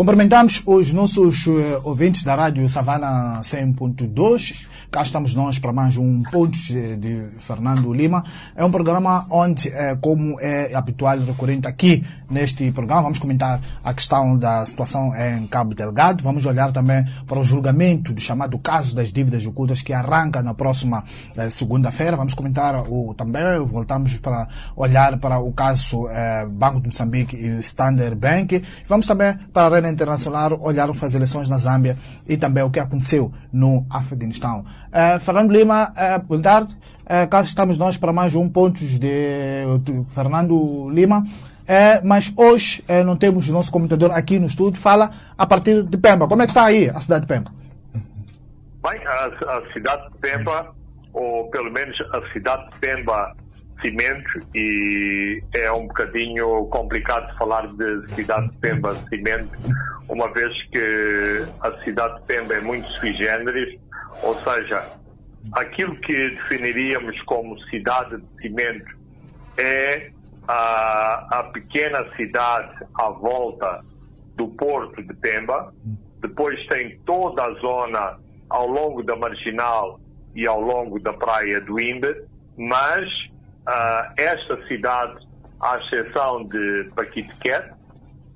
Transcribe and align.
Cumprimentamos 0.00 0.62
os 0.64 0.94
nossos 0.94 1.46
uh, 1.46 1.82
ouvintes 1.84 2.24
da 2.24 2.34
Rádio 2.34 2.66
Savana 2.70 3.42
100.2 3.42 4.66
Cá 4.90 5.04
estamos 5.04 5.36
nós 5.36 5.56
para 5.56 5.72
mais 5.72 5.96
um 5.96 6.20
Pontos 6.32 6.62
de, 6.62 7.28
Fernando 7.38 7.92
Lima. 7.94 8.24
É 8.56 8.64
um 8.64 8.72
programa 8.72 9.24
onde, 9.30 9.68
é, 9.68 9.94
como 9.94 10.36
é 10.40 10.74
habitual 10.74 11.16
e 11.16 11.24
recorrente 11.24 11.68
aqui 11.68 12.04
neste 12.28 12.70
programa, 12.72 13.02
vamos 13.02 13.18
comentar 13.18 13.60
a 13.84 13.94
questão 13.94 14.36
da 14.36 14.66
situação 14.66 15.12
em 15.14 15.46
Cabo 15.46 15.76
Delgado. 15.76 16.24
Vamos 16.24 16.44
olhar 16.44 16.72
também 16.72 17.04
para 17.24 17.38
o 17.38 17.44
julgamento 17.44 18.12
do 18.12 18.20
chamado 18.20 18.58
caso 18.58 18.92
das 18.92 19.12
dívidas 19.12 19.46
ocultas 19.46 19.80
que 19.80 19.92
arranca 19.92 20.42
na 20.42 20.54
próxima 20.54 21.04
eh, 21.36 21.50
segunda-feira. 21.50 22.16
Vamos 22.16 22.34
comentar 22.34 22.74
o, 22.88 23.14
também, 23.14 23.58
voltamos 23.64 24.16
para 24.18 24.48
olhar 24.74 25.18
para 25.18 25.38
o 25.38 25.52
caso 25.52 26.08
eh, 26.08 26.46
Banco 26.50 26.80
de 26.80 26.86
Moçambique 26.86 27.36
e 27.36 27.60
Standard 27.60 28.16
Bank. 28.16 28.62
Vamos 28.86 29.06
também 29.06 29.36
para 29.52 29.66
a 29.66 29.68
internacional 29.90 30.58
olhar 30.62 30.88
para 30.92 31.06
as 31.06 31.14
eleições 31.14 31.48
na 31.48 31.58
Zâmbia 31.58 31.96
e 32.26 32.36
também 32.36 32.62
o 32.62 32.70
que 32.70 32.80
aconteceu 32.80 33.32
no 33.52 33.86
Afeganistão. 33.90 34.64
Uh, 34.88 35.20
Fernando 35.20 35.50
Lima, 35.50 35.92
uh, 35.92 36.22
boa 36.26 36.42
tarde. 36.42 36.76
Uh, 37.04 37.28
cá 37.28 37.42
estamos 37.42 37.78
nós 37.78 37.96
para 37.96 38.12
mais 38.12 38.34
um 38.34 38.48
Pontos 38.48 38.98
de, 38.98 39.64
Fernando 40.08 40.88
Lima. 40.90 41.20
Uh, 41.20 42.04
mas 42.04 42.32
hoje 42.36 42.84
não 43.04 43.16
temos 43.16 43.48
o 43.48 43.52
nosso 43.52 43.70
comentador 43.70 44.10
aqui 44.12 44.38
no 44.38 44.46
estúdio. 44.46 44.80
Fala 44.80 45.10
a 45.36 45.46
partir 45.46 45.82
de 45.82 45.96
Pemba. 45.96 46.26
Como 46.26 46.42
é 46.42 46.46
que 46.46 46.50
está 46.50 46.64
aí 46.64 46.88
a 46.88 47.00
cidade 47.00 47.22
de 47.22 47.28
Pemba? 47.28 47.52
Bem, 48.82 49.06
a, 49.06 49.26
a 49.26 49.72
cidade 49.72 50.10
de 50.10 50.18
Pemba, 50.18 50.74
ou 51.12 51.48
pelo 51.50 51.70
menos 51.70 51.96
a 52.12 52.32
cidade 52.32 52.70
de 52.70 52.78
Pemba 52.78 53.34
Cimento, 53.80 54.46
e 54.54 55.42
é 55.54 55.70
um 55.72 55.86
bocadinho 55.86 56.66
complicado 56.66 57.36
falar 57.36 57.66
de 57.68 58.14
cidade 58.14 58.50
de 58.50 58.56
Pemba 58.58 58.94
Cimento, 59.08 59.50
uma 60.08 60.32
vez 60.32 60.52
que 60.70 61.44
a 61.60 61.72
cidade 61.84 62.20
de 62.20 62.26
Pemba 62.26 62.54
é 62.54 62.60
muito 62.60 62.88
sui 62.92 63.12
generis, 63.14 63.78
ou 64.22 64.34
seja, 64.42 64.84
aquilo 65.52 65.96
que 66.00 66.30
definiríamos 66.30 67.20
como 67.22 67.58
cidade 67.64 68.16
de 68.16 68.42
cimento 68.42 68.98
é 69.56 70.10
a, 70.46 71.38
a 71.38 71.42
pequena 71.44 72.04
cidade 72.16 72.84
à 72.94 73.08
volta 73.08 73.84
do 74.36 74.48
porto 74.48 75.02
de 75.02 75.14
Pemba, 75.14 75.72
depois 76.20 76.58
tem 76.66 76.98
toda 77.06 77.44
a 77.44 77.52
zona 77.54 78.18
ao 78.48 78.66
longo 78.66 79.02
da 79.02 79.16
Marginal 79.16 80.00
e 80.34 80.46
ao 80.46 80.60
longo 80.60 80.98
da 80.98 81.12
praia 81.12 81.60
do 81.60 81.78
Imbe, 81.80 82.14
mas 82.56 83.08
uh, 83.66 84.12
esta 84.16 84.66
cidade, 84.66 85.26
à 85.60 85.78
exceção 85.78 86.44
de 86.44 86.90
Paquitequete, 86.94 87.72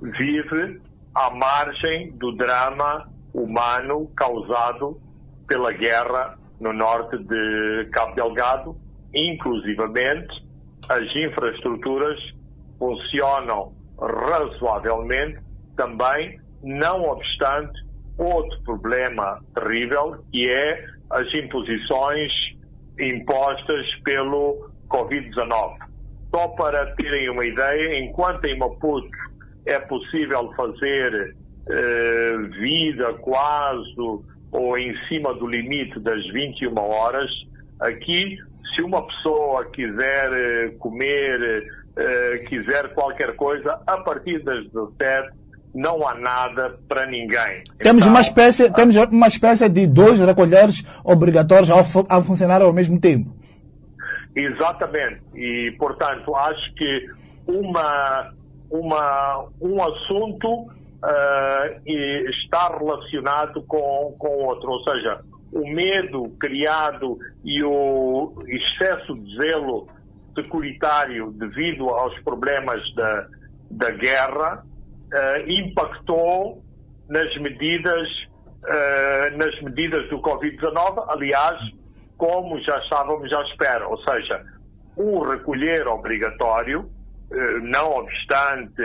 vive 0.00 0.80
à 1.14 1.30
margem 1.30 2.12
do 2.12 2.32
drama 2.36 3.08
humano 3.32 4.10
causado 4.16 5.00
pela 5.46 5.72
guerra 5.72 6.38
no 6.60 6.72
norte 6.72 7.18
de 7.18 7.88
Cabo 7.92 8.14
Delgado, 8.14 8.76
inclusivamente 9.14 10.44
as 10.88 11.04
infraestruturas 11.14 12.18
funcionam 12.78 13.72
razoavelmente. 13.98 15.38
Também, 15.76 16.40
não 16.62 17.02
obstante 17.02 17.72
outro 18.18 18.62
problema 18.62 19.40
terrível, 19.54 20.24
que 20.30 20.48
é 20.48 20.84
as 21.10 21.32
imposições 21.34 22.32
impostas 22.98 23.86
pelo 24.04 24.70
Covid-19. 24.88 25.76
Só 26.34 26.48
para 26.48 26.94
terem 26.96 27.30
uma 27.30 27.44
ideia, 27.44 27.98
enquanto 28.00 28.44
em 28.44 28.58
Maputo 28.58 29.08
é 29.66 29.78
possível 29.78 30.52
fazer 30.56 31.34
eh, 31.68 32.36
vida 32.60 33.14
quase 33.14 33.94
ou 34.52 34.78
em 34.78 34.94
cima 35.08 35.34
do 35.34 35.46
limite 35.46 35.98
das 36.00 36.24
21 36.32 36.76
horas. 36.76 37.30
Aqui, 37.80 38.36
se 38.74 38.82
uma 38.82 39.06
pessoa 39.06 39.64
quiser 39.70 40.32
eh, 40.32 40.68
comer, 40.78 41.66
eh, 41.96 42.38
quiser 42.48 42.92
qualquer 42.94 43.34
coisa, 43.34 43.80
a 43.86 43.98
partir 43.98 44.42
das 44.44 44.64
17 44.66 45.44
não 45.74 46.06
há 46.06 46.14
nada 46.14 46.78
para 46.88 47.04
ninguém. 47.04 47.64
Temos, 47.78 48.02
então, 48.02 48.10
uma, 48.10 48.20
espécie, 48.20 48.66
a... 48.66 48.70
temos 48.70 48.94
uma 48.94 49.26
espécie 49.26 49.68
de 49.68 49.86
dois 49.88 50.20
recolheres 50.20 50.84
obrigatórios 51.02 51.68
a, 51.70 52.16
a 52.16 52.22
funcionar 52.22 52.62
ao 52.62 52.72
mesmo 52.72 53.00
tempo. 53.00 53.33
Exatamente. 54.34 55.22
E, 55.34 55.72
portanto, 55.78 56.34
acho 56.34 56.74
que 56.74 57.06
uma, 57.46 58.32
uma, 58.70 59.48
um 59.60 59.82
assunto 59.82 60.48
uh, 61.04 62.30
está 62.30 62.76
relacionado 62.76 63.62
com, 63.62 64.14
com 64.18 64.44
outro. 64.44 64.70
Ou 64.70 64.82
seja, 64.84 65.20
o 65.52 65.68
medo 65.68 66.30
criado 66.40 67.18
e 67.44 67.62
o 67.62 68.34
excesso 68.48 69.14
de 69.16 69.36
zelo 69.36 69.88
securitário 70.34 71.30
devido 71.32 71.88
aos 71.90 72.18
problemas 72.20 72.82
da, 72.94 73.28
da 73.70 73.90
guerra 73.90 74.64
uh, 74.64 75.50
impactou 75.50 76.62
nas 77.08 77.36
medidas, 77.38 78.08
uh, 78.64 79.36
nas 79.36 79.60
medidas 79.62 80.08
do 80.08 80.20
Covid-19, 80.20 81.04
aliás, 81.08 81.60
como 82.24 82.58
já 82.60 82.78
estávamos 82.78 83.30
à 83.34 83.42
espera. 83.42 83.86
Ou 83.86 83.98
seja, 83.98 84.42
o 84.96 85.22
recolher 85.24 85.86
obrigatório, 85.86 86.80
uh, 86.80 87.60
não 87.60 87.92
obstante 87.92 88.82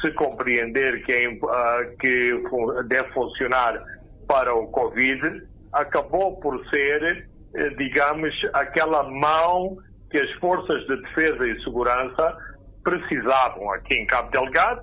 se 0.00 0.12
compreender 0.12 1.04
que, 1.04 1.12
é, 1.12 1.28
uh, 1.28 1.96
que 1.98 2.40
deve 2.86 3.12
funcionar 3.12 3.82
para 4.28 4.54
o 4.54 4.68
Covid, 4.68 5.42
acabou 5.72 6.38
por 6.38 6.64
ser, 6.68 7.28
eh, 7.54 7.68
digamos, 7.70 8.34
aquela 8.52 9.02
mão 9.02 9.78
que 10.10 10.18
as 10.18 10.30
forças 10.34 10.86
de 10.86 10.96
defesa 11.02 11.48
e 11.48 11.62
segurança 11.64 12.36
precisavam 12.84 13.70
aqui 13.72 13.94
em 13.94 14.06
Cabo 14.06 14.30
Delgado 14.30 14.82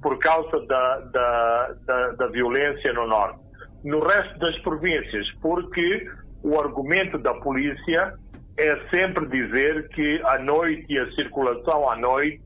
por 0.00 0.18
causa 0.18 0.64
da, 0.66 1.00
da, 1.00 1.74
da, 1.86 2.08
da 2.12 2.26
violência 2.28 2.92
no 2.92 3.06
norte. 3.06 3.38
No 3.84 4.00
resto 4.00 4.38
das 4.38 4.58
províncias, 4.60 5.26
porque 5.42 6.08
o 6.42 6.58
argumento 6.58 7.18
da 7.18 7.34
polícia 7.34 8.14
é 8.56 8.76
sempre 8.90 9.26
dizer 9.26 9.88
que 9.90 10.20
a 10.24 10.38
noite 10.38 10.86
e 10.88 10.98
a 10.98 11.10
circulação 11.12 11.88
à 11.88 11.96
noite 11.96 12.40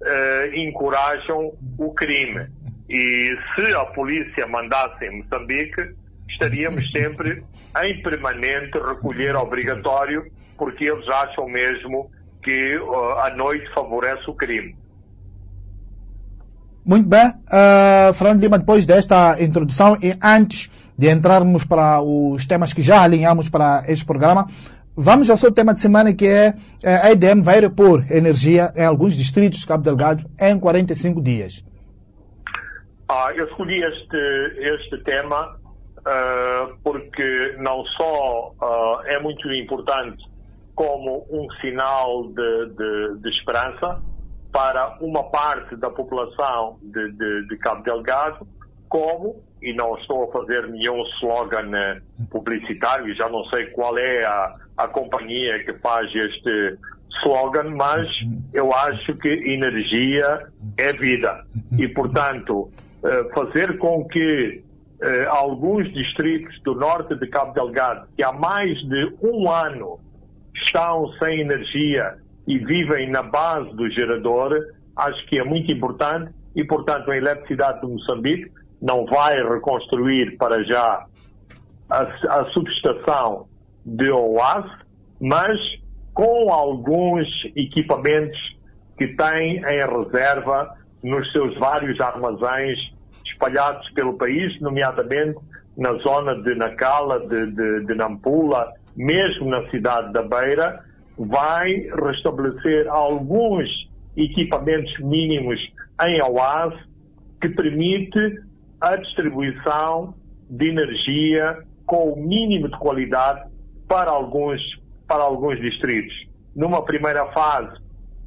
uh, 0.00 0.56
encorajam 0.56 1.52
o 1.78 1.94
crime. 1.94 2.48
E 2.88 3.36
se 3.54 3.74
a 3.74 3.84
polícia 3.86 4.46
mandasse 4.46 5.04
em 5.04 5.22
Moçambique, 5.22 5.94
estaríamos 6.28 6.90
sempre 6.90 7.44
em 7.82 8.02
permanente 8.02 8.76
recolher 8.78 9.36
obrigatório, 9.36 10.26
porque 10.58 10.84
eles 10.84 11.08
acham 11.08 11.48
mesmo 11.48 12.10
que 12.42 12.76
uh, 12.76 13.18
a 13.20 13.30
noite 13.30 13.72
favorece 13.72 14.28
o 14.28 14.34
crime. 14.34 14.76
Muito 16.84 17.08
bem, 17.08 17.28
uh, 17.28 18.12
Fernando 18.12 18.40
Lima, 18.40 18.58
depois 18.58 18.84
desta 18.84 19.40
introdução 19.40 19.96
e 20.02 20.16
antes 20.20 20.68
de 21.02 21.10
entrarmos 21.10 21.64
para 21.64 22.00
os 22.00 22.46
temas 22.46 22.72
que 22.72 22.80
já 22.80 23.02
alinhamos 23.02 23.50
para 23.50 23.82
este 23.88 24.06
programa, 24.06 24.46
Vamos 24.94 25.30
ao 25.30 25.38
seu 25.38 25.50
tema 25.50 25.72
de 25.72 25.80
semana 25.80 26.12
que 26.12 26.26
é 26.26 26.52
eh, 26.84 26.96
a 27.02 27.12
EDM 27.12 27.40
vai 27.40 27.58
repor 27.58 28.04
energia 28.10 28.70
em 28.76 28.84
alguns 28.84 29.14
distritos 29.14 29.60
de 29.60 29.66
Cabo 29.66 29.82
Delgado 29.82 30.22
em 30.38 30.60
45 30.60 31.22
dias. 31.22 31.64
Ah, 33.08 33.30
eu 33.34 33.46
escolhi 33.46 33.82
este, 33.82 34.16
este 34.58 34.98
tema 35.02 35.56
uh, 36.00 36.76
porque 36.84 37.56
não 37.58 37.86
só 37.86 38.50
uh, 38.50 39.00
é 39.06 39.18
muito 39.18 39.50
importante 39.50 40.22
como 40.74 41.26
um 41.30 41.50
sinal 41.62 42.24
de, 42.24 42.66
de, 42.76 43.18
de, 43.22 43.30
esperança 43.30 43.98
para 44.52 44.98
uma 45.00 45.22
parte 45.30 45.74
da 45.76 45.88
população 45.88 46.78
de, 46.82 47.46
de 47.48 47.56
Cabo 47.56 47.82
Delgado, 47.82 48.46
como, 48.90 49.42
e 49.62 49.72
não 49.72 49.96
estou 49.98 50.24
a 50.24 50.32
fazer 50.32 50.68
nenhum 50.68 51.02
slogan 51.20 52.00
publicitário, 52.30 53.14
já 53.14 53.28
não 53.28 53.44
sei 53.46 53.66
qual 53.66 53.96
é 53.96 54.24
a, 54.24 54.54
a 54.76 54.88
companhia 54.88 55.62
que 55.64 55.72
faz 55.74 56.12
este 56.14 56.78
slogan, 57.20 57.70
mas 57.76 58.08
eu 58.52 58.72
acho 58.72 59.14
que 59.16 59.28
energia 59.28 60.46
é 60.76 60.92
vida. 60.92 61.44
E, 61.78 61.86
portanto, 61.88 62.70
eh, 63.04 63.28
fazer 63.34 63.78
com 63.78 64.04
que 64.08 64.62
eh, 65.00 65.26
alguns 65.28 65.92
distritos 65.92 66.60
do 66.62 66.74
norte 66.74 67.14
de 67.16 67.26
Cabo 67.28 67.52
Delgado, 67.52 68.08
que 68.16 68.24
há 68.24 68.32
mais 68.32 68.78
de 68.88 69.14
um 69.22 69.50
ano 69.50 70.00
estão 70.54 71.12
sem 71.18 71.40
energia 71.40 72.16
e 72.46 72.58
vivem 72.58 73.10
na 73.10 73.22
base 73.22 73.74
do 73.76 73.88
gerador, 73.90 74.54
acho 74.96 75.26
que 75.26 75.38
é 75.38 75.44
muito 75.44 75.70
importante 75.70 76.32
e, 76.54 76.64
portanto, 76.64 77.10
a 77.10 77.16
eletricidade 77.16 77.80
de 77.80 77.86
Moçambique 77.86 78.50
não 78.82 79.06
vai 79.06 79.40
reconstruir 79.48 80.36
para 80.36 80.64
já 80.64 81.06
a, 81.88 82.02
a 82.02 82.44
subestação 82.52 83.46
de 83.86 84.10
OAS, 84.10 84.66
mas 85.20 85.56
com 86.12 86.52
alguns 86.52 87.26
equipamentos 87.54 88.38
que 88.98 89.06
tem 89.06 89.58
em 89.58 89.62
reserva 89.62 90.76
nos 91.02 91.30
seus 91.32 91.56
vários 91.58 91.98
armazéns 92.00 92.78
espalhados 93.24 93.88
pelo 93.90 94.18
país, 94.18 94.60
nomeadamente 94.60 95.38
na 95.76 95.94
zona 95.98 96.34
de 96.42 96.54
Nacala, 96.54 97.20
de, 97.20 97.46
de, 97.46 97.86
de 97.86 97.94
Nampula, 97.94 98.72
mesmo 98.96 99.48
na 99.48 99.68
cidade 99.70 100.12
da 100.12 100.22
Beira, 100.22 100.84
vai 101.16 101.70
restabelecer 102.04 102.88
alguns 102.88 103.68
equipamentos 104.16 104.98
mínimos 104.98 105.58
em 106.04 106.20
Oase 106.22 106.78
que 107.40 107.48
permite 107.48 108.42
a 108.82 108.96
distribuição 108.96 110.12
de 110.50 110.68
energia 110.68 111.62
com 111.86 112.12
o 112.12 112.16
mínimo 112.16 112.68
de 112.68 112.76
qualidade 112.78 113.48
para 113.88 114.10
alguns, 114.10 114.60
para 115.06 115.22
alguns 115.22 115.60
distritos. 115.60 116.12
Numa 116.54 116.84
primeira 116.84 117.24
fase, 117.32 117.80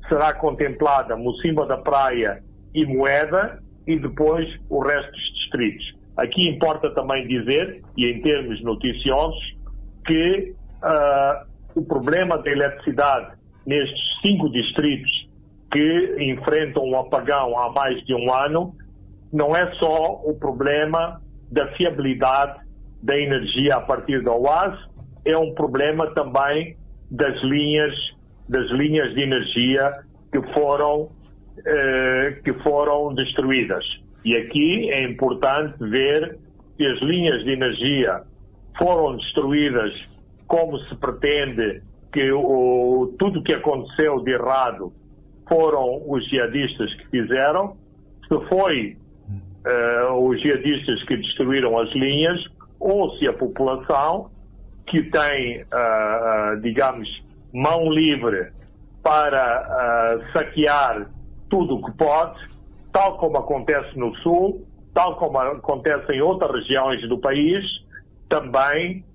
será 0.08 0.34
contemplada 0.34 1.18
Mocimba 1.18 1.66
da 1.66 1.78
Praia 1.78 2.42
e 2.74 2.86
Moeda 2.86 3.62
e 3.86 4.00
depois 4.00 4.48
o 4.70 4.80
resto 4.80 5.12
dos 5.12 5.34
distritos. 5.42 5.94
Aqui 6.16 6.48
importa 6.48 6.90
também 6.96 7.28
dizer, 7.28 7.84
e 7.98 8.06
em 8.06 8.22
termos 8.22 8.64
noticiosos, 8.64 9.58
que 10.06 10.56
uh, 10.82 11.46
o 11.76 11.84
problema 11.84 12.38
da 12.38 12.50
eletricidade 12.50 13.36
nestes 13.66 14.00
cinco 14.22 14.50
distritos 14.52 15.12
que 15.70 16.16
enfrentam 16.20 16.86
um 16.86 16.98
apagão 16.98 17.60
há 17.60 17.74
mais 17.74 18.02
de 18.06 18.14
um 18.14 18.32
ano 18.34 18.74
não 19.36 19.54
é 19.54 19.70
só 19.76 20.22
o 20.24 20.34
problema 20.34 21.22
da 21.52 21.68
fiabilidade 21.74 22.58
da 23.04 23.20
energia 23.20 23.76
a 23.76 23.82
partir 23.82 24.24
da 24.24 24.32
OAS, 24.32 24.80
é 25.26 25.38
um 25.38 25.54
problema 25.54 26.08
também 26.14 26.78
das 27.12 27.36
linhas 27.44 27.94
das 28.48 28.70
linhas 28.72 29.14
de 29.14 29.22
energia 29.22 29.92
que 30.32 30.42
foram 30.54 31.10
eh, 31.66 32.40
que 32.46 32.54
foram 32.64 33.14
destruídas. 33.14 33.84
E 34.24 34.38
aqui 34.38 34.90
é 34.90 35.04
importante 35.04 35.78
ver 35.80 36.38
que 36.78 36.86
as 36.86 37.00
linhas 37.02 37.44
de 37.44 37.52
energia 37.52 38.22
foram 38.78 39.18
destruídas 39.18 39.92
como 40.48 40.80
se 40.80 40.96
pretende 40.96 41.82
que 42.14 42.32
o, 42.32 43.14
tudo 43.20 43.44
que 43.44 43.54
aconteceu 43.54 44.24
de 44.24 44.32
errado 44.32 44.94
foram 45.50 46.04
os 46.08 46.26
jihadistas 46.30 46.94
que 46.96 47.08
fizeram. 47.10 47.76
Se 48.28 48.48
foi 48.48 48.98
os 50.20 50.42
jihadistas 50.42 51.04
que 51.06 51.18
destruíram 51.18 51.78
as 51.80 51.92
linhas 51.94 52.40
ou 52.80 53.18
se 53.18 53.28
a 53.28 53.34
população 53.34 54.30
que 54.88 55.02
tem, 55.04 55.64
uh, 55.64 56.54
uh, 56.54 56.62
digamos, 56.62 57.10
mão 57.54 57.92
livre 57.92 58.52
para 59.02 60.20
saquear 60.34 61.10
tudo 61.50 61.76
o 61.76 61.86
que 61.86 61.96
pode, 61.98 62.40
tal 62.92 63.18
como 63.18 63.38
acontece 63.38 63.98
no 63.98 64.16
Sul, 64.18 64.66
tal 64.94 65.16
como 65.18 65.38
acontece 65.38 66.12
em 66.12 66.22
outras 66.22 66.52
regiões 66.52 67.08
do 67.08 67.20
país, 67.20 67.64
também 68.28 69.06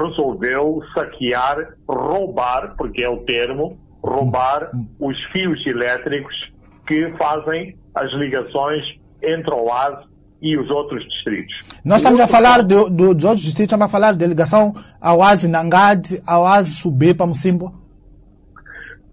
resolveu 0.00 0.80
saquear, 0.94 1.74
roubar, 1.88 2.76
porque 2.76 3.02
é 3.02 3.08
o 3.08 3.24
termo, 3.24 3.78
roubar 4.02 4.70
os 5.00 5.20
fios 5.32 5.66
elétricos 5.66 6.34
que 6.86 7.10
fazem 7.16 7.76
as 7.94 8.12
ligações 8.12 8.84
entre 9.22 9.54
o 9.54 9.64
Oase 9.64 10.06
e 10.40 10.56
os 10.58 10.68
outros 10.70 11.04
distritos. 11.04 11.54
Nós 11.84 11.98
estamos 11.98 12.20
a 12.20 12.26
falar 12.26 12.62
do, 12.62 12.90
do, 12.90 13.14
dos 13.14 13.24
outros 13.24 13.42
distritos, 13.42 13.72
estamos 13.72 13.86
a 13.86 13.88
falar 13.88 14.14
de 14.14 14.26
ligação 14.26 14.74
ao 15.00 15.18
Oase 15.18 15.48
Nangade, 15.48 16.20
ao 16.26 16.42
Oase 16.42 16.74
Subê 16.74 17.14
para 17.14 17.26
Mocimbo? 17.26 17.72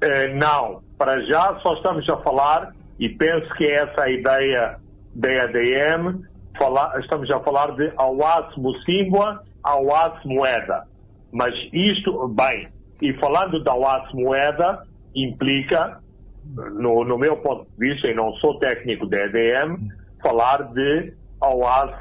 Eh, 0.02 0.34
não, 0.34 0.82
para 0.98 1.22
já 1.26 1.60
só 1.62 1.74
estamos 1.74 2.08
a 2.10 2.18
falar, 2.18 2.74
e 3.00 3.10
penso 3.10 3.48
que 3.56 3.66
é 3.66 3.84
essa 3.84 4.04
a 4.04 4.12
ideia 4.12 4.78
da 5.16 5.30
EDM, 5.30 6.22
falar, 6.58 7.00
estamos 7.00 7.30
a 7.32 7.40
falar 7.40 7.72
de 7.76 7.92
Awaz 7.98 8.56
Mocimboa, 8.58 9.42
Awaz 9.64 10.24
Moeda. 10.26 10.86
Mas 11.32 11.54
isto, 11.72 12.28
bem, 12.28 12.68
e 13.02 13.14
falando 13.14 13.64
da 13.64 13.72
Awaz 13.72 14.12
Moeda, 14.14 14.84
implica, 15.16 16.00
no, 16.46 17.04
no, 17.06 17.18
meu 17.18 17.38
ponto 17.38 17.66
de 17.78 17.90
vista, 17.90 18.08
e 18.08 18.14
não 18.14 18.34
sou 18.36 18.60
técnico 18.60 19.06
da 19.06 19.18
EDM, 19.26 19.78
falar 20.22 20.74
de 20.74 21.14
Awaz 21.42 21.96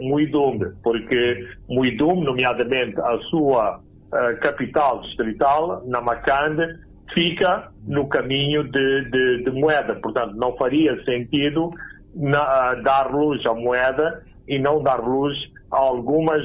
Muidumbe, 0.00 0.72
porque 0.82 1.48
Muidumbe, 1.68 2.24
nomeadamente 2.24 3.00
a 3.00 3.18
sua 3.30 3.78
uh, 3.78 4.40
capital 4.40 5.00
distrital, 5.02 5.82
Namakande, 5.86 6.78
fica 7.12 7.70
no 7.86 8.08
caminho 8.08 8.64
de, 8.64 9.10
de, 9.10 9.44
de, 9.44 9.50
moeda. 9.50 9.94
Portanto, 9.96 10.34
não 10.36 10.56
faria 10.56 11.02
sentido 11.04 11.70
na, 12.14 12.74
dar 12.74 13.10
luz 13.12 13.44
à 13.46 13.52
moeda 13.52 14.22
e 14.46 14.58
não 14.58 14.82
dar 14.82 15.00
luz 15.00 15.36
a 15.70 15.78
algumas 15.78 16.42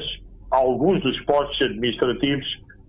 a 0.50 0.56
alguns 0.56 1.00
dos 1.00 1.18
postos 1.20 1.62
administrativos 1.62 2.44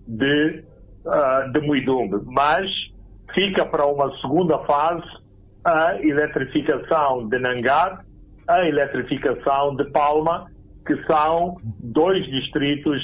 de, 0.07 0.63
uh, 1.05 1.51
de 1.51 1.61
Muidumbe. 1.61 2.17
Mas 2.25 2.67
fica 3.35 3.63
para 3.65 3.85
uma 3.85 4.11
segunda 4.17 4.57
fase 4.59 5.05
a 5.63 5.95
eletrificação 6.01 7.27
de 7.29 7.37
Nangar, 7.37 8.03
a 8.47 8.67
eletrificação 8.67 9.75
de 9.75 9.89
Palma, 9.91 10.47
que 10.85 10.95
são 11.05 11.57
dois 11.79 12.25
distritos 12.25 13.01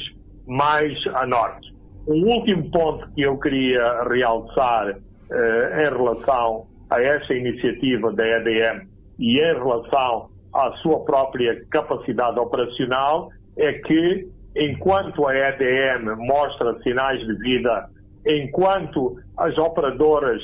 mais 0.47 0.93
a 1.13 1.25
norte. 1.25 1.75
Um 2.07 2.25
último 2.25 2.69
ponto 2.71 3.09
que 3.13 3.21
eu 3.21 3.37
queria 3.37 4.03
realçar 4.03 4.91
uh, 4.91 5.79
em 5.79 5.97
relação 5.97 6.65
a 6.89 7.01
esta 7.01 7.33
iniciativa 7.33 8.13
da 8.13 8.25
EDM 8.25 8.87
e 9.19 9.39
em 9.39 9.53
relação 9.53 10.29
à 10.53 10.71
sua 10.81 11.03
própria 11.03 11.61
capacidade 11.69 12.39
operacional 12.39 13.29
é 13.57 13.73
que, 13.73 14.27
enquanto 14.55 15.27
a 15.27 15.35
EDM 15.35 16.15
mostra 16.17 16.79
sinais 16.81 17.19
de 17.19 17.35
vida, 17.39 17.89
enquanto 18.25 19.17
as 19.37 19.57
operadoras 19.57 20.41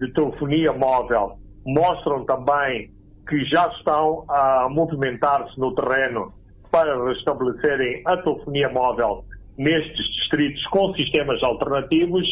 de 0.00 0.12
telefonia 0.12 0.72
móvel 0.72 1.38
mostram 1.64 2.24
também 2.24 2.90
que 3.28 3.44
já 3.46 3.66
estão 3.78 4.24
a 4.28 4.68
movimentar-se 4.70 5.58
no 5.58 5.74
terreno 5.74 6.32
para 6.70 7.04
restabelecerem 7.04 8.02
a 8.04 8.16
telefonia 8.16 8.68
móvel 8.68 9.24
nestes 9.56 10.06
distritos 10.16 10.64
com 10.66 10.92
sistemas 10.94 11.42
alternativos, 11.42 12.26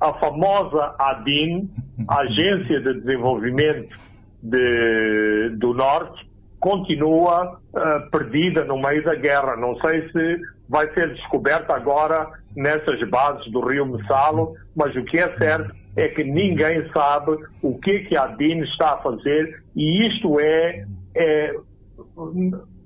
a 0.00 0.12
famosa 0.14 0.94
ADIN, 0.98 1.70
Agência 2.08 2.80
de 2.80 3.00
Desenvolvimento 3.00 3.96
de, 4.42 5.50
do 5.56 5.72
Norte, 5.72 6.26
continua 6.60 7.54
uh, 7.54 8.10
perdida 8.10 8.64
no 8.64 8.78
meio 8.78 9.04
da 9.04 9.14
guerra. 9.14 9.56
Não 9.56 9.76
sei 9.80 10.08
se 10.10 10.40
vai 10.68 10.92
ser 10.92 11.14
descoberta 11.14 11.74
agora 11.74 12.28
nessas 12.54 13.00
bases 13.08 13.50
do 13.52 13.60
Rio 13.60 13.86
Messalo, 13.86 14.54
mas 14.74 14.94
o 14.96 15.04
que 15.04 15.18
é 15.18 15.36
certo 15.38 15.74
é 15.94 16.08
que 16.08 16.24
ninguém 16.24 16.90
sabe 16.92 17.38
o 17.62 17.78
que, 17.78 18.00
que 18.00 18.16
a 18.16 18.26
DIN 18.26 18.60
está 18.64 18.94
a 18.94 18.98
fazer 18.98 19.62
e 19.76 20.06
isto 20.06 20.40
é, 20.40 20.86
é 21.14 21.54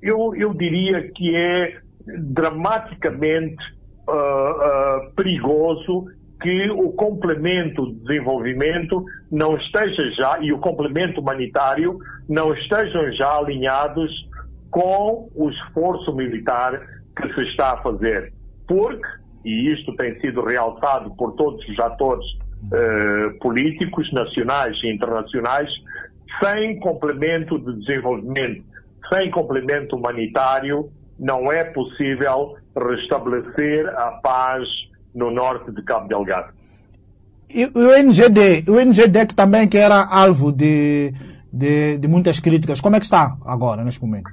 eu, 0.02 0.34
eu 0.34 0.52
diria 0.54 1.10
que 1.12 1.34
é 1.34 1.78
dramaticamente 2.18 3.62
uh, 4.08 4.12
uh, 4.12 5.14
perigoso 5.14 6.06
que 6.40 6.70
o 6.70 6.90
complemento 6.92 7.86
de 7.86 8.00
desenvolvimento 8.00 9.04
não 9.30 9.56
esteja 9.56 10.10
já, 10.12 10.38
e 10.40 10.52
o 10.52 10.58
complemento 10.58 11.20
humanitário, 11.20 11.98
não 12.28 12.54
estejam 12.54 13.12
já 13.12 13.36
alinhados 13.36 14.10
com 14.70 15.28
o 15.34 15.50
esforço 15.50 16.14
militar 16.14 16.80
que 17.14 17.34
se 17.34 17.42
está 17.50 17.74
a 17.74 17.82
fazer. 17.82 18.32
Porque, 18.66 19.06
e 19.44 19.72
isto 19.72 19.94
tem 19.96 20.18
sido 20.20 20.42
realçado 20.42 21.14
por 21.16 21.32
todos 21.32 21.62
os 21.68 21.78
atores 21.78 22.24
uh, 22.24 23.38
políticos, 23.40 24.10
nacionais 24.12 24.76
e 24.82 24.90
internacionais, 24.90 25.68
sem 26.42 26.78
complemento 26.78 27.58
de 27.58 27.80
desenvolvimento, 27.80 28.64
sem 29.12 29.30
complemento 29.30 29.96
humanitário, 29.96 30.90
não 31.18 31.52
é 31.52 31.64
possível 31.64 32.56
restabelecer 32.76 33.86
a 33.88 34.12
paz 34.22 34.66
no 35.14 35.30
norte 35.30 35.70
de 35.72 35.82
Cabo 35.82 36.08
Delgado. 36.08 36.52
E 37.52 37.66
o 37.66 37.92
NGD, 37.92 38.70
o 38.70 38.78
NGD 38.78 39.26
que 39.26 39.34
também 39.34 39.68
que 39.68 39.76
era 39.76 40.06
alvo 40.06 40.52
de, 40.52 41.12
de, 41.52 41.98
de, 41.98 42.08
muitas 42.08 42.38
críticas, 42.38 42.80
como 42.80 42.94
é 42.94 43.00
que 43.00 43.04
está 43.04 43.36
agora, 43.44 43.82
neste 43.82 44.00
momento? 44.00 44.30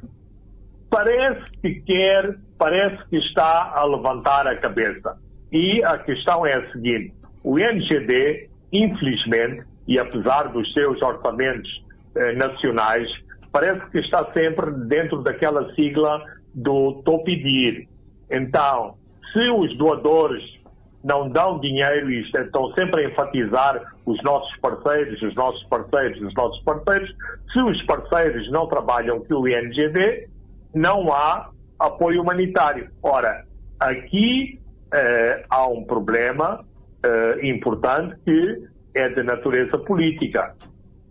Parece 0.90 1.52
que 1.62 1.82
quer, 1.82 2.38
parece 2.58 2.98
que 3.10 3.18
está 3.18 3.74
a 3.74 3.84
levantar 3.86 4.48
a 4.48 4.56
cabeça. 4.56 5.18
E 5.52 5.84
a 5.84 5.98
questão 5.98 6.46
é 6.46 6.54
a 6.54 6.72
seguinte, 6.72 7.14
o 7.44 7.58
NGD, 7.58 8.50
infelizmente, 8.72 9.64
e 9.88 10.00
apesar 10.00 10.50
dos 10.50 10.72
seus 10.74 11.02
orçamentos 11.02 11.87
eh, 12.18 12.34
nacionais, 12.34 13.10
parece 13.52 13.90
que 13.92 14.00
está 14.00 14.32
sempre 14.34 14.72
dentro 14.88 15.22
daquela 15.22 15.74
sigla 15.74 16.24
do 16.54 17.02
Topidir. 17.04 17.88
Então, 18.30 18.96
se 19.34 19.50
os 19.50 19.78
doadores 19.78 20.58
não 21.04 21.30
dão 21.30 21.60
dinheiro 21.60 22.12
e 22.12 22.22
estão 22.22 22.74
sempre 22.74 23.06
a 23.06 23.10
enfatizar 23.10 23.82
os 24.06 24.22
nossos 24.24 24.54
parceiros, 24.58 25.22
os 25.22 25.36
nossos 25.36 25.64
parceiros, 25.70 26.22
os 26.22 26.34
nossos 26.34 26.62
parceiros. 26.64 27.10
Se 27.54 27.62
os 27.62 27.82
parceiros 27.84 28.52
não 28.52 28.68
trabalham 28.68 29.20
com 29.22 29.36
o 29.36 29.48
INGD, 29.48 30.28
não 30.74 31.12
há 31.14 31.50
apoio 31.80 32.22
humanitário. 32.22 32.90
Ora, 33.02 33.46
aqui 33.80 34.60
eh, 34.94 35.46
há 35.50 35.68
um 35.68 35.84
problema 35.86 36.66
eh, 37.04 37.48
importante 37.48 38.16
que 38.26 38.68
é 38.94 39.08
de 39.10 39.24
natureza 39.24 39.78
política, 39.78 40.56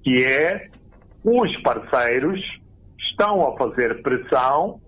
que 0.02 0.24
é 0.24 0.68
os 1.26 1.56
parceiros 1.62 2.40
estão 3.10 3.48
a 3.48 3.56
fazer 3.56 4.00
pressão 4.00 4.80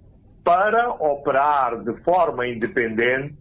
para 0.44 0.88
operar 0.90 1.82
de 1.82 1.92
forma 2.04 2.46
independente 2.46 3.34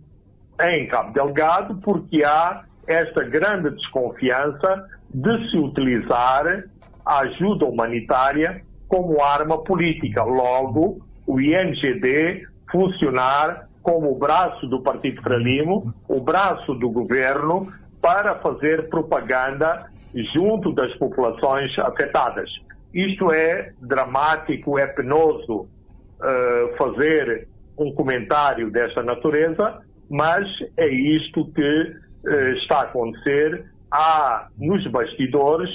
em 0.60 0.88
Cabo 0.88 1.14
Delgado, 1.14 1.76
porque 1.84 2.24
há 2.24 2.64
esta 2.88 3.24
grande 3.24 3.70
desconfiança 3.70 4.88
de 5.14 5.52
se 5.52 5.58
utilizar 5.58 6.64
a 7.06 7.20
ajuda 7.20 7.66
humanitária 7.66 8.64
como 8.88 9.22
arma 9.22 9.64
política. 9.64 10.24
Logo, 10.24 11.06
o 11.28 11.40
INGD 11.40 12.48
funcionar 12.72 13.68
como 13.84 14.12
o 14.12 14.18
braço 14.18 14.66
do 14.68 14.82
Partido 14.82 15.22
Frelimo, 15.22 15.94
o 16.08 16.20
braço 16.20 16.74
do 16.74 16.90
governo, 16.90 17.72
para 18.02 18.36
fazer 18.40 18.90
propaganda 18.90 19.86
junto 20.34 20.74
das 20.74 20.94
populações 20.96 21.78
afetadas. 21.78 22.50
Isto 22.98 23.32
é 23.32 23.74
dramático, 23.80 24.80
é 24.80 24.88
penoso 24.88 25.62
uh, 25.62 26.78
fazer 26.80 27.48
um 27.78 27.94
comentário 27.94 28.72
desta 28.72 29.04
natureza, 29.04 29.84
mas 30.10 30.48
é 30.76 30.88
isto 30.88 31.46
que 31.54 31.62
uh, 31.62 32.54
está 32.56 32.80
a 32.80 32.84
acontecer. 32.86 33.66
Há 33.92 34.48
nos 34.58 34.84
bastidores 34.88 35.70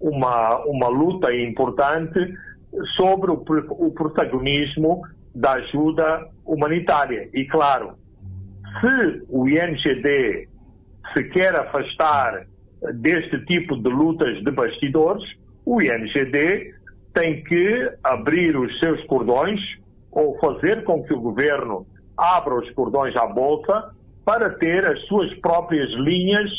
uma, 0.00 0.64
uma 0.66 0.86
luta 0.86 1.34
importante 1.34 2.32
sobre 2.96 3.32
o, 3.32 3.44
o 3.70 3.90
protagonismo 3.90 5.02
da 5.34 5.54
ajuda 5.54 6.28
humanitária. 6.46 7.28
E, 7.34 7.44
claro, 7.46 7.94
se 8.80 9.24
o 9.28 9.48
INGD 9.48 10.48
se 11.12 11.24
quer 11.30 11.58
afastar 11.58 12.46
deste 12.94 13.44
tipo 13.46 13.76
de 13.76 13.88
lutas 13.88 14.44
de 14.44 14.50
bastidores, 14.52 15.24
o 15.68 15.82
INGD 15.82 16.72
tem 17.12 17.44
que 17.44 17.92
abrir 18.02 18.56
os 18.56 18.78
seus 18.80 19.04
cordões 19.04 19.60
ou 20.10 20.38
fazer 20.38 20.82
com 20.82 21.02
que 21.02 21.12
o 21.12 21.20
governo 21.20 21.86
abra 22.16 22.54
os 22.54 22.70
cordões 22.70 23.14
à 23.14 23.26
bolsa 23.26 23.94
para 24.24 24.48
ter 24.48 24.86
as 24.86 24.98
suas 25.02 25.30
próprias 25.40 25.90
linhas 25.90 26.50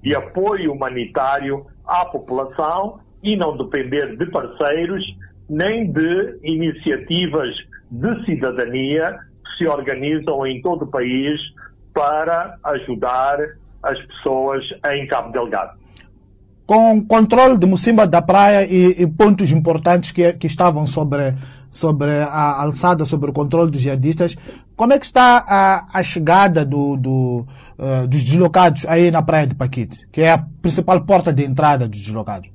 de 0.00 0.14
apoio 0.14 0.72
humanitário 0.72 1.66
à 1.84 2.04
população 2.04 3.00
e 3.20 3.36
não 3.36 3.56
depender 3.56 4.16
de 4.16 4.26
parceiros 4.26 5.04
nem 5.50 5.90
de 5.90 6.38
iniciativas 6.44 7.52
de 7.90 8.24
cidadania 8.24 9.18
que 9.44 9.58
se 9.58 9.66
organizam 9.66 10.46
em 10.46 10.62
todo 10.62 10.84
o 10.84 10.90
país 10.90 11.40
para 11.92 12.56
ajudar 12.62 13.38
as 13.82 14.00
pessoas 14.06 14.64
em 14.94 15.04
Cabo 15.08 15.32
Delgado. 15.32 15.81
Com 16.72 17.04
controle 17.04 17.58
de 17.58 17.66
Mocimba 17.66 18.06
da 18.06 18.22
Praia 18.22 18.64
e, 18.64 19.02
e 19.02 19.06
pontos 19.06 19.52
importantes 19.52 20.10
que, 20.10 20.32
que 20.32 20.46
estavam 20.46 20.86
sobre, 20.86 21.34
sobre 21.70 22.08
a 22.10 22.62
alçada, 22.62 23.04
sobre 23.04 23.28
o 23.28 23.32
controle 23.34 23.70
dos 23.70 23.78
jihadistas, 23.78 24.38
como 24.74 24.94
é 24.94 24.98
que 24.98 25.04
está 25.04 25.44
a, 25.46 25.98
a 25.98 26.02
chegada 26.02 26.64
do, 26.64 26.96
do, 26.96 27.46
uh, 27.78 28.08
dos 28.08 28.24
deslocados 28.24 28.86
aí 28.86 29.10
na 29.10 29.20
Praia 29.20 29.46
de 29.46 29.54
Paquite, 29.54 30.08
que 30.10 30.22
é 30.22 30.32
a 30.32 30.38
principal 30.62 31.04
porta 31.04 31.30
de 31.30 31.44
entrada 31.44 31.86
dos 31.86 32.00
deslocados? 32.00 32.50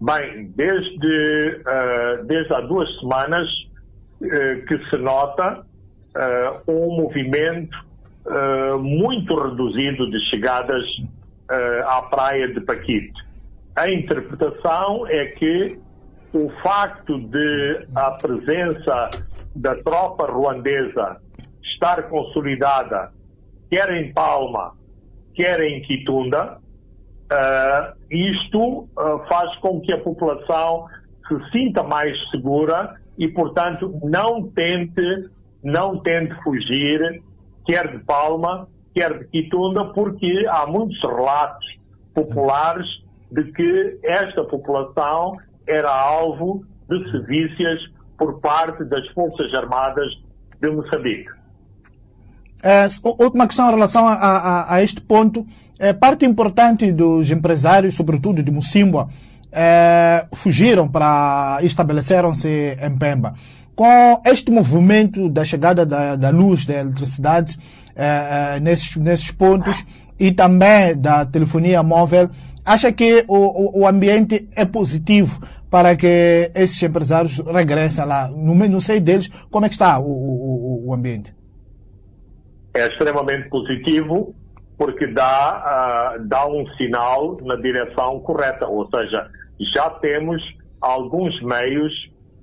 Bem, 0.00 0.52
desde, 0.54 1.62
uh, 1.66 2.24
desde 2.24 2.54
há 2.54 2.60
duas 2.60 2.88
semanas 3.00 3.48
uh, 4.20 4.64
que 4.64 4.78
se 4.90 4.96
nota 4.98 5.66
um 6.68 7.02
movimento 7.02 7.84
muito 8.80 9.38
reduzido 9.38 10.10
de 10.10 10.18
chegadas 10.30 10.82
à 11.86 12.02
praia 12.02 12.48
de 12.48 12.60
Paquite. 12.60 13.12
A 13.76 13.90
interpretação 13.90 15.06
é 15.08 15.26
que 15.26 15.78
o 16.32 16.50
facto 16.62 17.18
de 17.18 17.86
a 17.94 18.10
presença 18.12 19.10
da 19.54 19.74
tropa 19.76 20.26
ruandesa 20.26 21.20
estar 21.62 22.02
consolidada, 22.04 23.12
quer 23.70 23.90
em 23.94 24.12
Palma, 24.12 24.72
quer 25.34 25.60
em 25.60 25.82
Quitunda, 25.82 26.58
Uh, 27.26 27.92
isto 28.08 28.60
uh, 28.60 28.88
faz 29.28 29.56
com 29.56 29.80
que 29.80 29.92
a 29.92 29.98
população 29.98 30.86
se 31.26 31.50
sinta 31.50 31.82
mais 31.82 32.16
segura 32.30 32.94
e, 33.18 33.26
portanto, 33.26 33.98
não 34.04 34.48
tente, 34.48 35.28
não 35.60 35.98
tente 35.98 36.32
fugir, 36.44 37.20
quer 37.66 37.90
de 37.90 38.04
Palma, 38.04 38.68
quer 38.96 39.18
de 39.18 39.26
Quitunda, 39.26 39.84
porque 39.92 40.46
há 40.48 40.66
muitos 40.66 40.98
relatos 41.02 41.66
populares 42.14 42.86
de 43.30 43.44
que 43.52 43.98
esta 44.02 44.42
população 44.44 45.36
era 45.66 45.90
alvo 45.90 46.64
de 46.88 47.10
sevícias 47.10 47.78
por 48.16 48.40
parte 48.40 48.82
das 48.84 49.06
Forças 49.08 49.52
Armadas 49.52 50.10
de 50.62 50.70
Moçambique. 50.70 51.28
É, 52.62 52.86
última 53.22 53.46
questão 53.46 53.68
em 53.68 53.74
relação 53.74 54.08
a, 54.08 54.14
a, 54.14 54.74
a 54.74 54.82
este 54.82 55.02
ponto. 55.02 55.46
É, 55.78 55.92
parte 55.92 56.24
importante 56.24 56.90
dos 56.90 57.30
empresários, 57.30 57.94
sobretudo 57.94 58.42
de 58.42 58.50
Musimba, 58.50 59.10
é, 59.52 60.26
fugiram 60.32 60.88
para 60.88 61.58
estabeleceram-se 61.60 62.78
em 62.80 62.96
Pemba. 62.96 63.34
Com 63.74 64.22
este 64.24 64.50
movimento 64.50 65.28
da 65.28 65.44
chegada 65.44 65.84
da, 65.84 66.16
da 66.16 66.30
luz, 66.30 66.64
da 66.64 66.74
eletricidade 66.76 67.58
é, 67.96 68.56
é 68.56 68.60
nesses, 68.60 68.96
nesses 68.96 69.30
pontos 69.30 69.84
e 70.18 70.32
também 70.32 70.96
da 70.96 71.24
telefonia 71.24 71.82
móvel, 71.82 72.30
acha 72.64 72.92
que 72.92 73.24
o, 73.26 73.80
o 73.80 73.86
ambiente 73.86 74.48
é 74.54 74.64
positivo 74.64 75.40
para 75.70 75.96
que 75.96 76.50
esses 76.54 76.80
empresários 76.82 77.38
regressem 77.38 78.04
lá? 78.04 78.28
No, 78.28 78.54
no 78.54 78.78
deles, 79.00 79.28
como 79.50 79.66
é 79.66 79.68
que 79.68 79.74
está 79.74 79.98
o, 79.98 80.04
o, 80.04 80.88
o 80.88 80.94
ambiente? 80.94 81.34
É 82.74 82.86
extremamente 82.88 83.48
positivo 83.48 84.34
porque 84.78 85.06
dá, 85.06 86.16
uh, 86.18 86.24
dá 86.26 86.46
um 86.46 86.66
sinal 86.76 87.38
na 87.42 87.56
direção 87.56 88.20
correta, 88.20 88.66
ou 88.66 88.86
seja, 88.90 89.30
já 89.74 89.88
temos 89.90 90.42
alguns 90.80 91.40
meios 91.42 91.92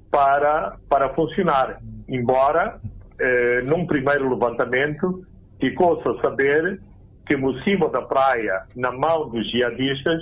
para, 0.09 0.77
para 0.89 1.09
funcionar. 1.13 1.79
Embora, 2.07 2.79
eh, 3.19 3.61
num 3.65 3.85
primeiro 3.85 4.29
levantamento, 4.29 5.25
ficou-se 5.63 6.05
a 6.05 6.21
saber 6.21 6.81
que 7.25 7.35
o 7.35 7.63
cimo 7.63 7.87
da 7.87 8.01
praia, 8.01 8.63
na 8.75 8.91
mão 8.91 9.29
dos 9.29 9.49
jihadistas, 9.49 10.21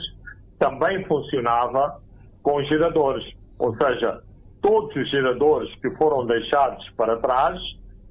também 0.59 1.03
funcionava 1.05 1.99
com 2.43 2.61
geradores. 2.65 3.25
Ou 3.57 3.75
seja, 3.75 4.21
todos 4.61 4.95
os 4.95 5.09
geradores 5.09 5.73
que 5.81 5.89
foram 5.95 6.27
deixados 6.27 6.87
para 6.91 7.17
trás 7.17 7.59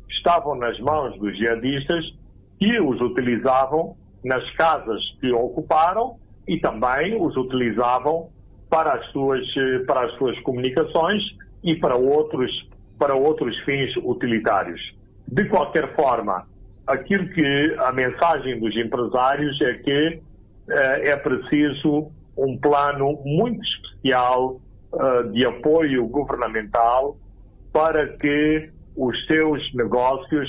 estavam 0.08 0.56
nas 0.56 0.76
mãos 0.80 1.16
dos 1.20 1.37
jihadistas 1.38 2.04
que 2.58 2.80
os 2.80 3.00
utilizavam 3.00 3.96
nas 4.25 4.44
casas 4.56 5.00
que 5.20 5.32
ocuparam 5.32 6.16
e 6.49 6.58
também 6.58 7.16
os 7.16 7.37
utilizavam 7.37 8.28
para 8.68 8.94
as 8.94 9.06
suas, 9.12 9.46
para 9.87 10.06
as 10.06 10.12
suas 10.14 10.37
comunicações 10.40 11.22
e 11.62 11.76
para 11.76 11.94
outros, 11.94 12.50
para 12.99 13.14
outros 13.14 13.56
fins 13.60 13.96
utilitários. 13.99 14.80
De 15.28 15.44
qualquer 15.44 15.94
forma, 15.94 16.44
aquilo 16.90 17.28
que 17.28 17.76
a 17.78 17.92
mensagem 17.92 18.59
dos 18.59 18.76
empresários 18.76 19.61
é 19.62 19.75
que 19.75 20.23
eh, 20.70 21.11
é 21.11 21.16
preciso 21.16 22.11
um 22.37 22.59
plano 22.59 23.20
muito 23.25 23.61
especial 23.62 24.61
uh, 24.92 25.30
de 25.32 25.44
apoio 25.44 26.06
governamental 26.06 27.16
para 27.73 28.09
que 28.16 28.70
os 28.97 29.26
seus 29.26 29.62
negócios 29.75 30.49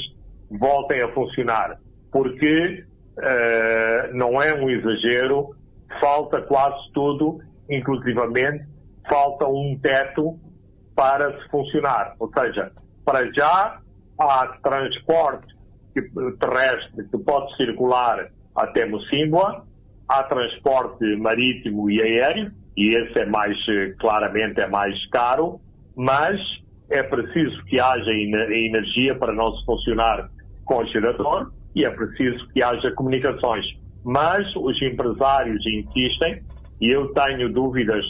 voltem 0.50 1.02
a 1.02 1.12
funcionar 1.14 1.78
porque 2.12 2.84
uh, 3.18 4.14
não 4.16 4.42
é 4.42 4.54
um 4.54 4.70
exagero, 4.70 5.56
falta 6.00 6.42
quase 6.42 6.92
tudo, 6.94 7.40
inclusivamente 7.70 8.66
falta 9.10 9.48
um 9.48 9.78
teto 9.82 10.38
para 10.96 11.42
se 11.42 11.50
funcionar. 11.50 12.16
Ou 12.20 12.30
seja, 12.38 12.72
para 13.04 13.32
já 13.34 13.80
há 14.20 14.48
transporte 14.62 15.61
terrestre 15.94 17.04
que 17.10 17.18
pode 17.18 17.56
circular 17.58 18.30
até 18.56 18.86
Mocimboa, 18.86 19.66
há 20.08 20.24
transporte 20.24 21.16
marítimo 21.18 21.90
e 21.90 22.02
aéreo, 22.02 22.52
e 22.76 22.96
esse 22.96 23.20
é 23.20 23.26
mais, 23.26 23.58
claramente 24.00 24.60
é 24.60 24.68
mais 24.68 24.96
caro, 25.10 25.60
mas 25.96 26.40
é 26.90 27.04
preciso 27.04 27.64
que 27.66 27.80
haja 27.80 28.12
energia 28.12 29.16
para 29.16 29.34
não 29.34 29.56
se 29.56 29.66
funcionar 29.66 30.30
com 30.66 30.86
gerador 30.86 31.52
e 31.76 31.86
é 31.86 31.90
preciso 31.90 32.48
que 32.50 32.62
haja 32.62 32.92
comunicações. 32.92 33.66
Mas 34.04 34.46
os 34.56 34.82
empresários 34.82 35.64
insistem, 35.66 36.42
e 36.80 36.92
eu 36.92 37.14
tenho 37.14 37.52
dúvidas 37.54 38.04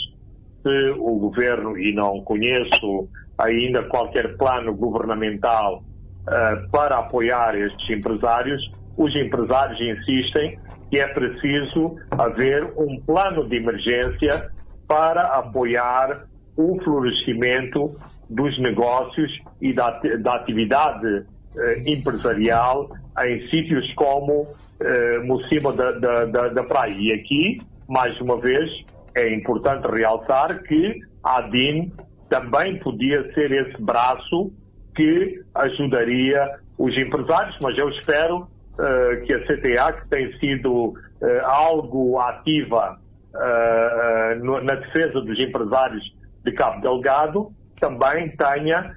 se 0.61 0.89
o 0.97 1.19
governo, 1.19 1.77
e 1.77 1.93
não 1.93 2.21
conheço 2.21 3.09
ainda 3.37 3.83
qualquer 3.83 4.37
plano 4.37 4.73
governamental 4.73 5.83
uh, 6.27 6.69
para 6.71 6.97
apoiar 6.97 7.55
estes 7.55 7.89
empresários, 7.89 8.61
os 8.97 9.15
empresários 9.15 9.79
insistem 9.79 10.59
que 10.89 10.99
é 10.99 11.07
preciso 11.07 11.95
haver 12.11 12.65
um 12.77 12.99
plano 13.01 13.47
de 13.47 13.55
emergência 13.55 14.51
para 14.87 15.37
apoiar 15.37 16.25
o 16.57 16.77
florescimento 16.83 17.95
dos 18.29 18.59
negócios 18.59 19.31
e 19.61 19.73
da, 19.73 19.89
da 20.19 20.35
atividade 20.35 21.25
eh, 21.57 21.83
empresarial 21.85 22.89
em 23.25 23.49
sítios 23.49 23.93
como 23.93 24.47
eh, 24.79 25.19
Mocima 25.19 25.73
da, 25.73 25.91
da, 25.91 26.25
da, 26.25 26.47
da, 26.49 26.63
Praia. 26.63 26.95
E 26.97 27.13
aqui, 27.13 27.61
mais 27.87 28.19
uma 28.19 28.37
vez, 28.37 28.69
é 29.15 29.33
importante 29.33 29.87
realçar 29.87 30.61
que 30.63 30.99
a 31.23 31.37
ADIN 31.37 31.91
também 32.29 32.79
podia 32.79 33.33
ser 33.33 33.51
esse 33.51 33.81
braço 33.81 34.51
que 34.95 35.41
ajudaria 35.55 36.59
os 36.77 36.95
empresários, 36.97 37.55
mas 37.61 37.77
eu 37.77 37.89
espero 37.89 38.39
uh, 38.39 39.25
que 39.25 39.33
a 39.33 39.39
CTA, 39.41 39.93
que 39.93 40.07
tem 40.09 40.39
sido 40.39 40.89
uh, 40.89 40.95
algo 41.43 42.19
ativa 42.19 42.99
uh, 43.33 44.61
na 44.63 44.75
defesa 44.75 45.21
dos 45.21 45.39
empresários 45.39 46.03
de 46.43 46.51
Cabo 46.53 46.81
Delgado, 46.81 47.51
também 47.79 48.29
tenha 48.35 48.95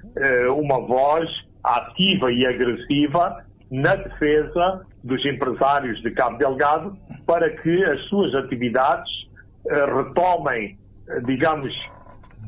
uma 0.55 0.79
voz 0.79 1.27
ativa 1.63 2.31
e 2.31 2.45
agressiva 2.45 3.43
na 3.71 3.95
defesa 3.95 4.85
dos 5.03 5.25
empresários 5.25 5.99
de 6.03 6.11
Cabo 6.11 6.37
Delgado 6.37 6.95
para 7.25 7.49
que 7.49 7.83
as 7.83 7.99
suas 8.09 8.35
atividades 8.35 9.11
retomem, 9.67 10.77
digamos, 11.25 11.73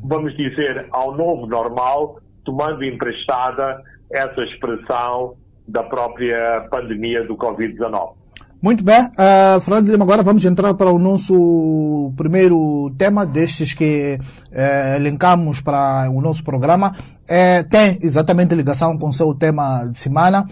vamos 0.04 0.38
dizer, 0.38 0.86
ao 0.92 1.16
novo 1.16 1.48
normal, 1.48 2.20
tomando 2.48 2.82
emprestada 2.86 3.84
essa 4.10 4.42
expressão 4.42 5.36
da 5.68 5.84
própria 5.84 6.66
pandemia 6.72 7.28
do 7.28 7.36
Covid-19. 7.36 8.14
Muito 8.62 8.84
bem, 8.84 9.02
uh, 9.02 9.60
Fernando 9.60 9.92
Lima, 9.92 10.06
agora 10.06 10.24
vamos 10.24 10.46
entrar 10.46 10.74
para 10.74 10.90
o 10.90 10.98
nosso 10.98 12.12
primeiro 12.16 12.90
tema 12.98 13.26
destes 13.26 13.74
que 13.74 14.18
uh, 14.18 14.96
elencamos 14.96 15.60
para 15.60 16.10
o 16.10 16.22
nosso 16.22 16.44
programa. 16.44 16.94
Uh, 17.24 17.70
tem 17.70 18.00
exatamente 18.02 18.56
ligação 18.56 18.98
com 18.98 19.10
o 19.10 19.14
seu 19.14 19.36
tema 19.36 19.86
de 19.86 19.98
semana. 20.00 20.48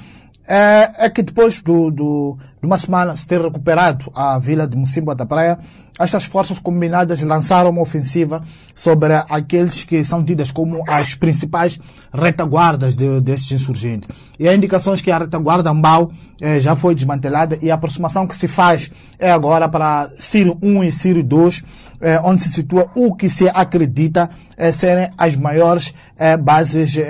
É, 0.47 1.05
é 1.05 1.09
que 1.09 1.23
depois 1.23 1.63
do, 1.63 1.89
do, 1.89 2.37
de 2.65 2.67
uma 2.67 2.79
semana 2.79 3.15
se 3.15 3.27
ter 3.27 3.39
recuperado 3.39 4.11
a 4.15 4.39
vila 4.39 4.67
de 4.67 4.75
Mocimboa 4.75 5.13
da 5.13 5.25
Praia, 5.25 5.59
estas 5.99 6.25
forças 6.25 6.57
combinadas 6.57 7.21
lançaram 7.21 7.69
uma 7.69 7.81
ofensiva 7.81 8.43
sobre 8.73 9.13
aqueles 9.29 9.83
que 9.83 10.03
são 10.03 10.25
tidas 10.25 10.51
como 10.51 10.83
as 10.89 11.13
principais 11.13 11.79
retaguardas 12.11 12.97
de, 12.97 13.21
destes 13.21 13.61
insurgentes. 13.61 14.09
E 14.37 14.47
há 14.47 14.53
indicações 14.53 14.99
que 14.99 15.11
a 15.11 15.19
retaguarda 15.19 15.71
Mbau 15.73 16.11
eh, 16.41 16.59
já 16.59 16.75
foi 16.75 16.95
desmantelada 16.95 17.57
e 17.61 17.69
a 17.69 17.75
aproximação 17.75 18.27
que 18.27 18.35
se 18.35 18.47
faz 18.47 18.91
é 19.19 19.31
agora 19.31 19.69
para 19.69 20.09
Ciro 20.17 20.57
1 20.61 20.83
e 20.83 20.91
Ciro 20.91 21.23
2, 21.23 21.63
eh, 22.01 22.19
onde 22.23 22.41
se 22.41 22.49
situa 22.49 22.89
o 22.95 23.15
que 23.15 23.29
se 23.29 23.47
acredita 23.47 24.29
eh, 24.57 24.73
serem 24.73 25.11
as 25.17 25.37
maiores 25.37 25.93
eh, 26.17 26.35
bases 26.35 26.97
eh, 26.97 27.03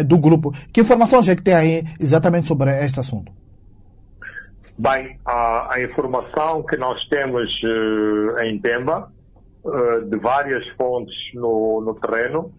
eh, 0.00 0.04
do 0.04 0.18
grupo. 0.18 0.52
Que 0.72 0.80
informações 0.80 1.28
é 1.28 1.36
que 1.36 1.42
tem 1.42 1.54
aí 1.54 1.84
exatamente 2.00 2.48
sobre 2.48 2.70
este 2.84 2.98
assunto? 2.98 3.41
Bem, 4.78 5.18
a, 5.26 5.74
a 5.74 5.82
informação 5.82 6.62
que 6.62 6.76
nós 6.76 6.98
temos 7.08 7.48
uh, 7.62 8.40
em 8.40 8.58
Pemba, 8.58 9.12
uh, 9.64 10.04
de 10.06 10.16
várias 10.16 10.66
fontes 10.70 11.14
no, 11.34 11.82
no 11.82 11.94
terreno, 12.00 12.40
uh, 12.40 12.52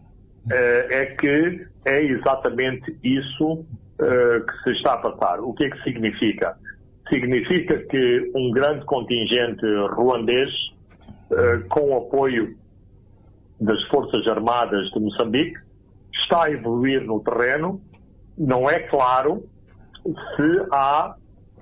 é 0.52 1.06
que 1.20 1.68
é 1.86 2.04
exatamente 2.04 2.98
isso 3.04 3.66
que 3.96 4.64
se 4.64 4.72
está 4.78 4.94
a 4.94 4.98
passar. 4.98 5.40
O 5.40 5.54
que 5.54 5.64
é 5.64 5.70
que 5.70 5.82
significa? 5.84 6.58
Significa 7.08 7.78
que 7.78 8.32
um 8.36 8.52
grande 8.52 8.84
contingente 8.86 9.66
ruandês, 9.92 10.50
com 11.70 11.92
o 11.92 11.98
apoio 11.98 12.58
das 13.62 13.82
Forças 13.88 14.28
Armadas 14.28 14.90
de 14.90 15.00
Moçambique, 15.00 15.58
está 16.12 16.46
a 16.46 16.52
evoluir 16.52 17.02
no 17.02 17.24
terreno. 17.24 17.82
Não 18.38 18.70
é 18.70 18.80
claro 18.80 19.48
se 20.04 20.66
há 20.72 21.16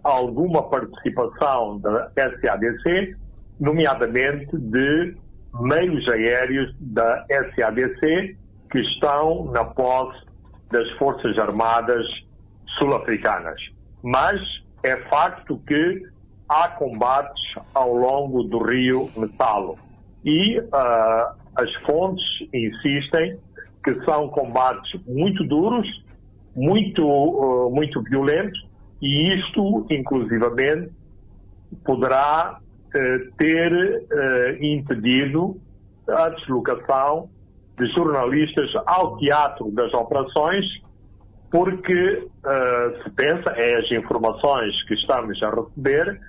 alguma 0.03 0.63
participação 0.63 1.79
da 1.79 2.11
SADC, 2.15 3.15
nomeadamente 3.59 4.57
de 4.57 5.15
meios 5.59 6.07
aéreos 6.09 6.73
da 6.79 7.25
SADC 7.29 8.37
que 8.71 8.79
estão 8.79 9.45
na 9.51 9.65
posse 9.65 10.25
das 10.71 10.89
Forças 10.91 11.37
Armadas 11.37 12.05
sul-africanas. 12.79 13.59
Mas 14.01 14.41
é 14.83 14.95
facto 15.09 15.61
que 15.67 16.03
há 16.47 16.69
combates 16.69 17.41
ao 17.73 17.93
longo 17.93 18.43
do 18.43 18.63
rio 18.63 19.09
Metalo 19.15 19.77
e 20.23 20.59
uh, 20.59 21.35
as 21.55 21.73
fontes 21.85 22.23
insistem 22.53 23.37
que 23.83 23.93
são 24.05 24.29
combates 24.29 24.99
muito 25.05 25.43
duros, 25.43 25.87
muito, 26.55 27.05
uh, 27.05 27.69
muito 27.71 28.01
violentos 28.03 28.70
e 29.01 29.33
isto, 29.33 29.85
inclusivamente, 29.89 30.91
poderá 31.83 32.59
eh, 32.93 33.19
ter 33.37 33.71
eh, 34.11 34.57
impedido 34.61 35.57
a 36.07 36.29
deslocação 36.29 37.29
de 37.77 37.87
jornalistas 37.93 38.69
ao 38.85 39.17
teatro 39.17 39.71
das 39.71 39.91
operações, 39.93 40.65
porque 41.49 42.27
eh, 42.45 43.01
se 43.03 43.09
pensa, 43.11 43.49
é 43.51 43.77
as 43.77 43.91
informações 43.91 44.83
que 44.87 44.93
estamos 44.93 45.41
a 45.41 45.49
receber, 45.49 46.19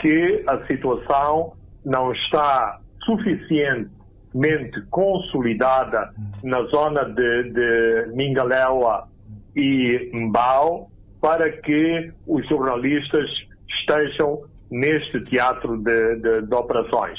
que 0.00 0.42
a 0.46 0.66
situação 0.66 1.52
não 1.84 2.12
está 2.12 2.80
suficientemente 3.04 4.82
consolidada 4.90 6.12
na 6.42 6.62
zona 6.64 7.04
de, 7.04 7.52
de 7.52 8.06
e 9.54 10.10
Mbao 10.12 10.90
para 11.26 11.50
que 11.50 12.12
os 12.24 12.48
jornalistas 12.48 13.28
estejam 13.80 14.44
neste 14.70 15.20
teatro 15.22 15.76
de, 15.78 16.14
de, 16.20 16.42
de 16.42 16.54
operações. 16.54 17.18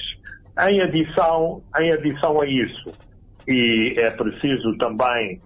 Em 0.66 0.80
adição, 0.80 1.62
em 1.78 1.92
adição 1.92 2.40
a 2.40 2.48
isso, 2.48 2.94
e 3.46 3.96
é 3.98 4.10
preciso 4.12 4.78
também 4.78 5.42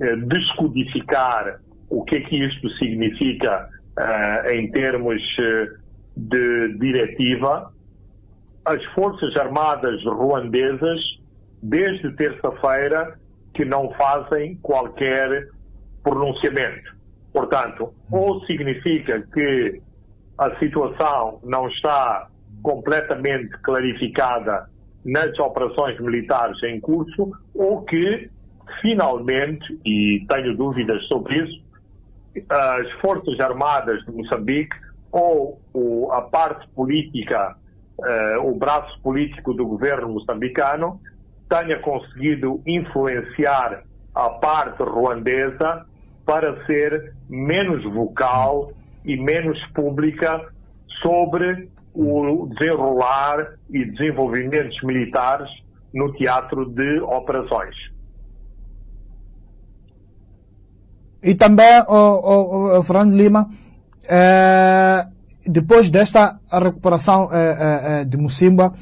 eh, 0.00 0.16
descodificar 0.26 1.60
o 1.88 2.02
que 2.02 2.16
é 2.16 2.20
que 2.22 2.44
isto 2.44 2.68
significa 2.78 3.68
eh, 3.96 4.56
em 4.56 4.68
termos 4.72 5.22
eh, 5.38 5.68
de 6.16 6.78
diretiva, 6.80 7.72
as 8.64 8.84
Forças 8.86 9.36
Armadas 9.36 10.02
ruandesas, 10.02 10.98
desde 11.62 12.10
terça-feira, 12.16 13.16
que 13.54 13.64
não 13.64 13.88
fazem 13.90 14.56
qualquer 14.56 15.46
pronunciamento. 16.02 16.98
Portanto, 17.32 17.92
ou 18.10 18.44
significa 18.46 19.22
que 19.32 19.80
a 20.38 20.58
situação 20.58 21.38
não 21.44 21.68
está 21.68 22.28
completamente 22.62 23.50
clarificada 23.62 24.68
nas 25.04 25.38
operações 25.38 25.98
militares 26.00 26.62
em 26.64 26.80
curso, 26.80 27.32
ou 27.54 27.82
que, 27.82 28.30
finalmente, 28.80 29.78
e 29.84 30.26
tenho 30.28 30.56
dúvidas 30.56 31.06
sobre 31.06 31.44
isso, 31.44 31.62
as 32.48 32.90
Forças 33.00 33.38
Armadas 33.40 34.04
de 34.04 34.12
Moçambique 34.12 34.76
ou 35.10 35.60
o, 35.72 36.10
a 36.12 36.22
parte 36.22 36.68
política, 36.68 37.56
uh, 37.98 38.48
o 38.48 38.54
braço 38.56 39.00
político 39.02 39.52
do 39.52 39.66
governo 39.66 40.08
moçambicano, 40.10 41.00
tenha 41.48 41.78
conseguido 41.80 42.62
influenciar 42.66 43.82
a 44.14 44.28
parte 44.30 44.82
ruandesa 44.82 45.84
para 46.30 46.64
ser 46.64 47.12
menos 47.28 47.82
vocal 47.92 48.70
e 49.04 49.16
menos 49.16 49.58
pública 49.74 50.40
sobre 51.02 51.68
o 51.92 52.48
desenrolar 52.56 53.54
e 53.68 53.84
desenvolvimentos 53.84 54.80
militares 54.84 55.48
no 55.92 56.12
teatro 56.12 56.66
de 56.66 57.00
operações. 57.00 57.74
E 61.20 61.34
também, 61.34 61.82
o, 61.88 62.78
o, 62.78 62.82
Fernando 62.84 63.16
Lima, 63.16 63.50
é, 64.08 65.04
depois 65.44 65.90
desta 65.90 66.38
recuperação 66.52 67.28
é, 67.32 68.02
é, 68.02 68.04
de 68.04 68.16
Mocimba, 68.16 68.72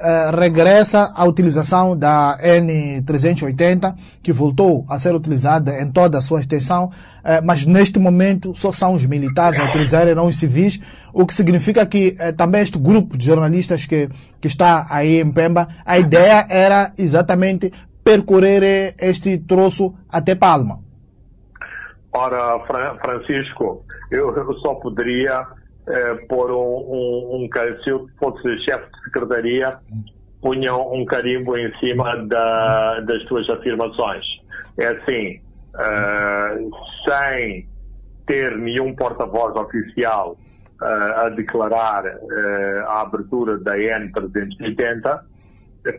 uh, 0.00 0.36
regressa 0.36 1.12
à 1.14 1.24
utilização 1.24 1.96
da 1.96 2.38
N380, 2.42 3.94
que 4.22 4.32
voltou 4.32 4.84
a 4.88 4.98
ser 4.98 5.14
utilizada 5.14 5.80
em 5.80 5.90
toda 5.90 6.18
a 6.18 6.20
sua 6.20 6.40
extensão, 6.40 6.86
uh, 6.86 7.44
mas 7.44 7.64
neste 7.66 7.98
momento 7.98 8.54
só 8.54 8.72
são 8.72 8.94
os 8.94 9.06
militares 9.06 9.58
a 9.58 9.64
utilizar 9.64 10.08
e 10.08 10.14
não 10.14 10.26
os 10.26 10.36
civis, 10.36 10.80
o 11.12 11.26
que 11.26 11.34
significa 11.34 11.84
que 11.86 12.16
uh, 12.20 12.32
também 12.36 12.62
este 12.62 12.78
grupo 12.78 13.16
de 13.16 13.26
jornalistas 13.26 13.86
que, 13.86 14.08
que 14.40 14.48
está 14.48 14.86
aí 14.90 15.20
em 15.20 15.30
Pemba, 15.30 15.68
a 15.84 15.98
ideia 15.98 16.46
era 16.48 16.92
exatamente 16.98 17.72
percorrer 18.02 18.94
este 18.98 19.38
troço 19.38 19.94
até 20.10 20.34
Palma. 20.34 20.80
Ora, 22.12 22.60
Francisco, 23.02 23.84
eu 24.10 24.54
só 24.60 24.74
poderia 24.74 25.44
eh, 25.86 26.14
pôr 26.28 26.50
um, 26.50 26.56
um, 26.56 27.44
um, 27.44 27.82
se 27.82 27.90
eu 27.90 28.08
fosse 28.18 28.58
chefe 28.64 28.90
de 28.90 29.04
secretaria, 29.04 29.78
punha 30.40 30.74
um 30.74 31.04
carimbo 31.04 31.56
em 31.58 31.70
cima 31.78 32.16
da, 32.26 33.00
das 33.00 33.22
tuas 33.24 33.48
afirmações. 33.50 34.24
É 34.78 34.86
assim, 34.86 35.40
uh, 35.74 36.70
sem 37.06 37.68
ter 38.26 38.56
nenhum 38.56 38.94
porta-voz 38.94 39.54
oficial 39.56 40.38
uh, 40.80 41.20
a 41.20 41.28
declarar 41.28 42.04
uh, 42.06 42.86
a 42.86 43.02
abertura 43.02 43.58
da 43.58 43.76
N380, 43.76 45.20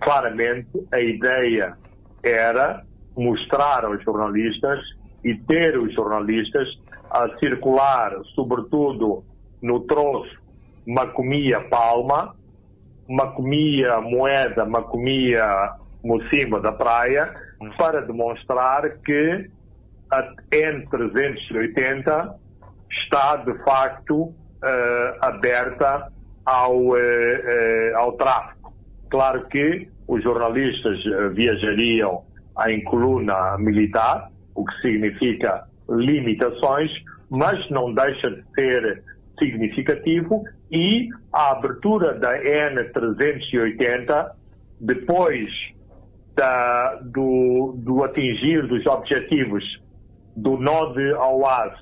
claramente 0.02 0.70
a 0.92 1.00
ideia 1.00 1.78
era 2.24 2.84
mostrar 3.16 3.86
aos 3.86 4.04
jornalistas 4.04 4.80
e 5.24 5.36
ter 5.36 5.78
os 5.78 5.94
jornalistas 5.94 6.68
a 7.12 7.30
circular, 7.40 8.14
sobretudo 8.34 9.24
no 9.66 9.80
troço 9.82 10.38
Macomia 10.86 11.60
Palma, 11.62 12.36
Macomia 13.10 14.00
Moeda, 14.00 14.64
Macomia 14.64 15.72
Mocimba 16.04 16.62
da 16.62 16.72
Praia, 16.72 17.34
para 17.76 18.02
demonstrar 18.02 18.88
que 19.00 19.50
a 20.12 20.22
N380 20.52 22.36
está 22.92 23.38
de 23.38 23.56
facto 23.64 24.16
uh, 24.16 24.36
aberta 25.22 26.12
ao, 26.46 26.78
uh, 26.78 26.94
uh, 26.94 27.98
ao 27.98 28.12
tráfego. 28.14 28.72
Claro 29.10 29.48
que 29.48 29.90
os 30.08 30.22
jornalistas 30.22 31.00
viajariam 31.34 32.24
em 32.68 32.84
coluna 32.84 33.58
militar, 33.58 34.30
o 34.54 34.64
que 34.64 34.82
significa 34.82 35.68
limitações, 35.90 36.92
mas 37.32 37.68
não 37.72 37.92
deixa 37.92 38.30
de 38.30 38.44
ser 38.54 39.04
significativo 39.38 40.44
e 40.72 41.10
a 41.32 41.52
abertura 41.52 42.14
da 42.18 42.38
N380, 42.38 44.32
depois 44.80 45.48
da, 46.36 46.96
do, 47.04 47.76
do, 47.78 48.04
atingir 48.04 48.68
dos 48.68 48.86
objetivos 48.86 49.64
do 50.36 50.58
nó 50.58 50.94
de 50.94 51.14
Auaz 51.14 51.74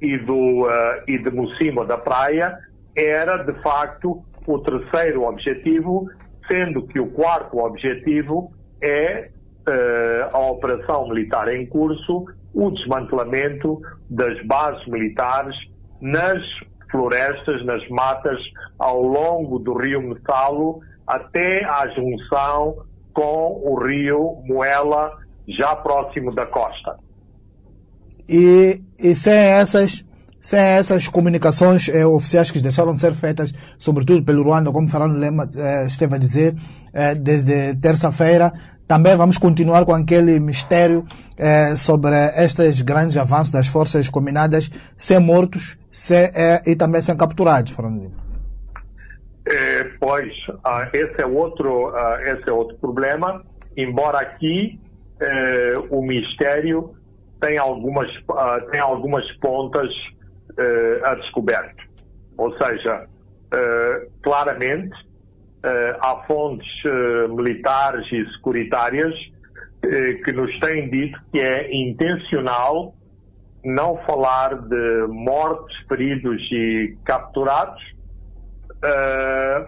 e, 0.00 0.18
do, 0.18 0.66
uh, 0.66 1.02
e 1.06 1.18
de 1.18 1.30
Mocima 1.30 1.86
da 1.86 1.96
Praia, 1.96 2.58
era 2.94 3.38
de 3.38 3.54
facto 3.62 4.22
o 4.46 4.58
terceiro 4.58 5.22
objetivo, 5.24 6.10
sendo 6.46 6.86
que 6.86 7.00
o 7.00 7.10
quarto 7.10 7.58
objetivo 7.58 8.52
é 8.82 9.30
uh, 9.66 10.36
a 10.36 10.50
operação 10.50 11.08
militar 11.08 11.48
em 11.48 11.66
curso, 11.66 12.26
o 12.54 12.70
desmantelamento 12.70 13.80
das 14.10 14.40
bases 14.46 14.86
militares 14.86 15.56
nas 16.00 16.42
florestas, 16.90 17.64
nas 17.64 17.86
matas, 17.88 18.38
ao 18.78 19.02
longo 19.02 19.58
do 19.58 19.74
rio 19.74 20.02
Metalo, 20.02 20.80
até 21.06 21.64
à 21.64 21.86
junção 21.88 22.84
com 23.12 23.62
o 23.64 23.78
rio 23.82 24.42
Moela, 24.46 25.16
já 25.48 25.74
próximo 25.76 26.34
da 26.34 26.46
costa. 26.46 26.96
E, 28.28 28.82
e 28.98 29.14
sem 29.16 29.32
essas 29.32 30.04
sem 30.40 30.60
essas 30.60 31.08
comunicações 31.08 31.88
eh, 31.88 32.06
oficiais 32.06 32.50
que 32.50 32.60
deixaram 32.60 32.94
de 32.94 33.00
ser 33.00 33.12
feitas, 33.12 33.52
sobretudo 33.78 34.24
pelo 34.24 34.42
Ruanda, 34.42 34.70
como 34.70 34.88
Fernando 34.88 35.18
Lema 35.18 35.50
eh, 35.54 35.86
esteve 35.86 36.14
a 36.14 36.18
dizer, 36.18 36.54
eh, 36.92 37.14
desde 37.14 37.74
terça-feira, 37.76 38.52
também 38.88 39.14
vamos 39.14 39.38
continuar 39.38 39.84
com 39.84 39.92
aquele 39.92 40.40
mistério 40.40 41.04
eh, 41.36 41.76
sobre 41.76 42.14
estes 42.42 42.82
grandes 42.82 43.16
avanços 43.16 43.52
das 43.52 43.68
forças 43.68 44.08
combinadas, 44.08 44.70
sem 44.96 45.20
mortos 45.20 45.76
sem, 45.90 46.30
eh, 46.34 46.62
e 46.66 46.74
também 46.74 47.02
sem 47.02 47.16
capturados, 47.16 47.72
Fernando 47.72 48.10
é, 49.48 49.84
pois, 49.98 50.32
ah, 50.62 50.88
esse, 50.92 51.20
é 51.20 51.26
outro, 51.26 51.88
ah, 51.96 52.18
esse 52.22 52.48
é 52.48 52.52
outro 52.52 52.76
problema, 52.76 53.42
embora 53.76 54.18
aqui 54.18 54.78
eh, 55.20 55.74
o 55.90 56.02
mistério 56.02 56.94
tem 57.40 57.56
algumas, 57.56 58.08
ah, 58.30 58.60
tem 58.70 58.80
algumas 58.80 59.24
pontas 59.38 59.90
a 61.04 61.14
descoberto. 61.14 61.84
Ou 62.36 62.52
seja, 62.58 63.06
claramente 64.24 64.92
há 66.00 66.22
fontes 66.26 66.68
uh, 66.84 67.34
militares 67.34 68.06
e 68.12 68.24
securitárias 68.34 69.14
uh, 69.14 70.24
que 70.24 70.32
nos 70.32 70.56
têm 70.60 70.88
dito 70.88 71.18
que 71.32 71.40
é 71.40 71.74
intencional 71.74 72.94
não 73.64 73.96
falar 74.06 74.54
de 74.54 75.06
mortes, 75.08 75.76
feridos 75.88 76.40
e 76.52 76.96
capturados, 77.04 77.82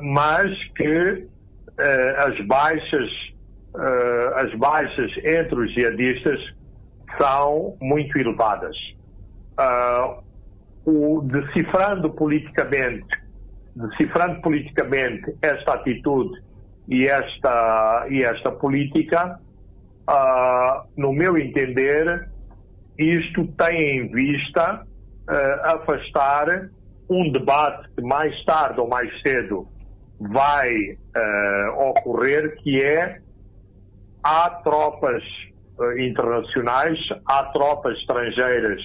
mas 0.01 0.57
que 0.77 1.27
as 2.17 2.47
baixas 2.47 3.11
as 4.37 4.55
baixas 4.55 5.11
entre 5.25 5.57
os 5.57 5.75
jihadistas 5.75 6.41
são 7.19 7.77
muito 7.83 8.17
elevadas. 8.17 8.77
o 10.87 11.21
decifrando 11.23 12.11
politicamente 12.11 13.20
decifrando 13.75 14.41
politicamente 14.41 15.35
esta 15.43 15.75
atitude 15.75 16.41
e 16.89 17.07
esta, 17.07 18.07
e 18.11 18.23
esta 18.23 18.51
política, 18.51 19.39
uh, 20.09 20.89
no 20.97 21.13
meu 21.13 21.39
entender, 21.39 22.29
isto 22.99 23.47
tem 23.53 23.99
em 23.99 24.09
vista 24.09 24.85
uh, 24.85 25.77
afastar 25.77 26.69
um 27.09 27.31
debate 27.31 27.89
que 27.97 28.03
mais 28.03 28.45
tarde 28.45 28.81
ou 28.81 28.89
mais 28.89 29.11
cedo 29.23 29.69
vai 30.19 30.73
uh, 30.73 31.91
ocorrer, 31.91 32.57
que 32.57 32.83
é 32.83 33.21
há 34.23 34.51
tropas 34.63 35.23
internacionais, 35.99 36.99
há 37.25 37.45
tropas 37.45 37.97
estrangeiras 37.99 38.83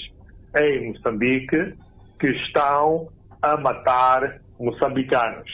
em 0.57 0.93
Moçambique 0.93 1.75
que 2.17 2.27
estão 2.27 3.09
a 3.41 3.57
matar 3.57 4.39
moçambicanos, 4.59 5.49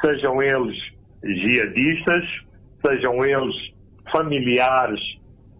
sejam 0.00 0.42
eles 0.42 0.76
jihadistas, 1.22 2.24
sejam 2.86 3.24
eles 3.24 3.54
familiares 4.12 5.00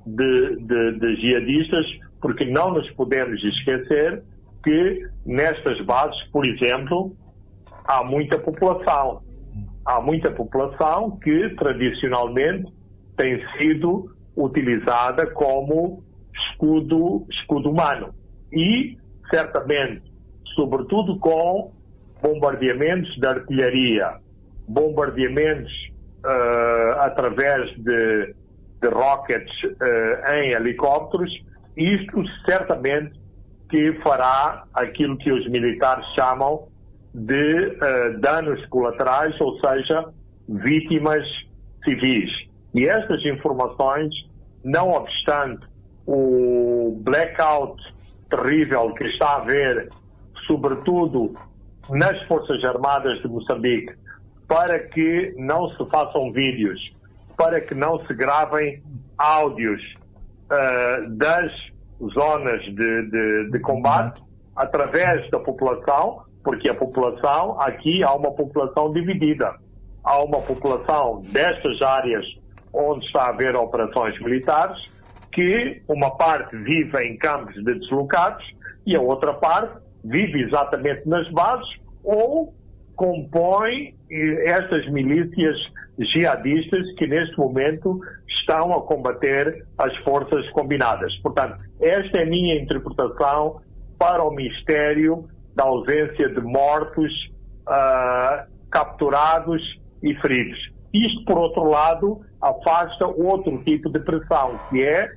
de, 0.06 0.56
de, 0.56 0.98
de 0.98 1.16
jihadistas, 1.16 1.86
porque 2.20 2.44
não 2.44 2.72
nos 2.72 2.90
podemos 2.92 3.42
esquecer 3.42 4.22
que 4.64 5.08
nestas 5.24 5.80
bases, 5.84 6.20
por 6.32 6.46
exemplo, 6.46 7.16
há 7.84 8.02
muita 8.04 8.38
população. 8.38 9.22
Há 9.84 10.00
muita 10.00 10.30
população 10.30 11.18
que 11.18 11.50
tradicionalmente 11.56 12.70
tem 13.16 13.42
sido 13.56 14.14
utilizada 14.36 15.26
como 15.32 16.02
escudo, 16.34 17.26
escudo 17.30 17.70
humano. 17.70 18.14
E, 18.52 18.96
certamente, 19.30 20.02
sobretudo 20.54 21.18
com 21.18 21.72
bombardeamentos 22.22 23.14
de 23.18 23.26
artilharia, 23.26 24.18
bombardeamentos 24.66 25.72
uh, 26.24 27.00
através 27.00 27.70
de, 27.78 28.34
de 28.80 28.88
rockets 28.88 29.52
uh, 29.64 30.32
em 30.34 30.52
helicópteros, 30.52 31.30
isto 31.76 32.24
certamente 32.48 33.18
que 33.70 33.92
fará 34.02 34.64
aquilo 34.74 35.16
que 35.18 35.30
os 35.30 35.48
militares 35.48 36.04
chamam 36.14 36.68
de 37.14 37.66
uh, 37.66 38.20
danos 38.20 38.64
colaterais, 38.66 39.38
ou 39.40 39.58
seja, 39.60 40.12
vítimas 40.48 41.24
civis. 41.84 42.30
E 42.74 42.86
estas 42.86 43.24
informações, 43.24 44.12
não 44.64 44.90
obstante 44.90 45.66
o 46.06 46.98
blackout 47.02 47.80
terrível 48.30 48.92
que 48.94 49.04
está 49.04 49.26
a 49.26 49.36
haver, 49.36 49.88
sobretudo 50.46 51.34
nas 51.90 52.20
Forças 52.24 52.62
Armadas 52.64 53.20
de 53.20 53.28
Moçambique 53.28 53.94
para 54.48 54.78
que 54.78 55.34
não 55.36 55.68
se 55.70 55.90
façam 55.90 56.32
vídeos, 56.32 56.92
para 57.36 57.60
que 57.60 57.74
não 57.74 58.04
se 58.06 58.14
gravem 58.14 58.82
áudios 59.18 59.82
uh, 60.50 61.08
das 61.10 61.52
zonas 62.14 62.62
de, 62.62 63.10
de, 63.10 63.50
de 63.50 63.58
combate 63.60 64.22
através 64.56 65.30
da 65.30 65.38
população, 65.38 66.22
porque 66.42 66.68
a 66.70 66.74
população, 66.74 67.60
aqui 67.60 68.02
há 68.02 68.14
uma 68.14 68.32
população 68.32 68.92
dividida. 68.92 69.54
há 70.02 70.22
uma 70.22 70.40
população 70.40 71.22
destas 71.30 71.82
áreas 71.82 72.24
onde 72.72 73.04
está 73.06 73.24
a 73.24 73.28
haver 73.28 73.54
operações 73.54 74.18
militares, 74.20 74.78
que 75.32 75.82
uma 75.86 76.10
parte 76.16 76.56
vive 76.56 76.98
em 77.02 77.16
campos 77.18 77.54
de 77.54 77.74
deslocados 77.74 78.44
e 78.86 78.96
a 78.96 79.00
outra 79.00 79.34
parte 79.34 79.76
vive 80.04 80.42
exatamente 80.42 81.08
nas 81.08 81.28
bases 81.30 81.68
ou 82.02 82.54
compõe 82.96 83.94
eh, 84.10 84.50
estas 84.50 84.88
milícias 84.90 85.56
jihadistas 85.98 86.84
que 86.96 87.06
neste 87.06 87.36
momento 87.38 88.00
estão 88.40 88.72
a 88.72 88.82
combater 88.82 89.66
as 89.78 89.96
forças 89.98 90.48
combinadas. 90.50 91.14
Portanto, 91.22 91.58
esta 91.80 92.18
é 92.18 92.22
a 92.22 92.26
minha 92.26 92.60
interpretação 92.60 93.60
para 93.98 94.22
o 94.22 94.30
mistério 94.30 95.28
da 95.54 95.64
ausência 95.64 96.28
de 96.28 96.40
mortos, 96.40 97.12
uh, 97.66 98.46
capturados 98.70 99.60
e 100.02 100.14
feridos. 100.20 100.58
Isto, 100.94 101.24
por 101.24 101.36
outro 101.38 101.64
lado, 101.64 102.20
afasta 102.40 103.06
outro 103.06 103.58
tipo 103.64 103.90
de 103.90 103.98
pressão, 103.98 104.58
que 104.70 104.82
é 104.84 105.10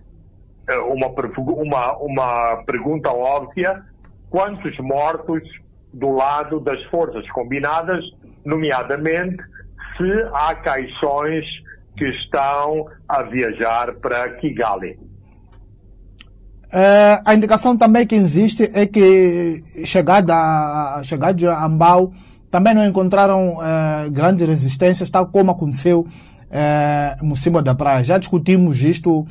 eh, 0.67 0.77
uma, 0.79 1.07
uma, 1.07 1.97
uma 1.97 2.63
pergunta 2.65 3.11
óbvia: 3.11 3.83
quantos 4.31 4.75
mortos 4.79 5.43
do 5.93 6.09
lado 6.09 6.59
das 6.61 6.81
forças 6.85 7.29
combinadas, 7.31 8.03
nomeadamente 8.43 9.37
se 9.97 10.09
há 10.33 10.55
caixões 10.55 11.45
que 11.97 12.05
estão 12.05 12.87
a 13.07 13.23
viajar 13.23 13.93
para 13.95 14.29
Kigali? 14.37 14.97
Uh, 16.73 17.19
a 17.25 17.35
indicação 17.35 17.77
também 17.77 18.07
que 18.07 18.15
existe 18.15 18.63
é 18.73 18.87
que 18.87 19.61
chegada 19.85 20.33
a, 20.33 21.01
chegada 21.03 21.53
a 21.53 21.65
Ambau 21.65 22.13
também 22.49 22.73
não 22.73 22.85
encontraram 22.85 23.57
uh, 23.57 24.09
grandes 24.09 24.47
resistências, 24.47 25.09
tal 25.09 25.27
como 25.27 25.51
aconteceu 25.51 26.07
cima 27.35 27.61
da 27.61 27.73
praia. 27.73 28.03
Já 28.03 28.17
discutimos 28.17 28.83
isto 28.83 29.21
uh, 29.21 29.27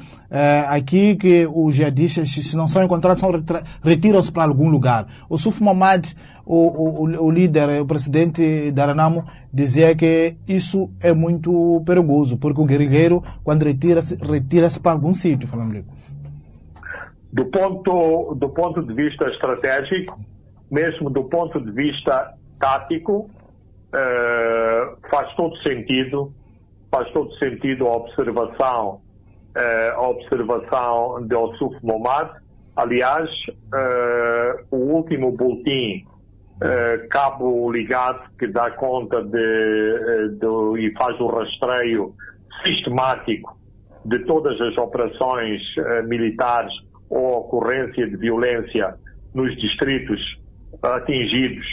aqui, 0.68 1.16
que 1.16 1.46
os 1.46 1.74
jihadistas, 1.74 2.30
se 2.30 2.56
não 2.56 2.68
são 2.68 2.82
encontrados, 2.82 3.22
retiram-se 3.82 4.32
para 4.32 4.44
algum 4.44 4.68
lugar. 4.68 5.06
O 5.28 5.36
Suf 5.36 5.62
Mamad, 5.62 6.14
o, 6.44 7.04
o, 7.04 7.26
o, 7.26 7.30
líder, 7.30 7.80
o 7.80 7.86
presidente 7.86 8.70
da 8.72 8.84
Aranamo, 8.84 9.24
dizia 9.52 9.94
que 9.94 10.36
isso 10.48 10.90
é 11.00 11.12
muito 11.12 11.82
perigoso, 11.84 12.36
porque 12.38 12.60
o 12.60 12.64
guerrilheiro, 12.64 13.22
quando 13.44 13.64
retira-se, 13.64 14.16
retira-se 14.16 14.80
para 14.80 14.92
algum 14.92 15.12
sítio, 15.12 15.48
falando 15.48 15.84
do 17.32 17.44
ponto, 17.46 18.34
do 18.34 18.48
ponto 18.48 18.82
de 18.82 18.92
vista 18.92 19.28
estratégico, 19.30 20.18
mesmo 20.70 21.10
do 21.10 21.24
ponto 21.24 21.60
de 21.60 21.70
vista 21.70 22.34
tático, 22.58 23.30
uh, 23.94 25.08
faz 25.08 25.32
todo 25.34 25.56
sentido, 25.58 26.32
faz 26.90 27.10
todo 27.12 27.32
sentido 27.38 27.86
a 27.86 27.96
observação, 27.96 29.00
uh, 29.56 29.94
a 29.94 30.08
observação 30.08 31.26
de 31.26 31.34
Ossuf 31.34 31.76
Momad. 31.82 32.30
Aliás, 32.76 33.28
uh, 33.48 34.66
o 34.70 34.76
último 34.76 35.32
boletim 35.32 36.06
cabo 37.08 37.72
ligado 37.72 38.28
que 38.38 38.46
dá 38.46 38.70
conta 38.72 39.22
de, 39.22 40.28
de, 40.38 40.86
e 40.86 40.92
faz 40.92 41.18
o 41.18 41.26
rastreio 41.26 42.14
sistemático 42.62 43.58
de 44.04 44.18
todas 44.26 44.60
as 44.60 44.76
operações 44.76 45.62
militares 46.06 46.70
ou 47.08 47.38
ocorrência 47.38 48.06
de 48.06 48.14
violência 48.18 48.94
nos 49.34 49.56
distritos 49.56 50.20
atingidos 50.82 51.66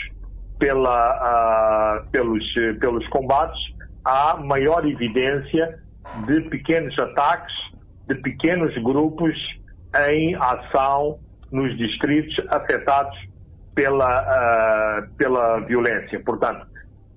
pela, 0.59 2.01
uh, 2.01 2.09
pelos, 2.09 2.43
pelos 2.79 3.07
combates, 3.09 3.59
há 4.07 4.37
maior 4.37 4.87
evidência 4.87 5.79
de 6.25 6.41
pequenos 6.49 6.97
ataques, 6.97 7.53
de 8.07 8.15
pequenos 8.15 8.73
grupos 8.81 9.35
em 10.09 10.33
ação 10.35 11.19
nos 11.51 11.77
distritos 11.77 12.35
afetados 12.49 13.17
pela, 13.75 14.21
uh, 14.21 15.15
pela 15.15 15.59
violência. 15.59 16.19
Portanto, 16.21 16.65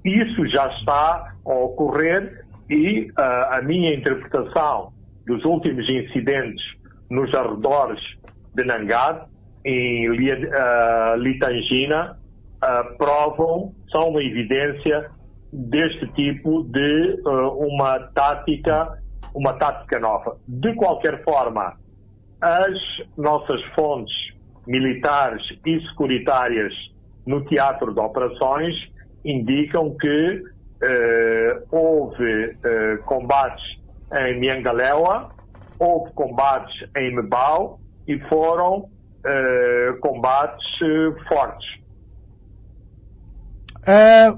isso 0.05 0.46
já 0.48 0.66
está 0.79 1.35
a 1.44 1.53
ocorrer 1.53 2.44
e 2.68 3.11
uh, 3.11 3.12
a 3.50 3.62
minha 3.62 3.94
interpretação 3.94 4.92
dos 5.26 5.44
últimos 5.44 5.88
incidentes 5.88 6.62
nos 7.09 7.33
arredores 7.35 8.00
de 8.55 8.64
Nangad, 8.64 9.26
em 9.64 10.09
uh, 10.09 10.14
Litangina, 11.18 12.18
uh, 12.62 12.96
provam, 12.96 13.74
são 13.90 14.09
uma 14.09 14.22
evidência 14.22 15.11
deste 15.53 16.07
tipo 16.13 16.65
de 16.65 17.21
uh, 17.25 17.67
uma 17.67 17.99
tática, 18.15 18.99
uma 19.35 19.53
tática 19.55 19.99
nova. 19.99 20.37
De 20.47 20.75
qualquer 20.75 21.23
forma, 21.25 21.77
as 22.41 22.79
nossas 23.17 23.63
fontes 23.75 24.15
militares 24.67 25.43
e 25.67 25.81
securitárias 25.89 26.73
no 27.27 27.45
teatro 27.45 27.93
de 27.93 28.01
operações 28.01 28.75
indicam 29.25 29.97
que 29.99 30.43
uh, 30.83 31.67
houve 31.71 32.47
uh, 32.47 33.03
combates 33.05 33.65
em 34.13 34.41
Miangalewa, 34.41 35.31
houve 35.79 36.13
combates 36.13 36.75
em 36.97 37.15
Mebau 37.15 37.81
e 38.07 38.19
foram 38.29 38.79
uh, 38.79 40.01
combates 40.01 40.67
fortes. 41.29 41.81
É, 43.87 44.31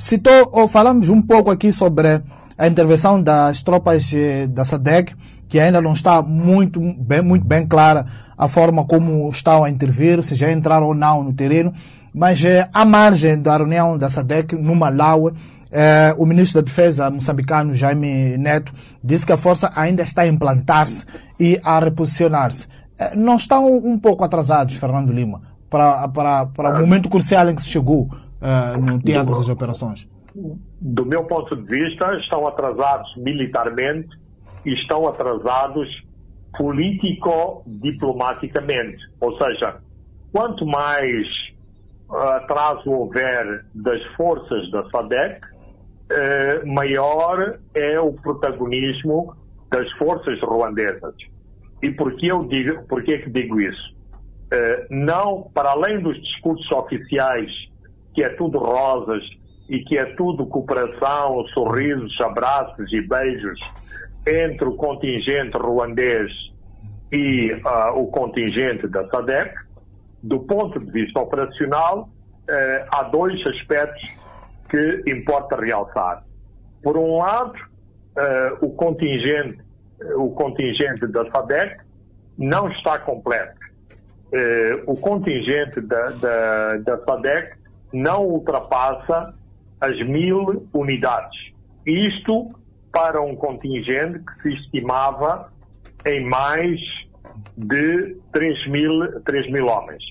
citou, 0.00 0.48
ou 0.52 0.66
falamos 0.66 1.10
um 1.10 1.20
pouco 1.20 1.50
aqui 1.50 1.72
sobre 1.72 2.22
a 2.56 2.66
intervenção 2.66 3.22
das 3.22 3.62
tropas 3.62 4.12
da 4.48 4.64
SADEC, 4.64 5.14
que 5.48 5.60
ainda 5.60 5.80
não 5.80 5.92
está 5.92 6.22
muito 6.22 6.80
bem, 6.98 7.20
muito 7.20 7.44
bem 7.44 7.66
clara 7.66 8.06
a 8.36 8.48
forma 8.48 8.84
como 8.84 9.28
estão 9.28 9.62
a 9.62 9.68
intervir, 9.68 10.22
se 10.24 10.34
já 10.34 10.50
entraram 10.50 10.86
ou 10.86 10.94
não 10.94 11.22
no 11.22 11.32
terreno, 11.32 11.72
mas 12.14 12.42
é, 12.44 12.68
à 12.72 12.84
margem 12.84 13.40
da 13.40 13.56
reunião 13.56 13.98
da 13.98 14.08
SADEC 14.08 14.56
no 14.56 14.74
Malawi, 14.74 15.34
é, 15.70 16.14
o 16.16 16.24
ministro 16.24 16.60
da 16.60 16.64
Defesa 16.64 17.10
moçambicano 17.10 17.74
Jaime 17.74 18.38
Neto 18.38 18.72
disse 19.04 19.26
que 19.26 19.32
a 19.32 19.36
força 19.36 19.70
ainda 19.76 20.02
está 20.02 20.22
a 20.22 20.26
implantar-se 20.26 21.04
e 21.38 21.60
a 21.62 21.78
reposicionar-se. 21.78 22.66
É, 22.98 23.14
não 23.14 23.36
estão 23.36 23.76
um 23.76 23.98
pouco 23.98 24.24
atrasados, 24.24 24.76
Fernando 24.76 25.12
Lima, 25.12 25.42
para, 25.68 26.08
para, 26.08 26.46
para 26.46 26.76
o 26.76 26.80
momento 26.80 27.08
crucial 27.08 27.48
em 27.50 27.54
que 27.54 27.62
se 27.62 27.68
chegou 27.68 28.08
uh, 28.40 28.80
no 28.80 29.00
teatro 29.00 29.34
das 29.34 29.48
operações? 29.48 30.08
Do 30.80 31.04
meu 31.04 31.24
ponto 31.24 31.56
de 31.56 31.62
vista, 31.62 32.14
estão 32.18 32.46
atrasados 32.46 33.12
militarmente 33.16 34.08
e 34.64 34.72
estão 34.74 35.08
atrasados 35.08 35.88
político-diplomaticamente. 36.56 39.02
Ou 39.20 39.36
seja, 39.38 39.80
quanto 40.32 40.64
mais 40.66 41.26
atraso 42.10 42.90
houver 42.90 43.64
das 43.74 44.02
forças 44.16 44.70
da 44.70 44.88
SADEC, 44.90 45.40
eh, 46.10 46.62
maior 46.64 47.58
é 47.72 48.00
o 48.00 48.12
protagonismo 48.12 49.34
das 49.70 49.90
forças 49.92 50.40
ruandesas. 50.40 51.14
E 51.82 51.90
por 51.90 52.16
que 52.16 52.26
eu 52.26 52.44
digo, 52.44 52.82
por 52.88 53.02
que, 53.04 53.18
que 53.18 53.30
digo 53.30 53.60
isso? 53.60 53.94
Eh, 54.50 54.86
não, 54.90 55.48
para 55.54 55.70
além 55.70 56.00
dos 56.00 56.20
discursos 56.20 56.68
oficiais 56.72 57.69
que 58.14 58.22
é 58.22 58.28
tudo 58.30 58.58
rosas 58.58 59.22
e 59.68 59.78
que 59.84 59.96
é 59.96 60.04
tudo 60.16 60.46
cooperação, 60.46 61.46
sorrisos, 61.54 62.20
abraços 62.20 62.92
e 62.92 63.00
beijos 63.00 63.58
entre 64.26 64.68
o 64.68 64.74
contingente 64.74 65.56
ruandês 65.56 66.30
e 67.12 67.52
uh, 67.52 67.98
o 67.98 68.08
contingente 68.08 68.86
da 68.88 69.08
SADEC, 69.08 69.54
do 70.22 70.40
ponto 70.40 70.78
de 70.78 70.90
vista 70.90 71.20
operacional, 71.20 72.08
uh, 72.48 72.88
há 72.92 73.02
dois 73.04 73.44
aspectos 73.46 74.08
que 74.68 75.02
importa 75.06 75.56
realçar. 75.56 76.24
Por 76.82 76.96
um 76.96 77.18
lado, 77.18 77.54
uh, 77.54 78.64
o 78.64 78.70
contingente 78.70 79.58
o 80.16 80.30
contingente 80.30 81.06
da 81.08 81.30
SADEC 81.30 81.76
não 82.38 82.70
está 82.70 82.98
completo. 82.98 83.60
o 84.86 84.96
contingente 84.96 85.78
da, 85.82 86.08
da, 86.12 86.76
da 86.78 87.04
SADEC 87.04 87.59
não 87.92 88.24
ultrapassa 88.26 89.34
as 89.80 89.98
mil 90.06 90.66
unidades. 90.72 91.52
Isto 91.86 92.50
para 92.92 93.22
um 93.22 93.34
contingente 93.36 94.18
que 94.18 94.42
se 94.42 94.54
estimava 94.62 95.50
em 96.04 96.24
mais 96.24 96.80
de 97.56 98.16
3 98.32 98.68
mil, 98.68 99.22
3 99.22 99.50
mil 99.50 99.66
homens. 99.66 100.02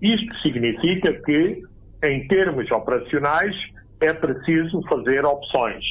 Isto 0.00 0.34
significa 0.42 1.12
que, 1.22 1.62
em 2.04 2.28
termos 2.28 2.70
operacionais, 2.70 3.54
é 4.00 4.12
preciso 4.12 4.80
fazer 4.88 5.24
opções. 5.24 5.84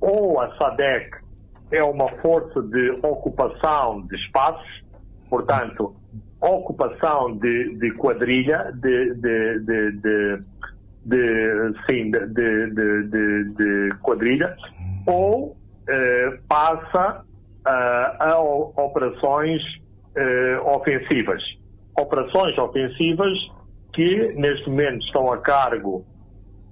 Ou 0.00 0.40
a 0.40 0.54
SADEC 0.56 1.16
é 1.70 1.82
uma 1.82 2.08
força 2.20 2.62
de 2.62 2.90
ocupação 3.02 4.02
de 4.06 4.16
espaços, 4.16 4.84
portanto, 5.28 5.94
ocupação 6.40 7.36
de, 7.36 7.74
de 7.76 7.90
quadrilha, 7.92 8.70
de, 8.74 9.14
de, 9.14 9.60
de 9.92 10.40
de, 11.08 11.72
sim, 11.88 12.10
de, 12.10 12.26
de, 12.26 13.44
de, 13.54 13.94
quadrilha, 14.02 14.54
ou 15.06 15.56
eh, 15.88 16.38
passa 16.46 17.24
a 17.64 18.38
operações 18.40 19.62
eh, 20.14 20.60
ofensivas. 20.64 21.42
Operações 21.98 22.56
ofensivas 22.56 23.38
que 23.92 24.32
neste 24.36 24.68
momento 24.70 25.04
estão 25.04 25.32
a 25.32 25.38
cargo 25.38 26.04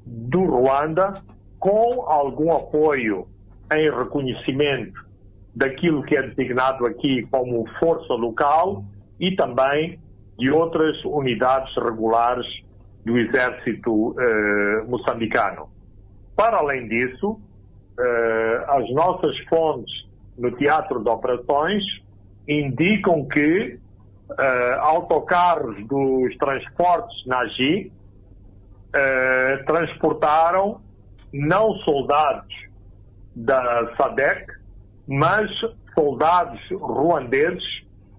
do 0.06 0.44
Ruanda 0.44 1.22
com 1.58 2.02
algum 2.06 2.52
apoio 2.52 3.26
em 3.74 3.90
reconhecimento 3.90 5.04
daquilo 5.54 6.02
que 6.04 6.16
é 6.16 6.22
designado 6.22 6.86
aqui 6.86 7.26
como 7.30 7.66
força 7.78 8.12
local 8.14 8.84
e 9.18 9.34
também 9.34 9.98
de 10.38 10.50
outras 10.50 11.02
unidades 11.04 11.74
regulares 11.76 12.46
do 13.06 13.16
exército 13.16 14.16
eh, 14.18 14.82
moçambicano. 14.88 15.70
Para 16.34 16.56
além 16.56 16.88
disso, 16.88 17.40
eh, 17.98 18.64
as 18.66 18.90
nossas 18.90 19.38
fontes 19.48 19.94
no 20.36 20.50
teatro 20.56 21.02
de 21.04 21.08
operações 21.08 21.84
indicam 22.48 23.24
que 23.28 23.78
eh, 24.38 24.78
autocarros 24.80 25.86
dos 25.86 26.36
transportes 26.36 27.26
Nagi 27.26 27.92
transportaram 29.66 30.80
não 31.30 31.74
soldados 31.80 32.54
da 33.34 33.94
SADEC, 33.94 34.46
mas 35.06 35.50
soldados 35.94 36.58
ruandeses, 36.70 37.62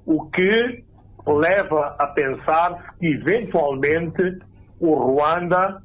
o 0.06 0.30
que 0.30 0.84
leva 1.26 1.95
a 1.97 2.06
pensar 2.08 2.95
que 3.00 3.08
eventualmente 3.08 4.39
o 4.80 4.94
Ruanda 4.94 5.82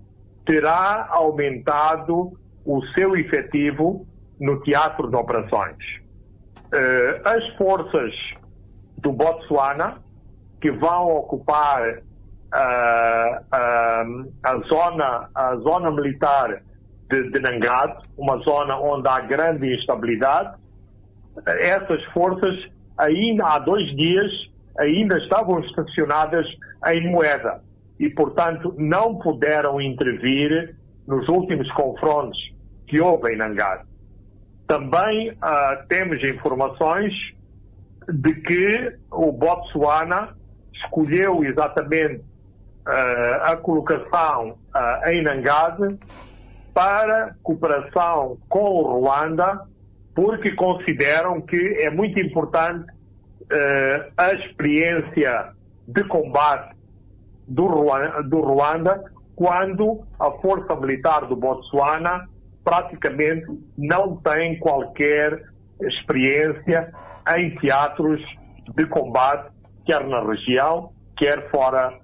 terá 0.46 1.08
aumentado 1.10 2.32
o 2.64 2.82
seu 2.94 3.16
efetivo 3.16 4.06
no 4.40 4.60
teatro 4.62 5.08
de 5.08 5.16
operações. 5.16 5.76
Uh, 6.72 7.20
as 7.24 7.48
forças 7.56 8.12
do 8.98 9.12
Botsuana, 9.12 9.98
que 10.60 10.70
vão 10.70 11.08
ocupar 11.16 11.82
uh, 11.88 11.98
uh, 12.52 14.32
a, 14.42 14.58
zona, 14.68 15.28
a 15.34 15.56
zona 15.56 15.90
militar 15.90 16.62
de, 17.10 17.30
de 17.30 17.40
Nangad, 17.40 17.98
uma 18.16 18.38
zona 18.38 18.78
onde 18.78 19.08
há 19.08 19.20
grande 19.20 19.74
instabilidade, 19.74 20.56
essas 21.46 22.02
forças 22.06 22.54
ainda 22.98 23.46
há 23.46 23.58
dois 23.58 23.86
dias 23.96 24.30
ainda 24.78 25.18
estavam 25.18 25.60
estacionadas 25.60 26.46
em 26.86 27.10
moeda 27.10 27.60
e, 27.98 28.08
portanto, 28.10 28.74
não 28.78 29.18
puderam 29.18 29.80
intervir 29.80 30.74
nos 31.06 31.28
últimos 31.28 31.70
confrontos 31.72 32.38
que 32.86 33.00
houve 33.00 33.32
em 33.32 33.36
Nangar. 33.36 33.86
Também 34.66 35.30
uh, 35.30 35.86
temos 35.88 36.22
informações 36.22 37.12
de 38.08 38.34
que 38.34 38.96
o 39.10 39.32
Botsuana 39.32 40.36
escolheu 40.72 41.44
exatamente 41.44 42.22
uh, 42.86 43.42
a 43.42 43.56
colocação 43.56 44.58
uh, 44.74 45.08
em 45.08 45.22
Nangade 45.22 45.98
para 46.74 47.36
cooperação 47.42 48.38
com 48.48 48.64
o 48.64 49.00
Ruanda, 49.00 49.60
porque 50.14 50.52
consideram 50.52 51.40
que 51.40 51.56
é 51.80 51.90
muito 51.90 52.18
importante 52.18 52.86
a 54.16 54.32
experiência 54.32 55.52
de 55.86 56.02
combate 56.04 56.74
do 57.52 57.66
Ruanda, 57.66 58.22
do 58.22 58.40
Ruanda 58.40 59.04
quando 59.36 60.04
a 60.18 60.30
força 60.32 60.74
militar 60.76 61.26
do 61.26 61.36
Botsuana 61.36 62.28
praticamente 62.64 63.46
não 63.76 64.16
tem 64.16 64.58
qualquer 64.58 65.42
experiência 65.80 66.92
em 67.36 67.54
teatros 67.56 68.20
de 68.76 68.86
combate, 68.86 69.50
quer 69.84 70.06
na 70.06 70.22
região, 70.24 70.92
quer 71.16 71.50
fora 71.50 71.98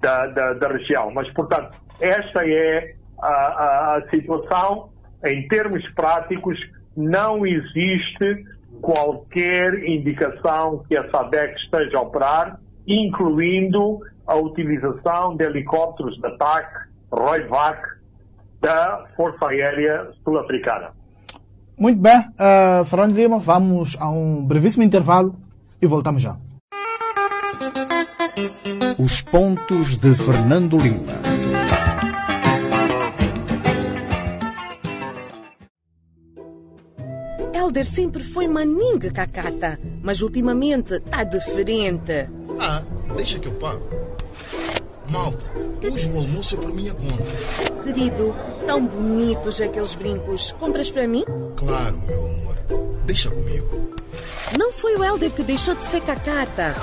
da, 0.00 0.26
da, 0.28 0.52
da 0.54 0.68
região. 0.68 1.10
Mas, 1.12 1.28
portanto, 1.32 1.76
esta 2.00 2.46
é 2.48 2.94
a, 3.20 3.28
a, 3.28 3.96
a 3.96 4.10
situação. 4.10 4.90
Em 5.24 5.48
termos 5.48 5.86
práticos, 5.94 6.58
não 6.96 7.46
existe 7.46 8.44
qualquer 8.80 9.82
indicação 9.82 10.84
que 10.86 10.96
a 10.96 11.10
SADEC 11.10 11.56
esteja 11.56 11.98
a 11.98 12.02
operar, 12.02 12.60
incluindo 12.86 14.00
a 14.26 14.34
utilização 14.34 15.36
de 15.36 15.44
helicópteros 15.44 16.16
de 16.18 16.26
ataque 16.26 16.88
Royvac 17.10 17.80
da 18.60 19.04
Força 19.16 19.46
Aérea 19.46 20.10
Sul-Africana. 20.24 20.90
Muito 21.76 22.00
bem, 22.00 22.18
uh, 22.18 22.84
Fernando 22.84 23.14
Lima, 23.14 23.38
vamos 23.38 23.96
a 24.00 24.08
um 24.08 24.44
brevíssimo 24.44 24.84
intervalo 24.84 25.34
e 25.82 25.86
voltamos 25.86 26.22
já. 26.22 26.36
Os 28.98 29.22
pontos 29.22 29.98
de 29.98 30.14
Fernando 30.14 30.78
Lima. 30.78 31.12
Elder 37.52 37.84
sempre 37.84 38.22
foi 38.22 38.46
maninga 38.46 39.10
cacata, 39.10 39.78
mas 40.02 40.22
ultimamente 40.22 41.00
tá 41.00 41.24
diferente. 41.24 42.28
Ah, 42.60 42.82
deixa 43.16 43.38
que 43.38 43.48
eu 43.48 43.52
pago. 43.54 44.03
Malta, 45.14 45.46
hoje 45.92 46.10
o 46.10 46.16
almoço 46.16 46.56
é 46.56 46.58
por 46.58 46.74
minha 46.74 46.92
conta. 46.92 47.22
Querido, 47.84 48.34
tão 48.66 48.84
bonitos 48.84 49.60
aqueles 49.60 49.94
brincos. 49.94 50.50
Compras 50.58 50.90
para 50.90 51.06
mim? 51.06 51.24
Claro, 51.54 51.96
meu 51.98 52.26
amor. 52.26 52.56
Deixa 53.06 53.30
comigo. 53.30 53.94
Não 54.58 54.72
foi 54.72 54.96
o 54.96 55.04
Helder 55.04 55.30
que 55.30 55.44
deixou 55.44 55.76
de 55.76 55.84
ser 55.84 56.00
cacata. 56.00 56.74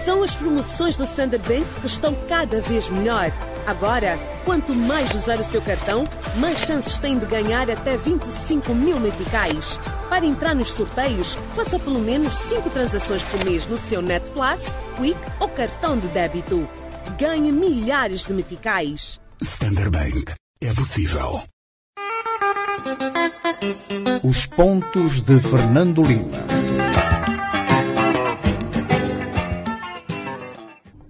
São 0.00 0.24
as 0.24 0.34
promoções 0.34 0.96
do 0.96 1.04
Standard 1.04 1.46
Bank 1.46 1.64
que 1.80 1.86
estão 1.86 2.16
cada 2.28 2.60
vez 2.60 2.90
melhor. 2.90 3.30
Agora, 3.64 4.18
quanto 4.44 4.74
mais 4.74 5.14
usar 5.14 5.38
o 5.38 5.44
seu 5.44 5.62
cartão, 5.62 6.04
mais 6.38 6.58
chances 6.58 6.98
tem 6.98 7.16
de 7.16 7.26
ganhar 7.26 7.70
até 7.70 7.96
25 7.96 8.74
mil 8.74 8.98
meticais. 8.98 9.78
Para 10.08 10.26
entrar 10.26 10.56
nos 10.56 10.72
sorteios, 10.72 11.38
faça 11.54 11.78
pelo 11.78 12.00
menos 12.00 12.36
5 12.38 12.70
transações 12.70 13.22
por 13.22 13.44
mês 13.44 13.66
no 13.66 13.78
seu 13.78 14.02
Net 14.02 14.28
Plus, 14.32 14.64
Quick 14.96 15.20
ou 15.38 15.48
cartão 15.48 15.96
de 15.96 16.08
débito 16.08 16.68
ganhe 17.18 17.52
milhares 17.52 18.26
de 18.26 18.32
meticais. 18.32 19.20
Standard 19.40 19.90
Bank. 19.90 20.34
É 20.62 20.72
possível. 20.72 21.40
Os 24.22 24.46
pontos 24.46 25.22
de 25.22 25.38
Fernando 25.40 26.02
Lima. 26.02 26.44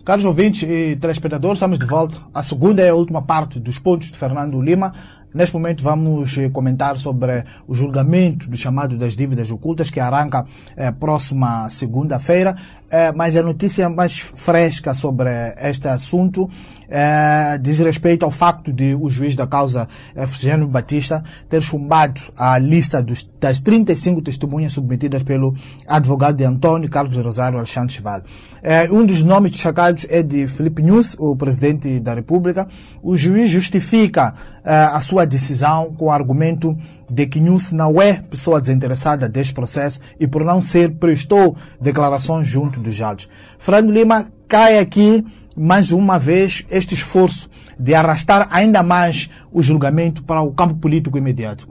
Caros 0.04 0.24
ouvintes 0.24 0.62
e 0.62 0.94
telespectadores, 0.94 1.58
estamos 1.58 1.78
de 1.78 1.84
volta. 1.84 2.16
A 2.32 2.40
segunda 2.40 2.80
e 2.80 2.88
a 2.88 2.94
última 2.94 3.22
parte 3.22 3.58
dos 3.58 3.78
pontos 3.78 4.12
de 4.12 4.16
Fernando 4.16 4.60
Lima. 4.62 4.92
Neste 5.36 5.54
momento 5.54 5.82
vamos 5.82 6.38
eh, 6.38 6.48
comentar 6.48 6.96
sobre 6.96 7.44
o 7.68 7.74
julgamento 7.74 8.48
do 8.48 8.56
chamado 8.56 8.96
das 8.96 9.14
dívidas 9.14 9.50
ocultas 9.50 9.90
que 9.90 10.00
arranca 10.00 10.46
eh, 10.74 10.90
próxima 10.92 11.68
segunda-feira. 11.68 12.56
Eh, 12.90 13.12
mas 13.12 13.36
a 13.36 13.42
notícia 13.42 13.90
mais 13.90 14.18
fresca 14.18 14.94
sobre 14.94 15.28
este 15.58 15.88
assunto 15.88 16.48
eh, 16.88 17.58
diz 17.60 17.80
respeito 17.80 18.24
ao 18.24 18.30
facto 18.30 18.72
de 18.72 18.94
o 18.94 19.10
juiz 19.10 19.34
da 19.34 19.46
causa, 19.46 19.88
eh, 20.14 20.26
Batista, 20.66 21.22
ter 21.48 21.60
chumbado 21.62 22.20
a 22.36 22.58
lista 22.58 23.02
dos, 23.02 23.28
das 23.40 23.60
35 23.60 24.22
testemunhas 24.22 24.72
submetidas 24.72 25.22
pelo 25.22 25.54
advogado 25.86 26.36
de 26.36 26.44
Antônio 26.44 26.88
Carlos 26.88 27.16
Rosário 27.16 27.58
Alexandre 27.58 27.92
Chival. 27.92 28.22
Eh, 28.62 28.88
um 28.90 29.04
dos 29.04 29.22
nomes 29.22 29.50
destacados 29.50 30.06
é 30.08 30.22
de 30.22 30.46
Felipe 30.46 30.82
Nunes, 30.82 31.16
o 31.18 31.36
presidente 31.36 32.00
da 32.00 32.14
República. 32.14 32.68
O 33.02 33.16
juiz 33.16 33.50
justifica 33.50 34.32
eh, 34.32 34.55
a 34.66 35.00
sua 35.00 35.24
decisão 35.24 35.94
com 35.94 36.06
o 36.06 36.10
argumento 36.10 36.76
de 37.08 37.26
que 37.26 37.40
Nunes 37.40 37.70
não 37.70 38.02
é 38.02 38.20
pessoa 38.20 38.60
desinteressada 38.60 39.28
deste 39.28 39.54
processo 39.54 40.00
e 40.18 40.26
por 40.26 40.44
não 40.44 40.60
ser 40.60 40.96
prestou 40.96 41.56
declarações 41.80 42.48
junto 42.48 42.80
dos 42.80 42.94
jados. 42.94 43.30
Fernando 43.58 43.92
Lima 43.92 44.26
cai 44.48 44.78
aqui 44.78 45.24
mais 45.56 45.92
uma 45.92 46.18
vez 46.18 46.66
este 46.68 46.94
esforço 46.94 47.48
de 47.78 47.94
arrastar 47.94 48.48
ainda 48.50 48.82
mais 48.82 49.30
o 49.52 49.62
julgamento 49.62 50.24
para 50.24 50.40
o 50.40 50.52
campo 50.52 50.74
político 50.74 51.16
imediato. 51.16 51.68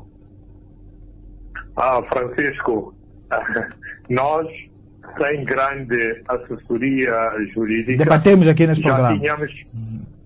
Ah, 1.75 2.01
Francisco, 2.09 2.95
nós 4.09 4.47
sem 5.17 5.43
grande 5.43 6.23
assessoria 6.27 7.13
jurídica 7.53 8.03
debatemos 8.03 8.47
aqui 8.47 8.67
nesse 8.67 8.81
já 8.81 8.89
programa. 8.89 9.19
Tínhamos, 9.19 9.65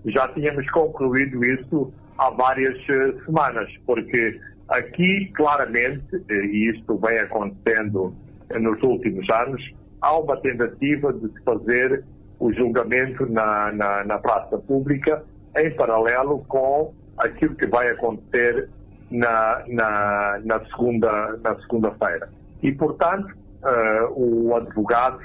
já 0.05 0.28
tínhamos 0.30 0.70
concluído 0.72 1.43
isso 1.43 1.91
há 2.20 2.30
várias 2.30 2.78
eh, 2.89 3.13
semanas, 3.26 3.72
porque 3.86 4.39
aqui 4.67 5.32
claramente, 5.34 6.24
eh, 6.30 6.45
e 6.45 6.70
isto 6.72 6.97
vem 6.97 7.17
acontecendo 7.17 8.13
nos 8.59 8.82
últimos 8.84 9.28
anos, 9.30 9.61
há 10.01 10.17
uma 10.17 10.38
tentativa 10.38 11.13
de 11.13 11.28
se 11.30 11.43
fazer 11.43 12.03
o 12.39 12.51
julgamento 12.53 13.26
na, 13.26 13.72
na, 13.72 14.03
na 14.03 14.17
praça 14.17 14.57
pública 14.57 15.24
em 15.57 15.72
paralelo 15.76 16.39
com 16.47 16.93
aquilo 17.17 17.55
que 17.55 17.67
vai 17.67 17.89
acontecer 17.89 18.70
na, 19.11 19.63
na, 19.67 20.39
na 20.43 20.65
segunda 20.65 21.38
na 21.43 21.59
segunda-feira. 21.59 22.30
E, 22.61 22.72
portanto, 22.72 23.34
uh, 23.63 24.13
o 24.15 24.55
advogado 24.55 25.20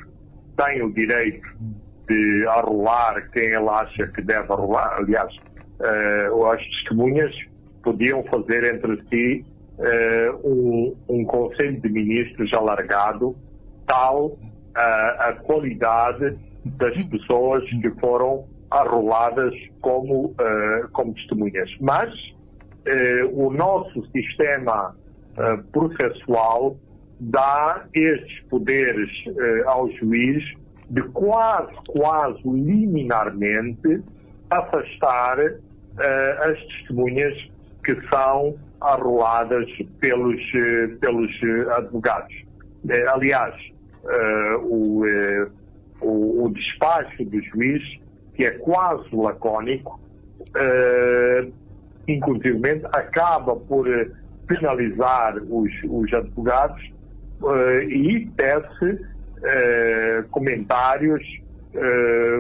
tem 0.57 0.83
o 0.83 0.93
direito 0.93 1.47
de 2.09 2.47
arrolar 2.49 3.31
quem 3.31 3.45
ele 3.45 3.69
acha 3.69 4.07
que 4.09 4.23
deve 4.23 4.53
arrolar. 4.53 4.99
Aliás, 4.99 5.35
uh, 5.85 6.47
as 6.47 6.63
testemunhas 6.63 7.35
podiam 7.83 8.25
fazer 8.25 8.75
entre 8.75 9.01
si 9.09 9.45
uh, 9.79 10.49
um, 10.49 10.97
um 11.09 11.25
Conselho 11.25 11.81
de 11.81 11.89
Ministros 11.89 12.53
alargado, 12.53 13.37
tal 13.87 14.27
uh, 14.27 14.39
a 14.75 15.33
qualidade 15.45 16.37
das 16.65 17.03
pessoas 17.05 17.63
que 17.69 17.91
foram 18.01 18.47
arroladas 18.71 19.55
como, 19.81 20.27
uh, 20.27 20.89
como 20.93 21.15
testemunhas. 21.15 21.71
Mas 21.81 22.13
o 23.33 23.51
nosso 23.51 24.05
sistema 24.11 24.95
processual 25.73 26.77
dá 27.19 27.87
estes 27.95 28.41
poderes 28.51 29.09
ao 29.65 29.91
juiz 29.93 30.45
de 30.91 31.01
quase, 31.05 31.73
quase 31.89 32.43
liminarmente 32.45 34.03
afastar 34.51 35.39
as 35.99 36.59
testemunhas 36.67 37.35
que 37.85 37.95
são 38.09 38.57
arroladas 38.81 39.67
pelos, 40.01 40.41
eh, 40.55 40.89
pelos 41.01 41.31
eh, 41.43 41.75
advogados. 41.77 42.35
Aliás, 43.09 43.55
o, 44.65 45.03
o, 46.03 46.45
o 46.45 46.51
despacho 46.51 47.25
do 47.25 47.43
juiz, 47.45 47.83
que 48.35 48.45
é 48.45 48.51
quase 48.51 49.09
lacónico, 49.17 49.99
inclusive 52.07 52.83
acaba 52.93 53.57
por 53.57 53.87
penalizar 54.47 55.39
os, 55.49 55.73
os 55.85 56.13
advogados 56.13 56.93
e 57.89 58.29
tece 58.37 59.01
comentários 60.31 61.23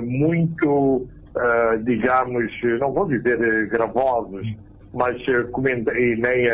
muito, 0.03 1.09
digamos, 1.83 2.51
não 2.79 2.93
vou 2.93 3.07
dizer 3.07 3.69
gravosos, 3.69 4.47
mas 4.93 5.17
eh, 5.29 5.99
e 5.99 6.17
nem 6.17 6.47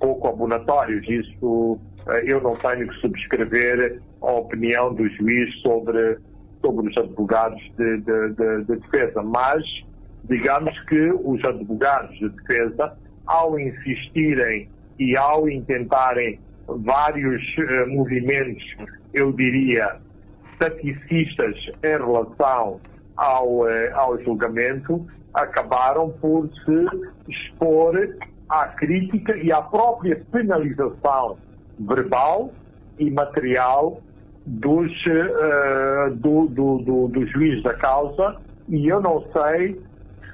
pouco 0.00 0.28
abonatórios. 0.28 1.06
Isso 1.08 1.78
eh, 2.08 2.24
eu 2.26 2.40
não 2.40 2.56
tenho 2.56 2.88
que 2.88 2.94
subscrever 3.00 4.00
a 4.22 4.32
opinião 4.32 4.94
do 4.94 5.08
juiz 5.10 5.54
sobre, 5.60 6.18
sobre 6.60 6.88
os 6.88 6.96
advogados 6.96 7.60
de, 7.76 7.98
de, 7.98 8.28
de, 8.30 8.64
de 8.64 8.76
defesa, 8.76 9.22
mas 9.22 9.62
digamos 10.24 10.78
que 10.84 11.12
os 11.12 11.44
advogados 11.44 12.16
de 12.18 12.28
defesa, 12.30 12.96
ao 13.26 13.58
insistirem 13.58 14.68
e 14.98 15.16
ao 15.16 15.48
intentarem 15.48 16.38
vários 16.66 17.42
movimentos, 17.88 18.62
eu 19.12 19.32
diria, 19.32 19.96
taticistas 20.58 21.56
em 21.82 21.98
relação 21.98 22.80
ao, 23.16 23.60
uh, 23.60 23.68
ao 23.94 24.18
julgamento, 24.22 25.06
acabaram 25.34 26.10
por 26.10 26.48
se 26.64 27.30
expor 27.30 28.16
à 28.48 28.68
crítica 28.68 29.36
e 29.36 29.50
à 29.50 29.62
própria 29.62 30.22
penalização 30.30 31.38
verbal 31.78 32.52
e 32.98 33.10
material 33.10 34.00
dos, 34.46 34.90
uh, 35.06 36.14
do, 36.16 36.46
do, 36.48 36.78
do, 36.78 37.08
do 37.08 37.26
juiz 37.26 37.62
da 37.62 37.74
causa 37.74 38.36
e 38.68 38.88
eu 38.88 39.00
não 39.00 39.24
sei 39.32 39.80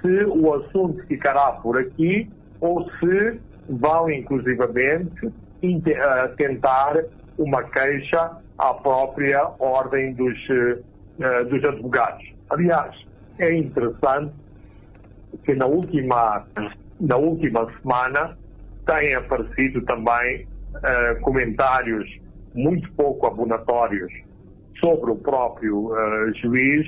se 0.01 0.24
o 0.24 0.55
assunto 0.55 1.05
ficará 1.07 1.53
por 1.53 1.79
aqui 1.79 2.29
ou 2.61 2.89
se 2.99 3.41
vão 3.68 4.11
inclusivamente 4.11 5.26
uh, 5.26 5.33
tentar 6.37 7.05
uma 7.37 7.62
queixa 7.64 8.39
à 8.57 8.74
própria 8.74 9.51
ordem 9.59 10.14
dos, 10.14 10.37
uh, 10.49 11.45
dos 11.49 11.64
advogados. 11.64 12.38
Aliás, 12.51 12.95
é 13.39 13.55
interessante 13.55 14.33
que 15.45 15.55
na 15.55 15.67
última, 15.67 16.47
na 17.01 17.17
última 17.17 17.71
semana 17.81 18.37
têm 18.87 19.15
aparecido 19.15 19.83
também 19.83 20.47
uh, 20.75 21.21
comentários 21.21 22.09
muito 22.55 22.91
pouco 22.93 23.27
abonatórios 23.27 24.13
sobre 24.81 25.11
o 25.11 25.17
próprio 25.17 25.93
uh, 25.93 26.35
juiz, 26.37 26.87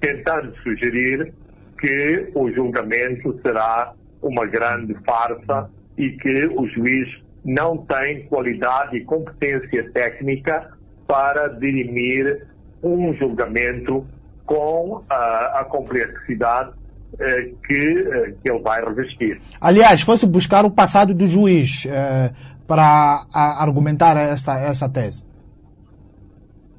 tentando 0.00 0.54
sugerir 0.62 1.32
que 1.78 2.30
o 2.34 2.50
julgamento 2.50 3.38
será 3.42 3.92
uma 4.22 4.46
grande 4.46 4.94
farsa 5.06 5.70
e 5.96 6.10
que 6.10 6.46
o 6.46 6.66
juiz 6.68 7.08
não 7.44 7.78
tem 7.78 8.26
qualidade 8.26 8.96
e 8.96 9.04
competência 9.04 9.90
técnica 9.92 10.72
para 11.06 11.48
dirimir 11.48 12.46
um 12.82 13.14
julgamento 13.14 14.04
com 14.46 14.98
uh, 14.98 15.04
a 15.10 15.66
complexidade 15.68 16.72
eh, 17.18 17.52
que, 17.66 18.08
eh, 18.12 18.34
que 18.42 18.50
ele 18.50 18.58
vai 18.58 18.84
revestir. 18.84 19.40
Aliás, 19.58 20.02
fosse 20.02 20.26
buscar 20.26 20.66
o 20.66 20.70
passado 20.70 21.14
do 21.14 21.26
juiz 21.26 21.86
eh, 21.86 22.30
para 22.66 23.24
argumentar 23.32 24.18
esta, 24.18 24.58
essa 24.58 24.86
tese. 24.86 25.24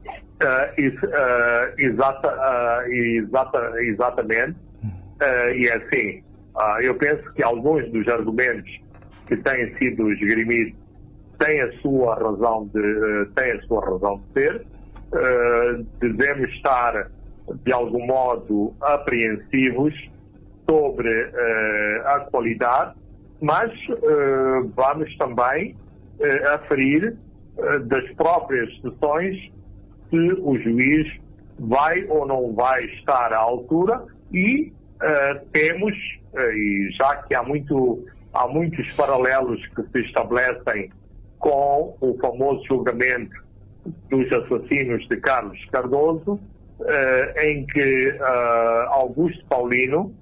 Uh, 0.05 0.79
is, 0.79 0.93
uh, 1.01 1.73
exata, 1.79 2.27
uh, 2.27 2.91
exata, 2.91 3.81
exatamente. 3.81 4.55
e 5.55 5.67
é 5.67 5.75
assim, 5.77 6.23
eu 6.83 6.93
penso 6.93 7.23
que 7.33 7.41
alguns 7.41 7.91
dos 7.91 8.07
argumentos 8.07 8.69
que 9.25 9.35
têm 9.37 9.75
sido 9.77 10.11
esgrimidos 10.13 10.75
têm 11.39 11.61
a 11.61 11.71
sua 11.79 12.13
razão 12.13 12.69
de, 12.71 13.25
têm 13.35 13.53
a 13.53 13.61
sua 13.63 13.83
razão 13.83 14.21
de 14.21 14.41
ser. 14.41 14.67
devemos 15.99 16.51
estar, 16.51 17.09
de 17.63 17.71
algum 17.71 18.05
modo, 18.05 18.73
apreensivos 18.81 19.93
sobre 20.69 21.09
uh, 21.09 22.07
a 22.07 22.19
qualidade, 22.31 22.95
mas 23.41 23.71
uh, 23.89 24.69
vamos 24.75 25.15
também 25.17 25.75
uh, 26.19 26.55
aferir 26.55 27.15
das 27.87 28.07
próprias 28.11 28.69
sessões 28.81 29.51
se 30.11 30.31
o 30.43 30.55
juiz 30.59 31.11
vai 31.57 32.05
ou 32.07 32.23
não 32.27 32.53
vai 32.53 32.85
estar 32.85 33.33
à 33.33 33.37
altura 33.37 34.05
e 34.31 34.71
temos, 35.51 35.95
e 36.35 36.89
já 36.91 37.15
que 37.15 37.33
há, 37.33 37.41
muito, 37.41 38.05
há 38.31 38.47
muitos 38.47 38.91
paralelos 38.91 39.59
que 39.69 39.81
se 39.91 40.05
estabelecem 40.05 40.91
com 41.39 41.97
o 41.99 42.15
famoso 42.19 42.63
julgamento 42.67 43.43
dos 44.07 44.31
assassinos 44.31 45.07
de 45.07 45.17
Carlos 45.17 45.65
Cardoso, 45.71 46.39
em 47.41 47.65
que 47.65 48.17
Augusto 48.89 49.43
Paulino 49.49 50.15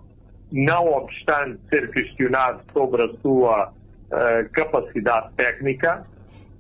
não 0.52 0.88
obstante 0.88 1.60
ser 1.70 1.90
questionado 1.92 2.62
sobre 2.72 3.04
a 3.04 3.10
sua 3.22 3.68
uh, 3.70 4.50
capacidade 4.52 5.34
técnica, 5.36 6.06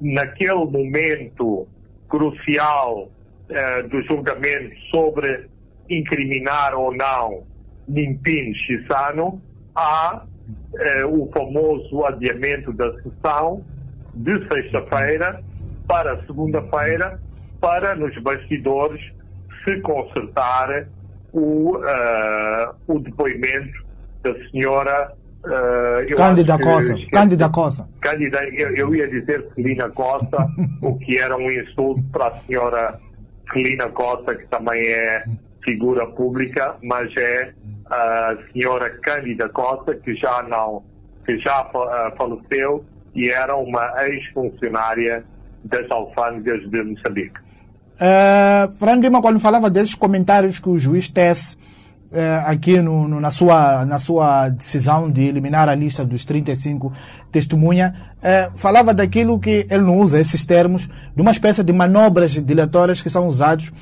naquele 0.02 0.66
momento 0.66 1.68
crucial 2.10 3.04
uh, 3.50 3.88
do 3.88 4.02
julgamento 4.04 4.76
sobre 4.94 5.48
incriminar 5.90 6.74
ou 6.76 6.94
não 6.96 7.44
Nimpin 7.88 8.54
Chissano, 8.54 9.42
há 9.76 10.24
uh, 10.24 11.22
o 11.22 11.32
famoso 11.32 12.04
adiamento 12.06 12.74
da 12.74 12.92
sessão 13.02 13.64
de 14.14 14.48
sexta-feira 14.48 15.44
para 15.88 16.22
segunda-feira, 16.26 17.20
para 17.62 17.96
nos 17.96 18.18
bastidores 18.22 19.02
se 19.66 19.82
consertar 19.82 20.88
o, 21.34 21.78
o 22.88 23.00
depoimento 23.00 23.86
da 24.26 24.34
senhora. 24.50 25.14
Uh, 25.46 26.16
Cândida 26.16 26.58
Costa. 26.58 26.96
Cândida 27.12 27.50
Costa. 27.50 27.88
Cândida, 28.02 28.44
eu, 28.50 28.76
eu, 28.76 28.96
ia 28.96 29.08
dizer 29.08 29.46
Celina 29.54 29.90
Costa, 29.90 30.38
o 30.82 30.98
que 30.98 31.20
era 31.20 31.38
um 31.38 31.52
insulto 31.52 32.02
para 32.12 32.28
a 32.28 32.32
senhora 32.42 32.98
Celina 33.54 33.88
Costa, 33.90 34.34
que 34.34 34.48
também 34.48 34.82
é 34.88 35.24
figura 35.64 36.08
pública, 36.08 36.76
mas 36.82 37.16
é 37.16 37.54
a 37.92 38.36
senhora 38.52 38.90
Cândida 39.02 39.48
Costa, 39.50 39.94
que 39.96 40.16
já 40.16 40.42
não, 40.44 40.84
que 41.26 41.38
já 41.40 41.62
uh, 41.62 42.16
faleceu 42.18 42.84
e 43.14 43.30
era 43.30 43.56
uma 43.56 43.94
ex-funcionária 44.08 45.24
das 45.64 45.90
alfândegas 45.92 46.70
de 46.70 46.84
Moçambique. 46.84 47.40
Uh, 47.96 48.76
Fernando 48.78 49.04
Lima, 49.04 49.22
quando 49.22 49.40
falava 49.40 49.70
desses 49.70 49.96
comentários 49.96 50.60
que 50.60 50.70
o 50.70 50.78
juiz 50.78 51.10
tece 51.10 51.56
eh, 52.12 52.44
aqui 52.46 52.80
no, 52.82 53.08
no, 53.08 53.20
na, 53.20 53.32
sua, 53.32 53.84
na 53.84 54.00
sua 54.00 54.48
decisão 54.48 55.12
de 55.12 55.24
eliminar 55.24 55.68
a 55.68 55.76
lista 55.76 56.06
dos 56.06 56.24
35 56.24 56.94
testemunha, 57.32 57.94
eh, 58.22 58.50
falava 58.56 58.94
daquilo 58.94 59.40
que 59.40 59.66
ele 59.70 59.84
não 59.84 59.98
usa, 59.98 60.20
esses 60.20 60.46
termos, 60.46 60.88
de 61.16 61.22
uma 61.22 61.32
espécie 61.32 61.64
de 61.64 61.74
manobras 61.74 62.32
dilatórias 62.32 63.02
que 63.02 63.10
são 63.10 63.28
usados 63.28 63.74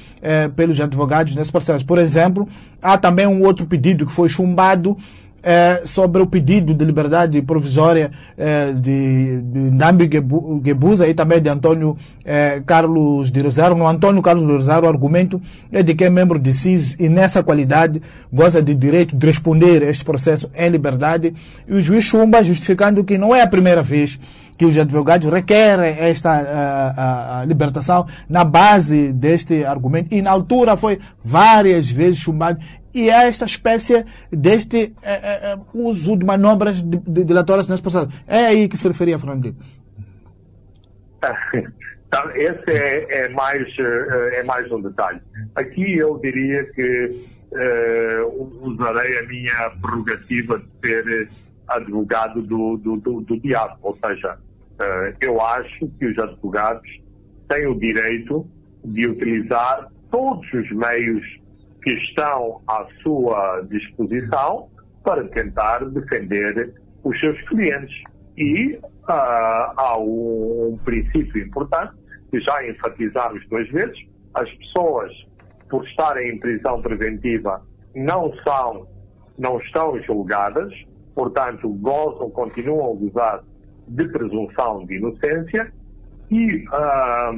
pelos 0.55 0.79
advogados 0.79 1.35
nesse 1.35 1.51
processo. 1.51 1.85
Por 1.85 1.99
exemplo, 1.99 2.47
há 2.81 2.97
também 2.97 3.27
um 3.27 3.43
outro 3.43 3.67
pedido 3.67 4.05
que 4.05 4.11
foi 4.11 4.29
chumbado 4.29 4.97
eh, 5.43 5.81
sobre 5.83 6.21
o 6.21 6.25
pedido 6.27 6.73
de 6.73 6.85
liberdade 6.85 7.41
provisória 7.41 8.11
eh, 8.37 8.71
de, 8.73 9.41
de 9.41 9.59
Ndambi 9.71 10.09
Gebu- 10.11 10.61
Gebuza 10.63 11.07
e 11.07 11.13
também 11.13 11.41
de 11.41 11.49
Antônio 11.49 11.97
eh, 12.23 12.61
Carlos 12.65 13.29
de 13.29 13.41
Rosário. 13.41 13.75
No 13.75 13.85
Antônio 13.85 14.21
Carlos 14.21 14.45
de 14.45 14.51
Rosário, 14.53 14.85
o 14.85 14.89
argumento 14.89 15.41
é 15.71 15.83
de 15.83 15.93
que 15.93 16.05
é 16.05 16.09
membro 16.09 16.39
de 16.39 16.53
CIS 16.53 16.95
e 16.99 17.09
nessa 17.09 17.43
qualidade 17.43 18.01
goza 18.31 18.61
de 18.61 18.73
direito 18.73 19.15
de 19.15 19.27
responder 19.27 19.83
a 19.83 19.89
este 19.89 20.05
processo 20.05 20.49
em 20.55 20.69
liberdade. 20.69 21.33
E 21.67 21.73
o 21.73 21.81
juiz 21.81 22.05
Chumba 22.05 22.41
justificando 22.41 23.03
que 23.03 23.17
não 23.17 23.35
é 23.35 23.41
a 23.41 23.47
primeira 23.47 23.83
vez 23.83 24.17
que 24.57 24.65
os 24.65 24.77
advogados 24.77 25.31
requerem 25.31 25.95
esta 25.97 26.31
ah, 26.31 27.43
libertação 27.45 28.05
na 28.29 28.43
base 28.43 29.11
deste 29.11 29.65
argumento 29.65 30.13
e 30.13 30.21
na 30.21 30.29
altura 30.29 30.77
foi 30.77 30.99
várias 31.23 31.89
vezes 31.89 32.19
chumbado 32.19 32.59
e 32.93 33.09
há 33.09 33.23
esta 33.23 33.45
espécie 33.45 34.05
deste 34.31 34.93
eh, 35.01 35.19
eh, 35.23 35.39
eh, 35.53 35.59
uso 35.73 36.15
de 36.15 36.25
manobras 36.25 36.83
dilatórias 36.83 37.67
nesse 37.67 37.81
processo. 37.81 38.09
É 38.27 38.45
aí 38.45 38.67
que 38.67 38.77
se 38.77 38.87
referia, 38.87 39.17
Fernando. 39.17 39.55
Então, 42.07 42.29
esse 42.35 42.71
é, 42.71 43.25
é 43.25 43.29
mais, 43.29 43.67
eh, 43.79 44.39
é 44.39 44.43
mais 44.43 44.71
um 44.71 44.81
detalhe. 44.81 45.21
Aqui 45.55 45.97
eu 45.97 46.19
diria 46.19 46.63
que 46.65 47.25
eh, 47.55 48.21
usarei 48.61 49.17
a 49.19 49.23
minha 49.23 49.69
prerrogativa 49.81 50.59
de 50.59 50.87
ser 50.87 51.29
advogado 51.67 52.41
do, 52.41 52.77
do, 52.77 52.97
do, 52.97 53.21
do 53.21 53.39
diabo. 53.39 53.77
Ou 53.81 53.97
seja, 54.05 54.37
eh, 54.81 55.15
eu 55.21 55.41
acho 55.41 55.87
que 55.99 56.05
os 56.05 56.17
advogados 56.19 56.89
têm 57.47 57.67
o 57.67 57.79
direito 57.79 58.47
de 58.85 59.07
utilizar 59.07 59.87
todos 60.11 60.51
os 60.53 60.71
meios 60.71 61.42
que 61.83 61.91
estão 61.91 62.61
à 62.67 62.85
sua 63.01 63.61
disposição 63.69 64.69
para 65.03 65.23
tentar 65.29 65.83
defender 65.85 66.73
os 67.03 67.19
seus 67.19 67.39
clientes. 67.47 68.01
E 68.37 68.79
ah, 69.07 69.73
há 69.75 69.97
um, 69.97 70.73
um 70.73 70.77
princípio 70.83 71.45
importante 71.45 71.93
que 72.31 72.39
já 72.39 72.67
enfatizamos 72.67 73.45
duas 73.49 73.69
vezes: 73.69 73.97
as 74.33 74.49
pessoas, 74.51 75.11
por 75.69 75.85
estarem 75.85 76.35
em 76.35 76.39
prisão 76.39 76.81
preventiva, 76.81 77.61
não 77.93 78.33
são, 78.43 78.87
não 79.37 79.59
estão 79.59 80.01
julgadas, 80.03 80.73
portanto, 81.13 81.69
gozam, 81.69 82.29
continuam 82.31 82.93
a 82.93 82.95
gozar 82.95 83.43
de 83.87 84.07
presunção 84.07 84.85
de 84.85 84.95
inocência 84.95 85.71
e 86.31 86.65
ah, 86.71 87.33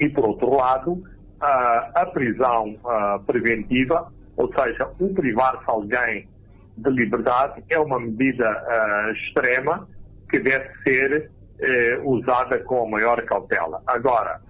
e, 0.00 0.08
por 0.08 0.24
outro 0.24 0.56
lado, 0.56 1.02
a, 1.40 1.90
a 1.94 2.06
prisão 2.06 2.76
ah, 2.84 3.20
preventiva, 3.26 4.12
ou 4.36 4.52
seja, 4.54 4.88
o 4.98 5.12
privar-se 5.14 5.64
alguém 5.66 6.28
de 6.76 6.90
liberdade, 6.90 7.62
é 7.68 7.78
uma 7.78 8.00
medida 8.00 8.48
ah, 8.48 9.12
extrema 9.14 9.88
que 10.30 10.38
deve 10.38 10.68
ser 10.84 11.30
eh, 11.58 12.00
usada 12.04 12.58
com 12.60 12.86
a 12.86 12.88
maior 12.88 13.20
cautela. 13.24 13.82
Agora, 13.86 14.40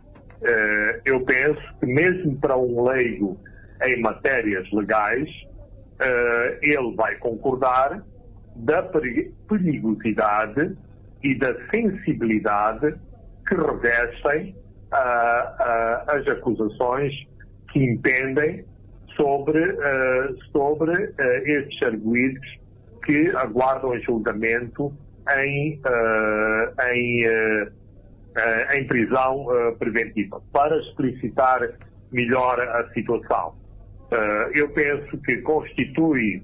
eh, 0.42 1.00
eu 1.06 1.24
penso 1.24 1.60
que 1.80 1.86
mesmo 1.86 2.36
para 2.36 2.56
um 2.56 2.84
leigo 2.84 3.40
em 3.82 4.00
matérias 4.00 4.70
legais, 4.72 5.28
eh, 5.98 6.58
ele 6.62 6.94
vai 6.94 7.16
concordar 7.16 8.02
da 8.54 8.82
peri- 8.82 9.34
perigosidade 9.48 10.76
e 11.22 11.34
da 11.34 11.54
sensibilidade 11.70 12.94
que 13.48 13.54
revestem 13.54 14.54
ah, 14.92 15.54
ah, 15.58 16.04
as 16.16 16.26
acusações 16.26 17.14
que 17.72 17.78
impendem 17.78 18.64
sobre, 19.16 19.62
ah, 19.62 20.28
sobre 20.50 20.92
ah, 20.92 21.36
estes 21.44 21.82
arguídos 21.82 22.58
que 23.04 23.28
aguardam 23.36 23.98
julgamento 24.00 24.92
em, 25.38 25.80
ah, 25.84 26.92
em, 26.92 27.24
em 28.74 28.86
prisão 28.86 29.46
preventiva. 29.78 30.40
Para 30.52 30.76
explicitar 30.78 31.60
melhor 32.12 32.60
a 32.60 32.88
situação, 32.92 33.54
eu 34.54 34.68
penso 34.70 35.18
que 35.18 35.38
constitui, 35.38 36.42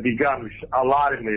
digamos, 0.00 0.52
alarme, 0.70 1.30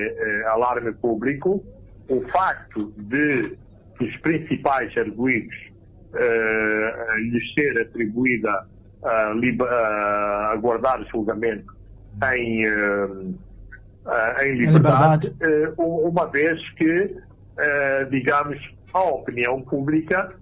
alarme 0.48 0.94
público 0.94 1.64
o 2.10 2.22
facto 2.30 2.94
de 2.98 3.58
os 4.00 4.18
principais 4.18 4.98
arguídos 4.98 5.71
eh, 6.14 7.18
lhes 7.20 7.54
ser 7.54 7.82
atribuída 7.82 8.68
a 9.04 10.52
aguardar 10.52 11.04
julgamento 11.10 11.74
em, 12.36 12.66
eh, 12.66 13.08
eh, 14.08 14.48
em 14.48 14.56
liberdade, 14.58 15.34
uma 15.78 16.26
vez 16.28 16.60
que, 16.72 17.16
digamos, 18.10 18.58
a 18.94 19.04
opinião 19.04 19.62
pública 19.62 20.34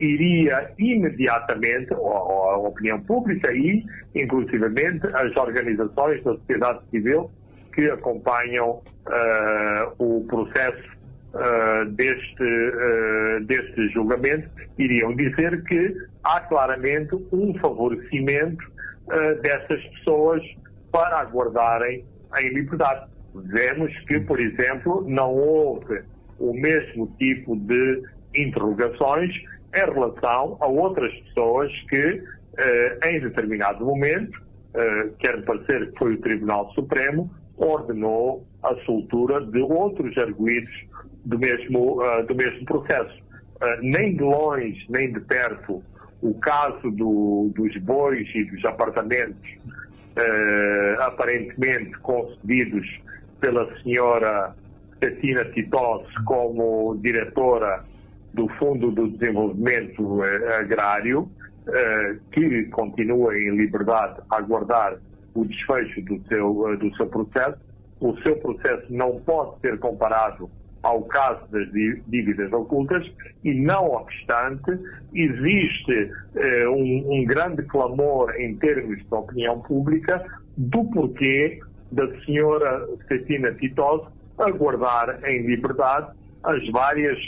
iria 0.00 0.70
imediatamente, 0.78 1.92
ou, 1.94 2.06
ou 2.06 2.50
a 2.50 2.58
opinião 2.58 3.00
pública 3.00 3.52
e, 3.52 3.84
inclusivamente, 4.14 5.06
as 5.14 5.34
organizações 5.36 6.22
da 6.22 6.34
sociedade 6.34 6.80
civil 6.90 7.30
que 7.74 7.90
acompanham 7.90 8.82
o 9.98 10.24
processo 10.28 10.97
eh, 11.34 11.84
deste, 11.90 12.42
eh, 12.42 13.40
deste 13.42 13.88
julgamento 13.90 14.48
iriam 14.78 15.14
dizer 15.14 15.62
que 15.64 15.94
há 16.24 16.40
claramente 16.40 17.14
um 17.30 17.52
favorecimento 17.58 18.64
eh, 19.10 19.34
dessas 19.34 19.84
pessoas 19.88 20.42
para 20.90 21.18
aguardarem 21.18 22.02
em 22.38 22.48
liberdade. 22.54 23.10
Vemos 23.34 23.92
que, 24.06 24.20
por 24.20 24.40
exemplo, 24.40 25.04
não 25.06 25.34
houve 25.34 26.00
o 26.38 26.54
mesmo 26.54 27.14
tipo 27.18 27.54
de 27.56 28.02
interrogações 28.34 29.30
em 29.74 29.92
relação 29.92 30.56
a 30.60 30.66
outras 30.66 31.12
pessoas 31.20 31.70
que, 31.90 32.22
em 33.04 33.20
determinado 33.20 33.84
momento, 33.84 34.40
quer 35.18 35.44
parecer 35.44 35.92
que 35.92 35.98
foi 35.98 36.14
o 36.14 36.20
Tribunal 36.20 36.72
Supremo, 36.72 37.30
ordenou 37.56 38.46
a 38.62 38.74
soltura 38.86 39.44
de 39.44 39.60
outros 39.60 40.16
arguídos 40.16 40.87
do 41.28 41.38
mesmo, 41.38 42.00
ah, 42.00 42.22
do 42.22 42.34
mesmo 42.34 42.64
processo. 42.64 43.16
Ah, 43.60 43.76
nem 43.82 44.16
de 44.16 44.22
longe, 44.22 44.84
nem 44.88 45.12
de 45.12 45.20
perto, 45.20 45.82
o 46.22 46.34
caso 46.40 46.90
do- 46.90 47.52
dos 47.54 47.76
bois 47.78 48.26
e 48.34 48.44
dos 48.44 48.64
apartamentos 48.64 49.48
eh, 50.16 50.96
aparentemente 51.00 51.92
concedidos 52.00 52.84
pela 53.40 53.72
senhora 53.82 54.52
Catina 55.00 55.44
Titós 55.44 56.02
como 56.24 56.96
diretora 57.00 57.84
do 58.34 58.48
Fundo 58.58 58.90
do 58.90 59.06
Desenvolvimento 59.10 60.24
eh, 60.24 60.56
Agrário, 60.58 61.30
eh, 61.68 62.16
que 62.32 62.64
continua 62.64 63.38
em 63.38 63.50
liberdade 63.56 64.20
a 64.28 64.38
aguardar 64.38 64.96
o 65.34 65.44
desfecho 65.44 66.02
do 66.02 66.20
seu, 66.26 66.72
eh, 66.72 66.76
do 66.76 66.92
seu 66.96 67.06
processo. 67.06 67.58
O 68.00 68.16
seu 68.22 68.34
processo 68.38 68.86
não 68.90 69.20
pode 69.20 69.60
ser 69.60 69.78
comparado 69.78 70.50
ao 70.88 71.02
caso 71.02 71.40
das 71.50 71.70
dí- 71.72 72.02
dívidas 72.06 72.52
ocultas 72.52 73.04
e, 73.44 73.52
não 73.54 73.90
obstante, 73.90 74.70
existe 75.12 76.10
eh, 76.36 76.68
um, 76.68 77.12
um 77.12 77.24
grande 77.24 77.62
clamor 77.64 78.34
em 78.36 78.56
termos 78.56 78.98
de 78.98 79.14
opinião 79.14 79.60
pública 79.60 80.24
do 80.56 80.84
porquê 80.90 81.60
da 81.92 82.06
senhora 82.24 82.86
Cetina 83.06 83.52
Titós 83.54 84.02
aguardar 84.38 85.20
em 85.24 85.46
liberdade 85.46 86.08
as 86.42 86.66
várias 86.70 87.18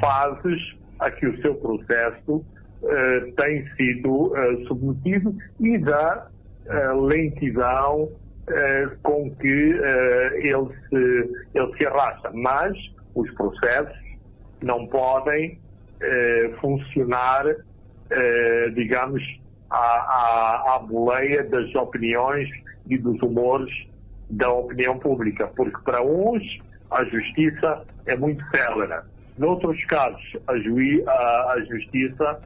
fases 0.00 0.60
a 0.98 1.10
que 1.10 1.26
o 1.26 1.40
seu 1.42 1.54
processo 1.56 2.44
eh, 2.84 3.32
tem 3.36 3.66
sido 3.76 4.34
eh, 4.36 4.64
submetido 4.68 5.34
e 5.60 5.76
da 5.78 6.26
eh, 6.66 6.92
lentidão 6.94 8.08
eh, 8.48 8.88
com 9.02 9.30
que 9.36 9.72
eh, 9.72 10.40
ele, 10.42 10.68
se, 10.88 11.30
ele 11.54 11.76
se 11.76 11.86
arrasta. 11.86 12.30
Mas 12.34 12.72
os 13.14 13.30
processos 13.34 13.96
não 14.62 14.86
podem 14.86 15.58
eh, 16.00 16.52
funcionar, 16.60 17.44
eh, 18.10 18.68
digamos, 18.74 19.22
à, 19.70 19.76
à, 19.76 20.74
à 20.74 20.78
boleia 20.78 21.42
das 21.44 21.74
opiniões 21.74 22.48
e 22.88 22.96
dos 22.98 23.20
humores 23.22 23.72
da 24.30 24.50
opinião 24.50 24.98
pública, 24.98 25.46
porque 25.56 25.78
para 25.84 26.02
uns 26.02 26.42
a 26.90 27.04
justiça 27.04 27.84
é 28.06 28.16
muito 28.16 28.44
célere, 28.54 29.02
noutros 29.38 29.82
casos 29.86 30.36
a, 30.46 30.56
juí- 30.58 31.02
a- 31.06 31.52
a 31.56 31.64
justiça 31.64 32.40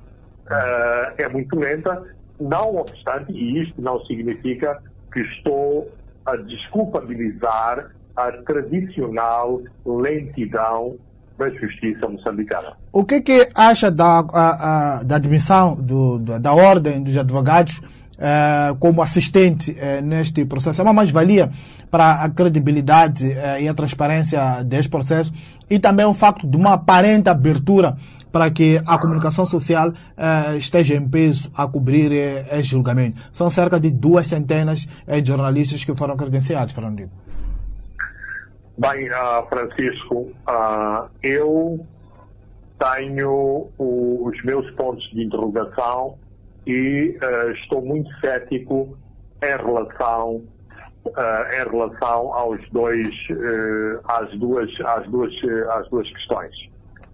eh, 0.51 1.15
é 1.19 1.29
muito 1.29 1.59
lenta, 1.59 2.05
não 2.41 2.77
obstante, 2.77 3.33
e 3.33 3.63
isto 3.63 3.81
não 3.81 3.99
significa 4.07 4.81
que 5.13 5.21
estou 5.21 5.91
a 6.27 6.37
desculpabilizar 6.37 7.91
a 8.17 8.33
tradicional 8.45 9.61
lentidão 9.85 10.95
da 11.39 11.51
justiça 11.51 12.09
moçambicana. 12.09 12.73
O 12.93 13.05
que 13.05 13.21
que 13.21 13.49
acha 13.55 13.91
da, 13.91 14.21
a- 14.33 14.99
a- 14.99 15.03
da 15.03 15.17
admissão 15.17 15.75
do, 15.77 16.19
da, 16.19 16.39
da 16.39 16.55
ordem 16.55 17.03
dos 17.03 17.17
advogados 17.17 17.81
como 18.79 19.03
assistente 19.03 19.77
neste 20.03 20.43
processo. 20.47 20.81
É 20.81 20.85
uma 20.85 20.93
mais-valia 20.95 21.51
para 21.91 22.23
a 22.23 22.31
credibilidade 22.31 23.27
e 23.61 23.69
a 23.69 23.75
transparência 23.75 24.63
deste 24.65 24.89
processo 24.89 25.31
e 25.69 25.79
também 25.79 26.07
o 26.07 26.15
facto 26.15 26.47
de 26.47 26.57
uma 26.57 26.73
aparente 26.73 27.29
abertura 27.29 27.95
para 28.33 28.51
que 28.51 28.81
a 28.87 28.97
comunicação 28.97 29.45
social 29.45 29.93
esteja 30.59 30.95
em 30.95 31.07
peso 31.07 31.51
a 31.55 31.67
cobrir 31.67 32.11
este 32.53 32.71
julgamento. 32.71 33.21
São 33.35 33.51
cerca 33.51 33.79
de 33.79 33.91
duas 33.91 34.27
centenas 34.27 34.89
de 35.07 35.29
jornalistas 35.29 35.85
que 35.85 35.95
foram 35.95 36.17
credenciados, 36.17 36.75
Fernando. 36.75 37.11
Bem, 38.79 39.09
uh, 39.09 39.49
Francisco, 39.49 40.33
uh, 40.47 41.09
eu 41.23 41.81
tenho 42.79 43.71
o, 43.79 44.29
os 44.29 44.45
meus 44.45 44.71
pontos 44.73 45.03
de 45.13 45.25
interrogação 45.25 46.19
e 46.67 47.19
uh, 47.23 47.53
estou 47.53 47.81
muito 47.81 48.11
cético 48.21 48.99
em 49.43 49.57
relação 49.65 50.45
em 51.07 51.71
relação 51.71 52.35
aos 52.35 52.61
dois 52.71 53.09
às 54.09 54.29
duas 54.41 54.69
às 54.85 55.09
duas 55.09 55.33
às 55.71 55.89
duas 55.89 56.11
questões. 56.11 56.53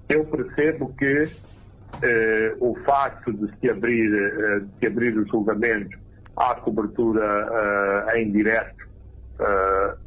Eu 0.09 0.25
percebo 0.25 0.95
que 0.95 1.29
o 2.59 2.75
facto 2.87 3.35
de 3.35 3.55
se 3.59 3.69
abrir 3.69 4.11
de 4.63 4.79
se 4.79 4.87
abrir 4.87 5.19
o 5.19 5.29
julgamento 5.29 5.99
à 6.39 6.55
cobertura 6.55 8.17
em 8.17 8.33
direto 8.33 8.89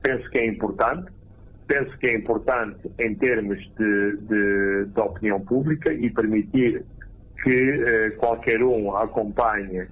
penso 0.02 0.28
que 0.32 0.40
é 0.40 0.48
importante 0.48 1.15
penso 1.68 1.98
que 1.98 2.08
é 2.08 2.16
importante 2.16 2.92
em 3.00 3.16
termos 3.16 3.58
de, 3.78 4.18
de, 4.18 4.86
de 4.86 5.00
opinião 5.00 5.40
pública 5.42 5.92
e 5.94 6.10
permitir 6.10 6.84
que 7.44 7.52
eh, 7.52 8.10
qualquer 8.12 8.64
um 8.64 8.96
acompanhe 8.96 9.88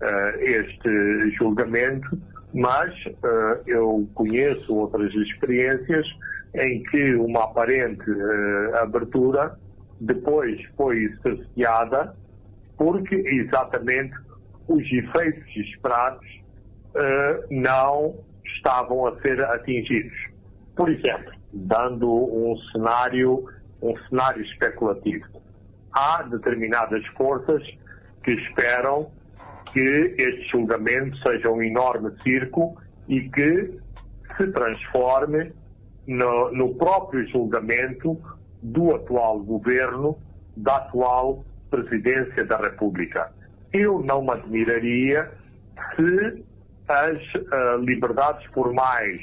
eh, 0.00 0.38
este 0.40 1.30
julgamento, 1.38 2.18
mas 2.54 2.94
eh, 3.06 3.60
eu 3.66 4.08
conheço 4.14 4.74
outras 4.74 5.12
experiências 5.14 6.06
em 6.54 6.82
que 6.84 7.14
uma 7.14 7.44
aparente 7.44 8.04
eh, 8.10 8.78
abertura 8.78 9.58
depois 10.00 10.60
foi 10.76 11.12
cerceada 11.22 12.14
porque 12.76 13.14
exatamente 13.14 14.14
os 14.68 14.82
efeitos 14.92 15.56
esperados 15.56 16.26
eh, 16.94 17.44
não 17.50 18.14
estavam 18.44 19.06
a 19.06 19.20
ser 19.20 19.42
atingidos. 19.44 20.27
Por 20.78 20.88
exemplo, 20.90 21.32
dando 21.52 22.08
um 22.08 22.56
cenário, 22.70 23.46
um 23.82 23.96
cenário 24.08 24.44
especulativo. 24.44 25.26
Há 25.92 26.22
determinadas 26.22 27.04
forças 27.08 27.60
que 28.22 28.30
esperam 28.30 29.10
que 29.72 30.14
este 30.16 30.48
julgamento 30.52 31.18
seja 31.18 31.50
um 31.50 31.60
enorme 31.60 32.12
circo 32.22 32.80
e 33.08 33.28
que 33.28 33.76
se 34.36 34.46
transforme 34.52 35.52
no, 36.06 36.52
no 36.52 36.72
próprio 36.76 37.26
julgamento 37.26 38.16
do 38.62 38.94
atual 38.94 39.40
governo, 39.40 40.16
da 40.56 40.76
atual 40.76 41.44
presidência 41.70 42.44
da 42.44 42.56
República. 42.56 43.32
Eu 43.72 43.98
não 43.98 44.22
me 44.22 44.30
admiraria 44.30 45.28
se 45.96 46.44
as 46.86 47.18
uh, 47.34 47.78
liberdades 47.80 48.46
formais 48.52 49.20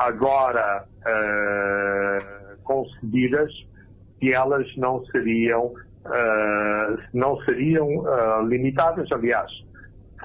agora 0.00 0.86
uh, 1.02 2.56
concedidas 2.64 3.52
que 4.18 4.32
elas 4.32 4.66
não 4.76 5.04
seriam 5.06 5.66
uh, 5.66 6.98
não 7.12 7.38
seriam 7.42 7.86
uh, 7.86 8.42
limitadas. 8.46 9.12
Aliás, 9.12 9.50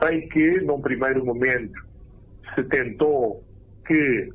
sei 0.02 0.22
que 0.28 0.62
num 0.62 0.80
primeiro 0.80 1.26
momento 1.26 1.78
se 2.56 2.64
tentou 2.64 3.44
que 3.86 4.30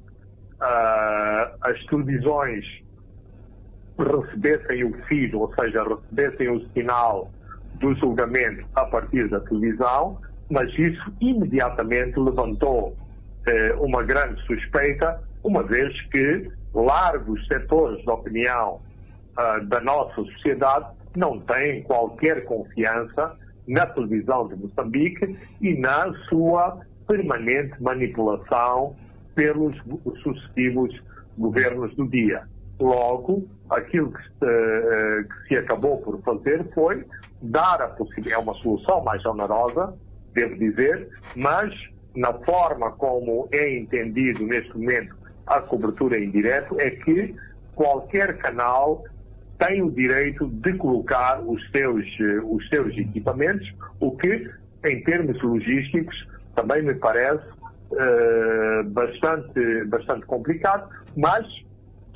as 1.63 1.83
televisões 1.87 2.63
recebessem 3.97 4.85
o 4.85 4.93
feed, 5.07 5.35
ou 5.35 5.51
seja, 5.55 5.83
recebessem 5.83 6.51
o 6.51 6.61
sinal 6.73 7.33
do 7.77 7.95
julgamento 7.95 8.67
a 8.75 8.85
partir 8.85 9.27
da 9.31 9.41
televisão, 9.41 10.21
mas 10.51 10.71
isso 10.79 11.03
imediatamente 11.19 12.21
levantou 12.21 12.95
uma 13.79 14.03
grande 14.03 14.39
suspeita 14.43 15.19
uma 15.43 15.63
vez 15.63 16.01
que 16.11 16.51
largos 16.75 17.47
setores 17.47 18.05
da 18.05 18.15
opinião 18.15 18.81
uh, 19.39 19.65
da 19.67 19.81
nossa 19.81 20.15
sociedade 20.15 20.87
não 21.17 21.41
têm 21.41 21.83
qualquer 21.83 22.45
confiança 22.45 23.37
na 23.67 23.87
televisão 23.87 24.49
de 24.49 24.57
Moçambique 24.57 25.37
e 25.61 25.75
na 25.75 26.13
sua 26.29 26.81
permanente 27.07 27.81
manipulação 27.83 28.97
pelos 29.35 29.77
sucessivos 30.23 30.95
governos 31.37 31.95
do 31.97 32.07
dia. 32.07 32.43
Logo, 32.79 33.47
aquilo 33.69 34.13
que 34.13 34.23
se, 34.23 34.45
uh, 34.45 35.29
que 35.29 35.49
se 35.49 35.57
acabou 35.57 35.99
por 35.99 36.21
fazer 36.23 36.65
foi 36.75 37.05
dar 37.43 37.83
a 37.83 37.89
possibilidade, 37.89 38.35
é 38.35 38.39
uma 38.39 38.55
solução 38.55 39.03
mais 39.03 39.25
onerosa, 39.25 39.95
devo 40.33 40.57
dizer, 40.57 41.09
mas 41.35 41.75
na 42.15 42.33
forma 42.33 42.91
como 42.93 43.49
é 43.53 43.79
entendido 43.79 44.45
neste 44.45 44.77
momento 44.77 45.20
a 45.51 45.61
cobertura 45.61 46.17
em 46.17 46.31
direto 46.31 46.81
é 46.81 46.91
que 46.91 47.35
qualquer 47.75 48.39
canal 48.39 49.05
tem 49.59 49.83
o 49.83 49.91
direito 49.91 50.47
de 50.47 50.73
colocar 50.75 51.41
os 51.41 51.61
seus, 51.71 52.07
eh, 52.21 52.41
os 52.45 52.67
seus 52.69 52.97
equipamentos, 52.97 53.69
o 53.99 54.17
que, 54.17 54.49
em 54.85 55.03
termos 55.03 55.43
logísticos, 55.43 56.17
também 56.55 56.83
me 56.83 56.95
parece 56.95 57.45
uh, 57.93 58.85
bastante, 58.91 59.85
bastante 59.87 60.25
complicado, 60.27 60.89
mas 61.17 61.47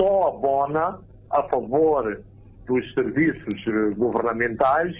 só 0.00 0.28
abona 0.28 0.98
a 1.30 1.42
favor 1.44 2.20
dos 2.66 2.94
serviços 2.94 3.66
eh, 3.66 3.94
governamentais 3.96 4.94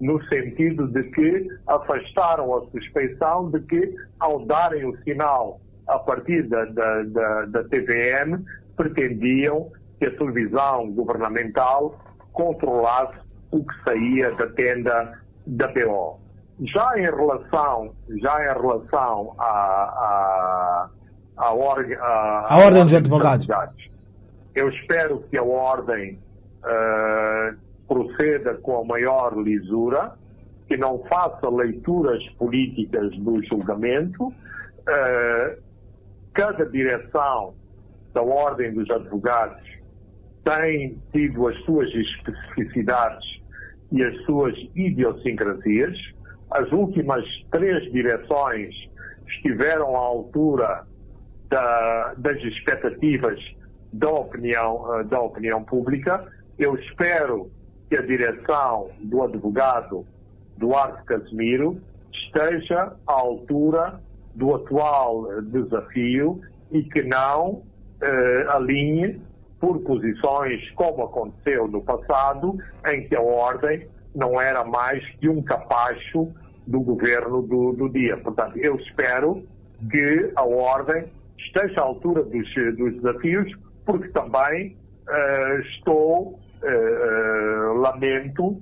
no 0.00 0.22
sentido 0.28 0.88
de 0.88 1.02
que 1.10 1.48
afastaram 1.66 2.56
a 2.56 2.70
suspeição 2.70 3.50
de 3.50 3.60
que, 3.60 3.94
ao 4.18 4.46
darem 4.46 4.86
o 4.86 4.96
sinal 5.02 5.60
a 5.94 5.98
partir 5.98 6.48
da, 6.48 6.64
da, 6.66 7.02
da, 7.02 7.44
da 7.46 7.64
TVM, 7.64 8.44
pretendiam 8.76 9.70
que 9.98 10.06
a 10.06 10.16
televisão 10.16 10.90
governamental 10.92 11.98
controlasse 12.32 13.18
o 13.50 13.64
que 13.64 13.74
saía 13.84 14.30
da 14.32 14.46
tenda 14.48 15.18
da 15.46 15.68
BO. 15.68 16.20
Já 16.60 16.98
em 16.98 17.02
relação, 17.02 17.92
já 18.22 18.42
em 18.42 18.60
relação 18.60 19.34
à, 19.38 20.88
à, 21.36 21.54
orga, 21.54 21.98
à, 22.00 22.54
a 22.54 22.58
ordem 22.58 22.84
dos 22.84 22.94
advogados. 22.94 23.50
advogados, 23.50 23.90
eu 24.54 24.68
espero 24.68 25.24
que 25.30 25.36
a 25.36 25.42
ordem 25.42 26.18
uh, 26.64 27.56
proceda 27.88 28.54
com 28.54 28.80
a 28.80 28.84
maior 28.84 29.36
lisura, 29.36 30.12
que 30.68 30.76
não 30.76 31.02
faça 31.08 31.48
leituras 31.48 32.22
políticas 32.38 33.10
do 33.18 33.42
julgamento, 33.44 34.26
uh, 34.26 35.69
cada 36.34 36.64
direção 36.66 37.54
da 38.12 38.22
Ordem 38.22 38.72
dos 38.72 38.90
Advogados 38.90 39.62
tem 40.44 40.98
tido 41.12 41.48
as 41.48 41.56
suas 41.64 41.88
especificidades 41.92 43.40
e 43.92 44.02
as 44.02 44.16
suas 44.24 44.54
idiosincrasias. 44.74 45.96
As 46.50 46.70
últimas 46.72 47.24
três 47.50 47.90
direções 47.92 48.74
estiveram 49.26 49.96
à 49.96 50.00
altura 50.00 50.86
da, 51.48 52.14
das 52.16 52.36
expectativas 52.42 53.38
da 53.92 54.10
opinião, 54.10 55.00
eh, 55.00 55.04
da 55.04 55.20
opinião 55.20 55.62
pública. 55.64 56.26
Eu 56.58 56.76
espero 56.76 57.50
que 57.88 57.96
a 57.96 58.02
direção 58.02 58.90
do 59.00 59.22
advogado 59.22 60.06
Duarte 60.56 61.04
Casimiro 61.04 61.80
esteja 62.12 62.96
à 63.06 63.12
altura 63.12 64.00
do 64.34 64.54
atual 64.54 65.32
eh, 65.32 65.40
desafio 65.42 66.40
e 66.70 66.82
que 66.82 67.02
não 67.02 67.62
eh, 68.00 68.46
alinhe 68.48 69.20
por 69.58 69.78
posições 69.80 70.70
como 70.70 71.04
aconteceu 71.04 71.68
no 71.68 71.82
passado, 71.82 72.58
em 72.86 73.06
que 73.06 73.14
a 73.14 73.20
ordem 73.20 73.86
não 74.14 74.40
era 74.40 74.64
mais 74.64 75.04
que 75.16 75.28
um 75.28 75.42
capacho 75.42 76.28
do 76.66 76.80
governo 76.80 77.42
do, 77.42 77.72
do 77.72 77.88
dia. 77.88 78.16
Portanto, 78.16 78.56
eu 78.56 78.76
espero 78.76 79.44
que 79.90 80.32
a 80.34 80.44
ordem 80.44 81.04
esteja 81.36 81.80
à 81.80 81.84
altura 81.84 82.22
dos, 82.22 82.48
dos 82.76 82.94
desafios, 82.94 83.52
porque 83.84 84.08
também 84.08 84.76
estou, 85.74 86.38
lamento 87.80 88.60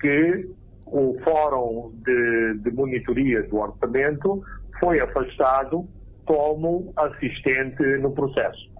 que 0.00 0.48
o 0.86 1.18
Fórum 1.24 1.92
de, 2.04 2.54
de 2.58 2.70
Monitoria 2.70 3.42
do 3.42 3.56
Orçamento 3.56 4.44
foi 4.80 5.00
afastado 5.00 5.86
como 6.24 6.92
assistente 6.96 7.82
no 8.00 8.10
processo. 8.10 8.72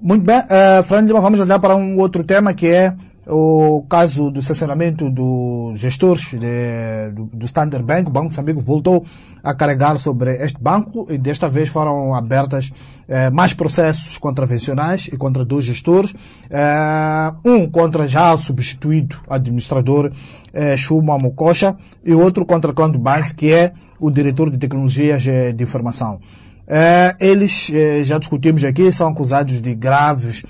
Muito 0.00 0.24
bem, 0.24 0.38
uh, 0.38 0.82
Fernando 0.82 1.20
vamos 1.20 1.40
olhar 1.40 1.58
para 1.58 1.76
um 1.76 1.98
outro 1.98 2.24
tema 2.24 2.54
que 2.54 2.66
é 2.66 2.94
o 3.26 3.84
caso 3.88 4.30
do 4.30 4.42
censuramento 4.42 5.08
dos 5.10 5.78
gestores 5.78 6.30
de, 6.30 7.10
do, 7.12 7.26
do 7.26 7.46
Standard 7.46 7.84
Bank, 7.84 8.08
o 8.08 8.10
Banco 8.10 8.26
de 8.26 8.30
Moçambique 8.30 8.60
voltou 8.60 9.04
a 9.42 9.54
carregar 9.54 9.98
sobre 9.98 10.32
este 10.42 10.60
banco 10.60 11.06
e 11.08 11.16
desta 11.16 11.48
vez 11.48 11.68
foram 11.68 12.14
abertas 12.14 12.72
eh, 13.08 13.30
mais 13.30 13.54
processos 13.54 14.18
contravencionais 14.18 15.06
e 15.06 15.16
contra 15.16 15.44
dois 15.44 15.64
gestores, 15.64 16.14
eh, 16.50 17.32
um 17.44 17.68
contra 17.70 18.08
já 18.08 18.36
substituído 18.36 19.16
administrador 19.28 20.10
eh, 20.52 20.74
Mokocha 21.22 21.76
e 22.04 22.12
outro 22.12 22.44
contra 22.44 22.72
Clã 22.72 22.90
do 22.90 22.98
Bank, 22.98 23.34
que 23.34 23.52
é 23.52 23.72
o 24.00 24.10
diretor 24.10 24.50
de 24.50 24.58
tecnologias 24.58 25.22
de 25.22 25.62
informação. 25.62 26.20
Eh, 26.66 27.16
eles, 27.20 27.70
eh, 27.72 28.02
já 28.02 28.18
discutimos 28.18 28.64
aqui, 28.64 28.90
são 28.92 29.08
acusados 29.08 29.60
de 29.60 29.74
graves 29.74 30.44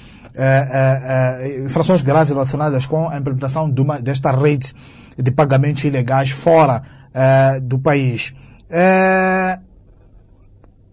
infrações 1.65 2.03
graves 2.03 2.33
relacionadas 2.33 2.87
com 2.87 3.09
a 3.09 3.19
implementação 3.19 3.69
de 3.69 3.81
uma, 3.83 4.01
desta 4.01 4.31
rede 4.31 4.73
de 5.19 5.31
pagamentos 5.31 5.83
ilegais 5.85 6.31
fora 6.31 6.83
do 7.63 7.79
país. 7.79 8.33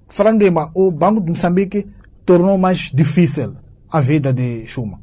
Fernando 0.09 0.41
Lima, 0.41 0.71
o 0.73 0.91
Banco 0.91 1.21
de 1.21 1.29
Moçambique 1.29 1.87
tornou 2.25 2.57
mais 2.57 2.91
difícil 2.91 3.55
a 3.91 4.01
vida 4.01 4.33
de 4.33 4.67
Chuma. 4.67 4.99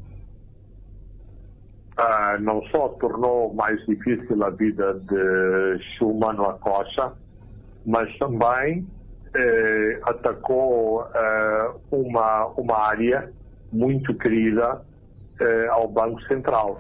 Uh, 1.97 2.43
não 2.43 2.61
só 2.67 2.89
tornou 3.01 3.55
mais 3.55 3.79
difícil 3.87 4.43
a 4.43 4.51
vida 4.51 4.95
de 4.95 5.79
Chuma 5.97 6.33
no 6.33 6.45
Acocha, 6.51 7.13
mas 7.85 8.17
também 8.19 8.87
eh, 9.35 10.01
atacou 10.05 11.07
eh, 11.15 11.71
uma, 11.91 12.47
uma 12.57 12.79
área 12.79 13.31
muito 13.73 14.15
querida 14.15 14.83
eh, 15.41 15.67
ao 15.69 15.89
Banco 15.89 16.23
Central. 16.23 16.79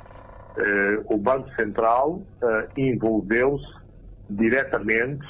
Eh, 0.57 1.03
o 1.07 1.17
Banco 1.17 1.51
Central 1.57 2.23
eh, 2.43 2.69
envolveu-se 2.77 3.85
diretamente 4.31 5.27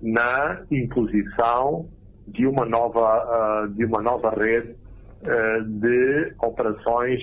na 0.00 0.62
imposição 0.70 1.88
de 2.26 2.46
uma 2.46 2.64
nova, 2.64 3.64
uh, 3.64 3.68
de 3.68 3.84
uma 3.84 4.02
nova 4.02 4.30
rede 4.30 4.74
uh, 5.22 5.64
de 5.64 6.34
operações 6.42 7.20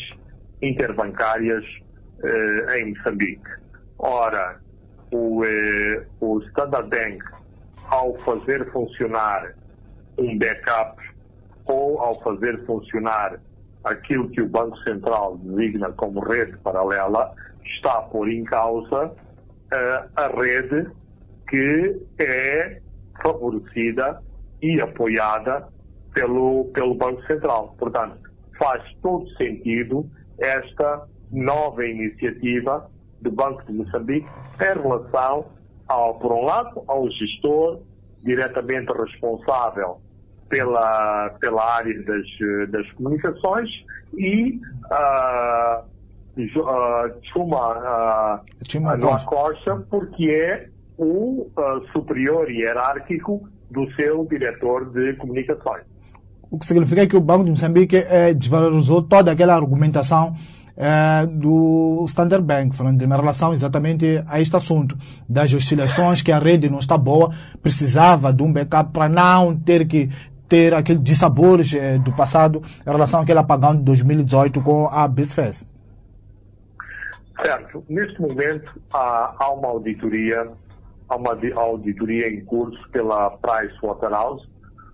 interbancárias 0.62 1.64
uh, 2.24 2.72
em 2.76 2.94
Moçambique. 2.94 3.50
Ora, 3.98 4.60
o, 5.12 5.44
o 6.22 6.40
Standard 6.44 6.90
Bank, 6.90 7.20
ao 7.90 8.16
fazer 8.20 8.70
funcionar 8.72 9.54
um 10.18 10.38
backup 10.38 11.02
ou 11.66 12.00
ao 12.00 12.20
fazer 12.22 12.66
funcionar 12.66 13.40
aquilo 13.84 14.30
que 14.30 14.42
o 14.42 14.50
Banco 14.50 14.78
Central 14.80 15.38
designa 15.38 15.92
como 15.94 16.20
rede 16.20 16.58
paralela, 16.58 17.34
está 17.64 17.94
a 17.94 18.02
pôr 18.04 18.30
em 18.30 18.44
causa 18.44 19.14
a 20.16 20.28
rede 20.28 20.90
que 21.48 22.02
é 22.20 22.82
favorecida 23.22 24.22
e 24.62 24.82
apoiada 24.82 25.68
pelo, 26.14 26.66
pelo 26.74 26.96
Banco 26.96 27.22
Central. 27.26 27.76
Portanto, 27.78 28.18
faz 28.58 28.84
todo 29.02 29.30
sentido 29.36 30.10
esta 30.40 31.08
nova 31.32 31.86
iniciativa 31.86 32.90
do 33.22 33.32
Banco 33.32 33.64
de 33.66 33.74
Moçambique 33.74 34.28
em 34.60 34.82
relação, 34.82 35.46
ao, 35.90 36.14
por 36.20 36.32
um 36.32 36.46
lado, 36.46 36.84
ao 36.88 37.10
gestor 37.10 37.80
diretamente 38.24 38.92
responsável 38.94 40.00
pela, 40.48 41.30
pela 41.40 41.76
área 41.76 42.04
das, 42.04 42.70
das 42.70 42.92
comunicações 42.94 43.70
e 44.18 44.60
uh, 44.86 45.84
uh, 46.38 47.22
Chuma 47.32 48.42
uh, 48.42 48.98
Noa 48.98 49.20
Costa, 49.26 49.84
porque 49.90 50.30
é 50.30 50.70
o 50.98 51.48
uh, 51.58 51.88
superior 51.92 52.50
hierárquico 52.50 53.50
do 53.70 53.90
seu 53.94 54.26
diretor 54.26 54.86
de 54.92 55.14
comunicações. 55.14 55.84
O 56.52 56.58
que 56.58 56.66
significa 56.66 57.06
que 57.06 57.16
o 57.16 57.22
Banco 57.22 57.44
de 57.44 57.52
Moçambique 57.52 57.96
eh, 57.96 58.34
desvalorizou 58.34 59.04
toda 59.04 59.32
aquela 59.32 59.56
argumentação 59.56 60.34
eh, 60.82 61.26
do 61.26 62.06
Standard 62.08 62.42
Bank, 62.42 62.74
falando 62.74 63.02
em 63.02 63.08
relação 63.08 63.52
exatamente 63.52 64.24
a 64.26 64.40
este 64.40 64.56
assunto, 64.56 64.98
das 65.28 65.54
oscilações, 65.54 66.22
que 66.22 66.32
a 66.32 66.40
rede 66.40 66.70
não 66.70 66.80
está 66.80 66.98
boa, 66.98 67.34
precisava 67.62 68.32
de 68.32 68.42
um 68.42 68.54
backup 68.54 68.94
para 68.94 69.10
não 69.10 69.58
ter 69.58 69.86
que 69.86 70.10
ter 70.48 70.74
aqueles 70.74 71.04
dissabores 71.04 71.74
eh, 71.74 71.98
do 71.98 72.14
passado 72.14 72.64
em 72.88 72.90
relação 72.90 73.20
àquele 73.20 73.40
apagão 73.40 73.76
de 73.76 73.84
2018 73.84 74.62
com 74.62 74.88
a 74.88 75.06
BizFest. 75.06 75.68
Certo. 77.44 77.84
Neste 77.90 78.22
momento 78.22 78.82
há, 78.94 79.36
há 79.38 79.52
uma 79.52 79.68
auditoria 79.68 80.50
há 81.10 81.16
uma 81.18 81.38
auditoria 81.56 82.30
em 82.30 82.46
curso 82.46 82.80
pela 82.92 83.32
Pricewaterhouse. 83.32 84.48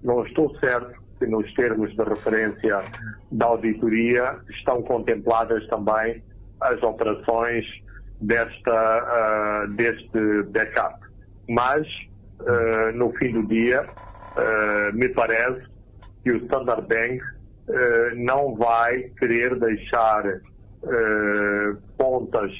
Não 0.03 0.25
estou 0.25 0.57
certo 0.59 1.04
que 1.25 1.31
nos 1.31 1.51
termos 1.55 1.95
de 1.95 2.03
referência 2.03 2.83
da 3.31 3.47
auditoria 3.47 4.37
estão 4.49 4.81
contempladas 4.83 5.65
também 5.67 6.23
as 6.61 6.81
operações 6.83 7.65
desta, 8.21 9.65
uh, 9.65 9.73
deste 9.73 10.43
backup. 10.51 10.99
Mas, 11.49 11.87
uh, 12.41 12.95
no 12.95 13.11
fim 13.13 13.33
do 13.33 13.47
dia, 13.47 13.83
uh, 13.83 14.95
me 14.95 15.09
parece 15.09 15.65
que 16.23 16.31
o 16.31 16.37
Standard 16.45 16.87
Bank 16.87 17.21
não 18.15 18.55
vai 18.55 19.09
querer 19.17 19.59
deixar 19.59 20.23
pontas, 21.97 22.51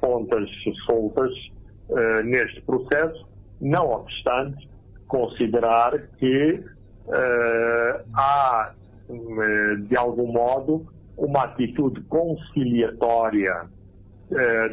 pontas 0.00 0.50
soltas 0.86 1.30
neste 2.24 2.60
processo, 2.62 3.28
não 3.60 3.90
obstante 3.90 4.68
considerar 5.06 5.96
que 6.18 6.64
uh, 7.06 8.04
há, 8.14 8.72
uh, 9.08 9.76
de 9.86 9.96
algum 9.96 10.32
modo, 10.32 10.86
uma 11.16 11.44
atitude 11.44 12.00
conciliatória 12.02 13.68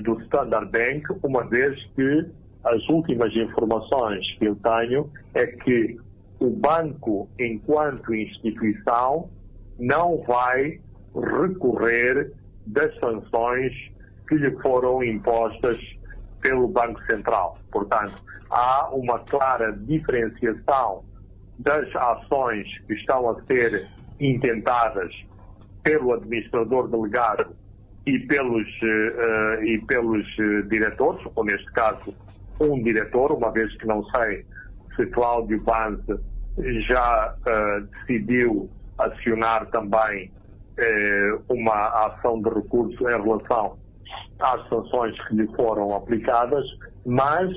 do 0.04 0.22
Standard 0.22 0.70
Bank, 0.72 1.04
uma 1.24 1.44
vez 1.44 1.84
que 1.96 2.30
as 2.64 2.88
últimas 2.90 3.36
informações 3.36 4.24
que 4.38 4.46
eu 4.46 4.56
tenho 4.56 5.10
é 5.34 5.48
que 5.48 5.98
o 6.40 6.50
banco, 6.52 7.28
enquanto 7.40 8.14
instituição, 8.14 9.30
não 9.80 10.24
vai 10.28 10.80
recorrer 11.16 12.32
das 12.68 12.94
sanções 13.00 13.74
que 14.28 14.36
lhe 14.36 14.52
foram 14.62 15.04
impostas 15.04 15.78
pelo 16.42 16.68
Banco 16.68 17.02
Central. 17.06 17.58
Portanto, 17.72 18.22
há 18.50 18.90
uma 18.94 19.20
clara 19.20 19.72
diferenciação 19.72 21.04
das 21.60 21.94
ações 21.96 22.68
que 22.86 22.94
estão 22.94 23.30
a 23.30 23.42
ser 23.46 23.88
intentadas 24.20 25.12
pelo 25.84 26.14
administrador 26.14 26.88
delegado 26.88 27.56
e 28.06 28.20
pelos, 28.20 28.68
uh, 28.82 29.64
e 29.64 29.82
pelos 29.86 30.26
uh, 30.38 30.64
diretores, 30.70 31.22
ou 31.36 31.44
neste 31.44 31.72
caso, 31.74 32.14
um 32.60 32.82
diretor, 32.82 33.32
uma 33.32 33.52
vez 33.52 33.76
que 33.78 33.86
não 33.86 34.04
sei 34.16 34.46
se 34.96 35.06
Cláudio 35.08 35.62
Banze 35.64 36.20
já 36.88 37.36
uh, 37.36 37.82
decidiu 37.82 38.70
acionar 38.98 39.68
também 39.68 40.32
uma 41.50 41.88
ação 42.06 42.40
de 42.40 42.50
recurso 42.50 43.10
em 43.10 43.22
relação 43.24 43.80
às 44.40 44.70
sanções 44.70 45.20
que 45.28 45.36
lhe 45.36 45.48
foram 45.56 45.96
aplicadas, 45.96 46.64
mas 47.04 47.52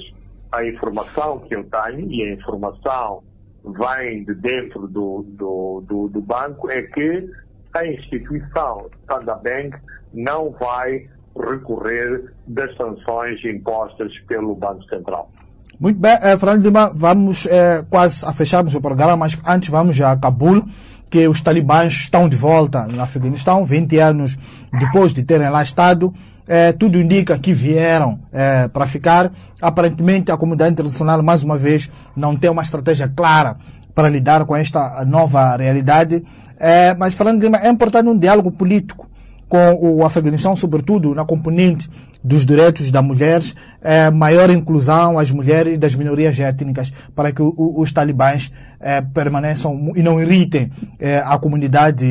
a 0.50 0.64
informação 0.64 1.38
que 1.40 1.54
eu 1.54 1.62
tenho, 1.64 2.10
e 2.10 2.22
a 2.22 2.32
informação 2.32 3.22
vem 3.64 4.24
de 4.24 4.34
dentro 4.34 4.86
do, 4.88 5.24
do, 5.28 5.84
do, 5.86 6.08
do 6.08 6.20
banco, 6.20 6.70
é 6.70 6.82
que 6.82 7.30
a 7.74 7.86
instituição 7.86 8.86
Standard 9.02 9.42
Bank 9.42 9.76
não 10.12 10.50
vai 10.50 11.08
recorrer 11.36 12.32
das 12.46 12.76
sanções 12.76 13.44
impostas 13.44 14.12
pelo 14.26 14.54
Banco 14.54 14.84
Central. 14.84 15.30
Muito 15.78 15.98
bem, 15.98 16.12
eh, 16.20 16.36
Fernando 16.36 16.62
Lima, 16.62 16.90
vamos 16.94 17.46
eh, 17.46 17.84
quase 17.88 18.26
a 18.26 18.32
fecharmos 18.32 18.74
o 18.74 18.80
programa, 18.80 19.16
mas 19.16 19.40
antes 19.46 19.70
vamos 19.70 19.98
a 20.00 20.16
Cabul 20.16 20.64
que 21.10 21.26
os 21.26 21.40
talibãs 21.40 21.92
estão 21.92 22.28
de 22.28 22.36
volta 22.36 22.86
no 22.86 23.02
Afeganistão, 23.02 23.64
20 23.64 23.98
anos 23.98 24.38
depois 24.78 25.12
de 25.12 25.24
terem 25.24 25.50
lá 25.50 25.62
estado. 25.62 26.14
É, 26.46 26.72
tudo 26.72 27.00
indica 27.00 27.38
que 27.38 27.52
vieram 27.52 28.20
é, 28.32 28.68
para 28.68 28.86
ficar. 28.86 29.32
Aparentemente, 29.60 30.30
a 30.30 30.36
comunidade 30.36 30.72
internacional, 30.72 31.22
mais 31.22 31.42
uma 31.42 31.58
vez, 31.58 31.90
não 32.16 32.36
tem 32.36 32.48
uma 32.48 32.62
estratégia 32.62 33.08
clara 33.08 33.56
para 33.94 34.08
lidar 34.08 34.44
com 34.44 34.54
esta 34.54 35.04
nova 35.04 35.56
realidade. 35.56 36.22
É, 36.58 36.94
mas, 36.94 37.14
falando 37.14 37.40
de 37.40 37.56
é 37.56 37.68
importante 37.68 38.08
um 38.08 38.16
diálogo 38.16 38.50
político 38.50 39.09
com 39.50 39.74
o 39.82 40.04
Afeganistão, 40.04 40.54
sobretudo 40.54 41.12
na 41.12 41.24
componente 41.24 41.90
dos 42.22 42.46
direitos 42.46 42.88
das 42.88 43.02
mulheres, 43.02 43.54
eh, 43.82 44.08
maior 44.08 44.48
inclusão 44.48 45.18
às 45.18 45.32
mulheres 45.32 45.76
das 45.76 45.96
minorias 45.96 46.38
étnicas, 46.38 46.92
para 47.16 47.32
que 47.32 47.42
o, 47.42 47.52
os 47.58 47.90
talibãs 47.90 48.52
eh, 48.80 49.02
permaneçam 49.12 49.92
e 49.96 50.02
não 50.04 50.20
irritem 50.20 50.70
eh, 51.00 51.20
a 51.26 51.36
comunidade 51.36 52.06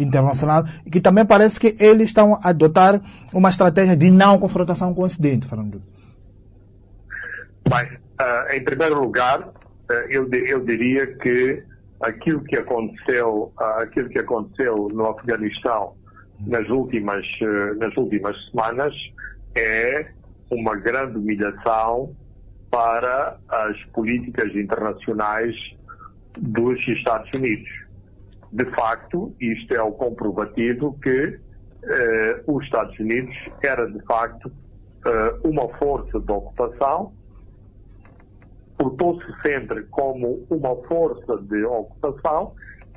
internacional, 0.00 0.64
e 0.84 0.90
que 0.90 1.00
também 1.00 1.24
parece 1.24 1.60
que 1.60 1.76
eles 1.78 2.08
estão 2.08 2.34
a 2.42 2.48
adotar 2.48 3.00
uma 3.32 3.48
estratégia 3.48 3.96
de 3.96 4.10
não 4.10 4.36
confrontação 4.38 4.92
com 4.92 5.02
o 5.02 5.04
Ocidente, 5.04 5.46
Fernando. 5.46 5.80
Bem, 7.68 7.86
uh, 8.20 8.52
em 8.52 8.64
primeiro 8.64 9.00
lugar, 9.00 9.40
uh, 9.40 9.92
eu, 10.10 10.28
eu 10.32 10.64
diria 10.64 11.06
que 11.18 11.62
aquilo 12.00 12.42
que 12.42 12.56
aconteceu, 12.56 13.52
uh, 13.56 13.82
aquilo 13.82 14.08
que 14.08 14.18
aconteceu 14.18 14.88
no 14.92 15.06
Afeganistão 15.06 15.94
nas 16.46 16.68
últimas, 16.68 17.24
nas 17.78 17.96
últimas 17.96 18.36
semanas 18.50 18.94
é 19.54 20.12
uma 20.50 20.76
grande 20.76 21.18
humilhação 21.18 22.14
para 22.70 23.38
as 23.48 23.82
políticas 23.92 24.54
internacionais 24.54 25.54
dos 26.38 26.78
Estados 26.88 27.28
Unidos. 27.36 27.68
De 28.50 28.64
facto, 28.74 29.34
isto 29.40 29.74
é 29.74 29.82
o 29.82 29.92
comprovativo 29.92 30.98
que 31.00 31.38
eh, 31.84 32.42
os 32.46 32.64
Estados 32.64 32.98
Unidos 32.98 33.34
era 33.62 33.90
de 33.90 34.00
facto 34.04 34.50
eh, 35.04 35.34
uma 35.44 35.68
força 35.78 36.20
de 36.20 36.32
ocupação, 36.32 37.12
portou-se 38.78 39.26
sempre 39.42 39.82
como 39.84 40.46
uma 40.50 40.76
força 40.86 41.36
de 41.42 41.64
ocupação 41.64 42.54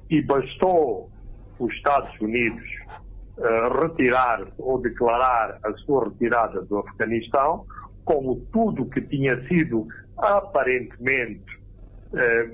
e 0.09 0.21
bastou 0.21 1.09
os 1.59 1.73
Estados 1.73 2.19
Unidos 2.19 2.63
retirar 3.81 4.47
ou 4.57 4.81
declarar 4.81 5.59
a 5.63 5.73
sua 5.73 6.05
retirada 6.05 6.61
do 6.61 6.79
Afeganistão, 6.79 7.65
como 8.03 8.38
tudo 8.53 8.86
que 8.86 9.01
tinha 9.01 9.45
sido 9.47 9.88
aparentemente 10.17 11.43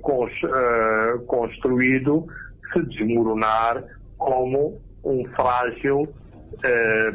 cons, 0.02 0.32
uh, 0.44 1.24
construído 1.26 2.26
se 2.74 2.82
desmoronar 2.84 3.84
como 4.18 4.82
um 5.04 5.26
frágil 5.36 6.08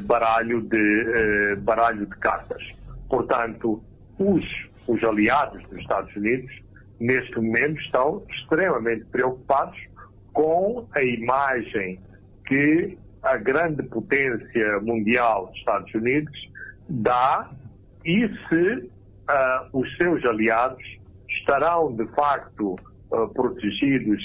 baralho, 0.05 0.63
de, 0.63 1.57
baralho 1.59 2.07
de 2.07 2.17
cartas. 2.17 2.63
Portanto, 3.09 3.83
os, 4.19 4.45
os 4.87 5.03
aliados 5.05 5.63
dos 5.69 5.79
Estados 5.81 6.15
Unidos, 6.17 6.51
neste 6.99 7.37
momento, 7.37 7.81
estão 7.81 8.23
extremamente 8.31 9.05
preocupados 9.07 9.79
com 10.33 10.87
a 10.93 11.03
imagem 11.03 12.01
que 12.47 12.99
a 13.27 13.37
grande 13.37 13.83
potência 13.83 14.81
mundial 14.81 15.47
dos 15.47 15.57
Estados 15.57 15.93
Unidos 15.95 16.51
dá 16.89 17.51
e 18.05 18.29
se 18.49 18.73
uh, 18.73 18.89
os 19.73 19.97
seus 19.97 20.25
aliados 20.25 20.83
estarão 21.29 21.93
de 21.97 22.07
facto 22.15 22.77
uh, 23.11 23.29
protegidos 23.35 24.23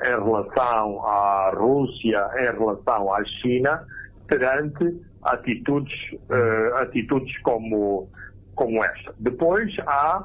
em 0.00 0.24
relação 0.24 1.04
à 1.04 1.52
Rússia, 1.56 2.28
em 2.38 2.56
relação 2.56 3.12
à 3.12 3.24
China, 3.24 3.84
perante 4.28 5.00
atitudes, 5.22 5.94
uh, 6.12 6.76
atitudes 6.76 7.36
como, 7.42 8.08
como 8.54 8.84
esta. 8.84 9.14
Depois 9.18 9.74
há 9.86 10.24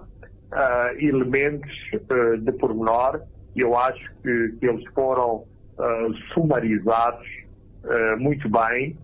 elementos 0.97 1.71
de 2.41 2.51
pormenor, 2.53 3.21
eu 3.55 3.77
acho 3.77 4.03
que, 4.23 4.55
que 4.59 4.65
eles 4.65 4.83
foram 4.95 5.45
sumarizados 6.33 7.27
uh, 7.89 8.19
muito 8.19 8.47
bem 8.49 8.97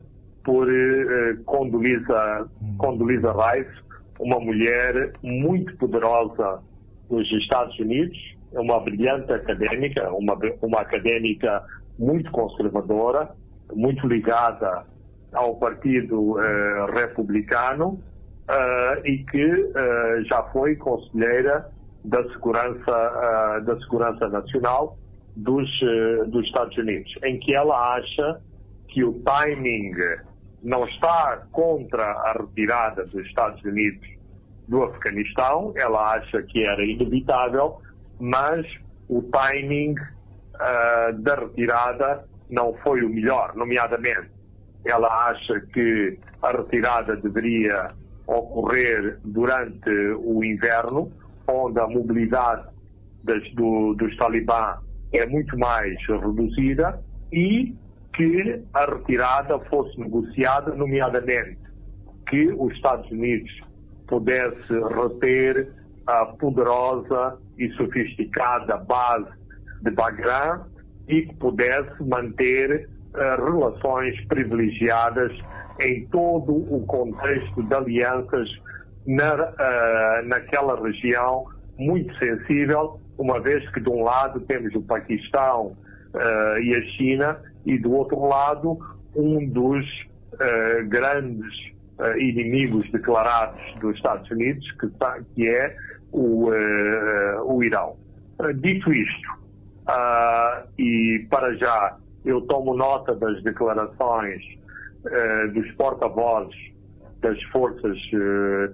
por 0.44 0.68
uh, 0.68 1.44
Condoleezza, 1.46 2.48
Condoleezza 2.78 3.34
Rice, 3.34 3.84
uma 4.20 4.40
mulher 4.40 5.12
muito 5.22 5.76
poderosa 5.78 6.62
dos 7.10 7.30
Estados 7.32 7.78
Unidos, 7.80 8.18
uma 8.54 8.80
brilhante 8.80 9.32
acadêmica, 9.34 10.10
uma, 10.14 10.38
uma 10.62 10.80
acadêmica 10.80 11.64
muito 12.00 12.30
conservadora, 12.32 13.30
muito 13.74 14.08
ligada 14.08 14.86
ao 15.34 15.56
Partido 15.56 16.34
uh, 16.34 16.86
Republicano 16.94 18.00
uh, 18.50 19.06
e 19.06 19.24
que 19.26 19.46
uh, 19.46 20.26
já 20.26 20.44
foi 20.52 20.76
conselheira 20.76 21.70
da 22.04 22.24
segurança 22.30 23.62
da 23.66 23.80
segurança 23.80 24.30
nacional 24.30 24.96
dos 25.36 25.68
dos 26.28 26.46
Estados 26.46 26.78
Unidos, 26.78 27.12
em 27.24 27.40
que 27.40 27.56
ela 27.56 27.96
acha 27.96 28.40
que 28.96 29.04
o 29.04 29.12
timing 29.26 29.92
não 30.64 30.86
está 30.86 31.46
contra 31.52 32.02
a 32.02 32.32
retirada 32.32 33.04
dos 33.04 33.28
Estados 33.28 33.62
Unidos 33.66 34.08
do 34.70 34.84
Afeganistão, 34.84 35.74
ela 35.76 36.14
acha 36.14 36.42
que 36.44 36.64
era 36.64 36.82
inevitável, 36.82 37.82
mas 38.22 38.66
o 39.10 39.22
timing 39.24 39.96
uh, 39.96 41.14
da 41.20 41.36
retirada 41.36 42.26
não 42.50 42.74
foi 42.76 43.04
o 43.04 43.10
melhor, 43.10 43.54
nomeadamente. 43.54 44.32
Ela 44.86 45.10
acha 45.28 45.60
que 45.74 46.18
a 46.42 46.52
retirada 46.52 47.18
deveria 47.18 47.90
ocorrer 48.26 49.20
durante 49.26 49.90
o 50.24 50.42
inverno, 50.42 51.12
onde 51.50 51.82
a 51.82 51.88
mobilidade 51.88 52.66
das, 53.26 53.44
do, 53.56 53.94
dos 53.96 54.16
talibã 54.16 54.78
é 55.12 55.26
muito 55.26 55.58
mais 55.60 55.98
reduzida 56.08 57.04
e 57.34 57.76
que 58.16 58.64
a 58.74 58.86
retirada 58.86 59.60
fosse 59.60 60.00
negociada, 60.00 60.74
nomeadamente 60.74 61.66
que 62.30 62.48
os 62.58 62.74
Estados 62.74 63.10
Unidos 63.12 63.52
pudesse 64.08 64.74
reter 64.74 65.72
a 66.08 66.26
poderosa 66.26 67.38
e 67.58 67.70
sofisticada 67.72 68.78
base 68.78 69.32
de 69.82 69.92
Bagram 69.92 70.66
e 71.08 71.24
que 71.24 71.36
pudesse 71.36 72.04
manter 72.04 72.90
uh, 73.14 73.44
relações 73.44 74.20
privilegiadas 74.28 75.32
em 75.82 76.06
todo 76.08 76.54
o 76.54 76.86
contexto 76.88 77.64
de 77.64 77.74
alianças 77.74 78.50
na, 79.06 79.34
uh, 79.36 80.28
naquela 80.28 80.82
região 80.82 81.46
muito 81.78 82.16
sensível, 82.18 83.00
uma 83.18 83.40
vez 83.40 83.68
que 83.72 83.82
de 83.82 83.90
um 83.90 84.04
lado 84.04 84.40
temos 84.42 84.74
o 84.74 84.82
Paquistão 84.82 85.68
uh, 86.14 86.60
e 86.60 86.76
a 86.76 86.82
China 86.98 87.40
e 87.66 87.78
do 87.80 87.92
outro 87.94 88.20
lado 88.26 88.80
um 89.16 89.48
dos 89.48 89.86
uh, 90.34 90.88
grandes 90.88 91.54
uh, 92.00 92.18
inimigos 92.18 92.90
declarados 92.92 93.62
dos 93.80 93.96
Estados 93.96 94.30
Unidos, 94.30 94.70
que, 94.80 94.88
tá, 95.00 95.20
que 95.34 95.48
é 95.48 95.76
o, 96.12 96.50
uh, 96.50 97.56
o 97.56 97.64
Irão. 97.64 97.98
dito 98.56 98.92
isto, 98.92 99.46
e 100.78 101.26
para 101.30 101.56
já 101.56 101.98
eu 102.24 102.42
tomo 102.42 102.76
nota 102.76 103.14
das 103.16 103.42
declarações 103.44 104.42
dos 105.54 105.72
porta-vozes 105.74 106.74
das 107.22 107.42
forças 107.52 107.98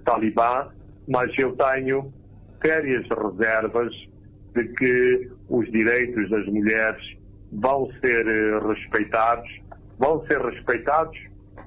talibã, 0.06 0.68
mas 1.06 1.30
eu 1.38 1.54
tenho 1.54 2.10
sérias 2.64 3.06
reservas 3.10 3.92
de 4.54 4.64
que 4.68 5.30
os 5.50 5.70
direitos 5.70 6.30
das 6.30 6.46
mulheres 6.46 7.02
vão 7.52 7.90
ser 8.00 8.26
eh, 8.26 8.58
respeitados, 8.66 9.48
vão 9.98 10.24
ser 10.26 10.40
respeitados 10.40 11.18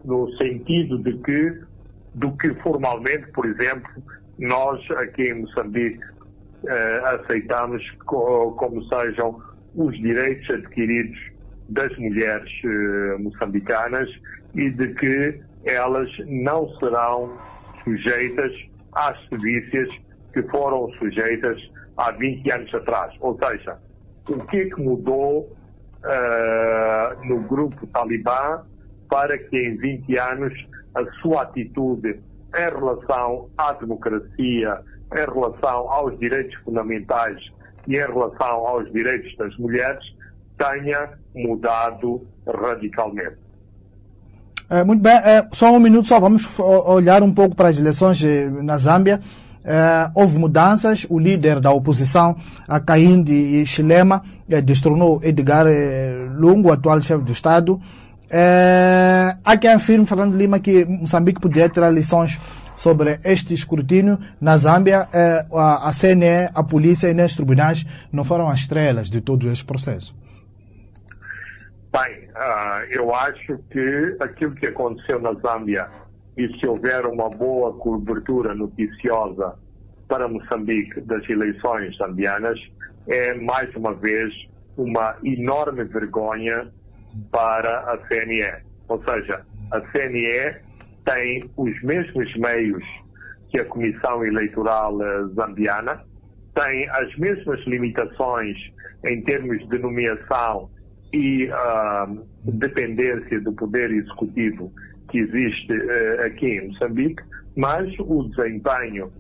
no 0.03 0.29
sentido 0.37 0.97
de 0.99 1.17
que, 1.19 1.61
do 2.15 2.31
que 2.37 2.53
formalmente, 2.55 3.31
por 3.31 3.45
exemplo, 3.45 3.89
nós 4.39 4.79
aqui 4.91 5.29
em 5.29 5.41
Moçambique 5.41 6.03
eh, 6.67 7.01
aceitamos 7.05 7.83
co 8.05 8.53
como 8.53 8.83
sejam 8.85 9.41
os 9.75 9.95
direitos 9.97 10.49
adquiridos 10.49 11.19
das 11.69 11.95
mulheres 11.97 12.51
eh, 12.63 13.17
moçambicanas 13.19 14.09
e 14.55 14.69
de 14.69 14.93
que 14.95 15.41
elas 15.65 16.09
não 16.27 16.69
serão 16.79 17.37
sujeitas 17.83 18.51
às 18.93 19.17
sedícias 19.29 19.89
que 20.33 20.41
foram 20.43 20.89
sujeitas 20.93 21.61
há 21.97 22.11
20 22.11 22.51
anos 22.51 22.73
atrás. 22.73 23.13
Ou 23.19 23.37
seja, 23.37 23.77
o 24.29 24.39
que 24.45 24.57
é 24.57 24.65
que 24.69 24.81
mudou 24.81 25.54
uh, 26.05 27.25
no 27.25 27.41
grupo 27.41 27.85
talibã 27.87 28.61
para 29.09 29.37
que 29.37 29.57
em 29.57 29.77
20 29.77 30.17
anos 30.17 30.53
a 30.95 31.03
sua 31.21 31.43
atitude 31.43 32.19
em 32.55 32.69
relação 32.69 33.49
à 33.57 33.73
democracia, 33.73 34.79
em 35.13 35.33
relação 35.33 35.91
aos 35.91 36.17
direitos 36.19 36.55
fundamentais 36.63 37.37
e 37.87 37.95
em 37.95 37.99
relação 37.99 38.67
aos 38.67 38.91
direitos 38.91 39.35
das 39.37 39.55
mulheres 39.57 40.03
tenha 40.57 41.09
mudado 41.35 42.25
radicalmente. 42.47 43.37
É, 44.69 44.83
muito 44.83 45.01
bem, 45.01 45.13
é, 45.13 45.47
só 45.51 45.71
um 45.71 45.79
minuto 45.79 46.07
só, 46.07 46.19
vamos 46.19 46.59
olhar 46.59 47.21
um 47.21 47.31
pouco 47.31 47.55
para 47.55 47.69
as 47.69 47.77
eleições 47.77 48.23
na 48.63 48.77
Zâmbia. 48.77 49.19
Uh, 49.65 50.11
houve 50.13 50.37
mudanças. 50.37 51.07
O 51.09 51.17
líder 51.17 51.59
da 51.59 51.71
oposição, 51.71 52.35
a 52.67 52.79
Cainde 52.79 53.65
Chilema, 53.65 54.21
uh, 54.47 54.61
destronou 54.61 55.19
Edgar 55.23 55.65
uh, 55.65 56.39
Lungu, 56.39 56.71
atual 56.71 57.01
chefe 57.01 57.23
do 57.23 57.31
Estado. 57.31 57.81
É, 58.29 59.37
há 59.43 59.57
quem 59.57 59.71
afirme, 59.71 60.05
Fernando 60.05 60.35
Lima, 60.35 60.59
que 60.59 60.85
Moçambique 60.85 61.39
poderia 61.39 61.69
tirar 61.69 61.91
lições 61.91 62.41
sobre 62.75 63.19
este 63.23 63.53
escrutínio. 63.53 64.19
Na 64.41 64.57
Zâmbia, 64.57 65.07
é, 65.13 65.45
a, 65.53 65.89
a 65.89 65.91
CNE, 65.91 66.49
a 66.53 66.63
polícia 66.63 67.07
e 67.09 67.13
nem 67.13 67.25
os 67.25 67.35
tribunais 67.35 67.85
não 68.11 68.23
foram 68.23 68.49
as 68.49 68.61
estrelas 68.61 69.09
de 69.09 69.21
todo 69.21 69.49
este 69.49 69.63
processo. 69.65 70.15
Bem, 71.91 72.27
uh, 72.31 72.83
eu 72.89 73.13
acho 73.15 73.57
que 73.71 74.17
aquilo 74.19 74.53
que 74.53 74.65
aconteceu 74.65 75.21
na 75.21 75.33
Zâmbia 75.35 75.87
e 76.37 76.47
se 76.59 76.67
houver 76.67 77.05
uma 77.05 77.29
boa 77.29 77.73
cobertura 77.73 78.53
noticiosa 78.53 79.55
para 80.07 80.27
Moçambique 80.27 81.01
das 81.01 81.27
eleições 81.29 81.95
zambianas, 81.97 82.59
é 83.07 83.33
mais 83.33 83.73
uma 83.75 83.93
vez 83.93 84.33
uma 84.77 85.15
enorme 85.23 85.83
vergonha 85.85 86.67
para 87.31 87.91
a 87.91 87.97
CNE. 88.07 88.63
Ou 88.87 89.01
seja, 89.03 89.45
a 89.71 89.81
CNE 89.81 90.55
tem 91.05 91.49
os 91.55 91.81
mesmos 91.83 92.35
meios 92.35 92.83
que 93.49 93.59
a 93.59 93.65
Comissão 93.65 94.25
Eleitoral 94.25 95.01
eh, 95.01 95.27
Zambiana, 95.35 96.03
tem 96.55 96.89
as 96.89 97.15
mesmas 97.17 97.59
limitações 97.65 98.57
em 99.05 99.21
termos 99.21 99.67
de 99.69 99.77
nomeação 99.77 100.69
e 101.13 101.47
uh, 101.47 102.25
dependência 102.43 103.39
do 103.41 103.53
Poder 103.53 103.91
Executivo 103.91 104.73
que 105.09 105.19
existe 105.19 105.73
uh, 105.73 106.25
aqui 106.25 106.47
em 106.47 106.67
Moçambique, 106.67 107.23
mas 107.55 107.93
o 107.99 108.23
desempenho 108.29 109.11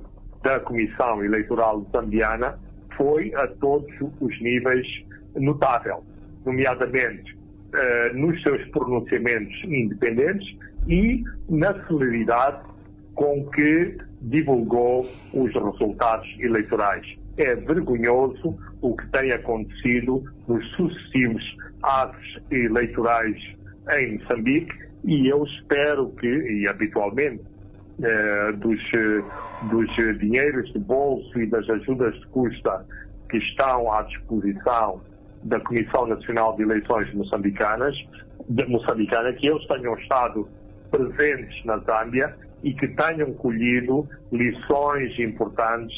da 0.43 0.59
Comissão 0.59 1.23
Eleitoral 1.23 1.85
Zambiana 1.91 2.59
foi 2.95 3.33
a 3.35 3.47
todos 3.47 3.91
os 4.19 4.41
níveis 4.41 4.87
notável, 5.35 6.03
nomeadamente 6.45 7.33
uh, 7.33 8.17
nos 8.17 8.41
seus 8.41 8.63
pronunciamentos 8.69 9.55
independentes 9.63 10.57
e 10.87 11.23
na 11.49 11.73
celeridade 11.87 12.61
com 13.15 13.45
que 13.51 13.97
divulgou 14.21 15.09
os 15.33 15.53
resultados 15.53 16.27
eleitorais. 16.39 17.05
É 17.37 17.55
vergonhoso 17.55 18.57
o 18.81 18.95
que 18.95 19.07
tem 19.07 19.31
acontecido 19.31 20.23
nos 20.47 20.65
sucessivos 20.71 21.43
atos 21.81 22.39
eleitorais 22.51 23.37
em 23.97 24.17
Moçambique 24.19 24.84
e 25.05 25.27
eu 25.27 25.43
espero 25.43 26.09
que, 26.19 26.27
e 26.27 26.67
habitualmente, 26.67 27.41
eh, 28.01 28.51
dos, 28.53 28.81
dos 29.69 30.19
dinheiros 30.19 30.73
de 30.73 30.79
bolso 30.79 31.39
e 31.39 31.45
das 31.45 31.69
ajudas 31.69 32.13
de 32.15 32.27
custa 32.27 32.85
que 33.29 33.37
estão 33.37 33.93
à 33.93 34.01
disposição 34.01 35.01
da 35.43 35.59
Comissão 35.59 36.07
Nacional 36.07 36.55
de 36.55 36.63
Eleições 36.63 37.13
Moçambicanas, 37.13 37.95
de 38.49 38.65
Moçambicana, 38.65 39.31
que 39.33 39.47
eles 39.47 39.65
tenham 39.67 39.95
estado 39.95 40.49
presentes 40.91 41.63
na 41.65 41.77
Zâmbia 41.79 42.35
e 42.63 42.73
que 42.73 42.87
tenham 42.89 43.31
colhido 43.33 44.07
lições 44.31 45.17
importantes 45.19 45.95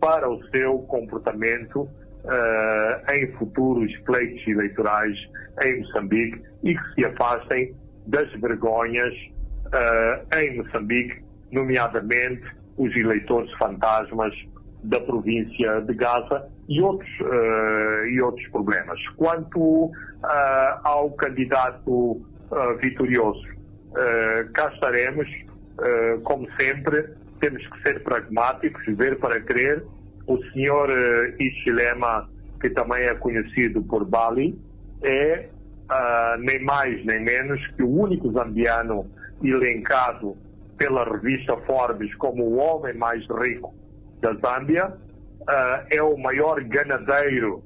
para 0.00 0.30
o 0.30 0.42
seu 0.48 0.78
comportamento 0.80 1.80
uh, 1.80 3.12
em 3.12 3.32
futuros 3.32 3.94
pleitos 4.04 4.46
eleitorais 4.46 5.18
em 5.64 5.80
Moçambique 5.80 6.42
e 6.62 6.74
que 6.74 6.94
se 6.94 7.04
afastem 7.04 7.74
das 8.10 8.30
vergonhas 8.40 9.14
uh, 9.66 10.36
em 10.36 10.56
Moçambique, 10.56 11.22
nomeadamente 11.50 12.44
os 12.76 12.94
eleitores 12.96 13.50
fantasmas 13.52 14.34
da 14.82 15.00
província 15.00 15.80
de 15.82 15.94
Gaza 15.94 16.48
e 16.68 16.80
outros, 16.80 17.10
uh, 17.20 18.06
e 18.06 18.20
outros 18.20 18.46
problemas. 18.48 19.00
Quanto 19.16 19.60
uh, 19.60 19.92
ao 20.82 21.10
candidato 21.12 22.26
vitorioso, 22.82 23.46
cá 24.54 24.72
estaremos, 24.74 25.28
como 26.24 26.48
sempre, 26.60 27.10
temos 27.38 27.64
que 27.64 27.82
ser 27.82 28.02
pragmáticos, 28.02 28.82
ver 28.96 29.20
para 29.20 29.40
crer. 29.40 29.84
O 30.26 30.36
senhor 30.48 30.90
Ichilema, 31.38 32.28
que 32.60 32.70
também 32.70 33.04
é 33.04 33.14
conhecido 33.14 33.84
por 33.84 34.04
Bali, 34.04 34.58
é 35.00 35.48
nem 36.38 36.62
mais 36.64 37.04
nem 37.04 37.22
menos 37.22 37.64
que 37.76 37.82
o 37.82 37.90
único 37.90 38.30
zambiano 38.32 39.10
elencado 39.42 40.36
pela 40.76 41.04
revista 41.04 41.56
Forbes 41.66 42.14
como 42.14 42.44
o 42.44 42.56
homem 42.56 42.94
mais 42.96 43.22
rico 43.26 43.74
da 44.20 44.32
Zâmbia, 44.34 44.88
uh, 44.88 45.86
é 45.90 46.02
o 46.02 46.16
maior 46.16 46.62
ganadeiro 46.64 47.62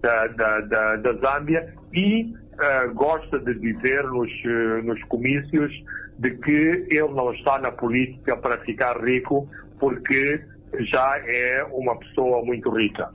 da, 0.00 0.26
da, 0.28 0.60
da, 0.60 0.96
da 0.96 1.12
Zâmbia 1.14 1.72
e 1.92 2.24
uh, 2.24 2.92
gosta 2.94 3.38
de 3.38 3.54
dizer 3.54 4.02
nos, 4.04 4.30
uh, 4.44 4.82
nos 4.84 5.02
comícios 5.04 5.72
de 6.18 6.30
que 6.30 6.86
ele 6.90 7.12
não 7.14 7.32
está 7.32 7.58
na 7.58 7.70
política 7.70 8.36
para 8.36 8.58
ficar 8.58 9.00
rico 9.00 9.48
porque 9.78 10.44
já 10.80 11.20
é 11.26 11.64
uma 11.70 11.96
pessoa 11.98 12.44
muito 12.44 12.70
rica. 12.70 13.10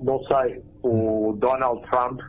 Não 0.00 0.22
sei, 0.24 0.62
o 0.82 1.34
Donald 1.38 1.82
Trump 1.90 2.20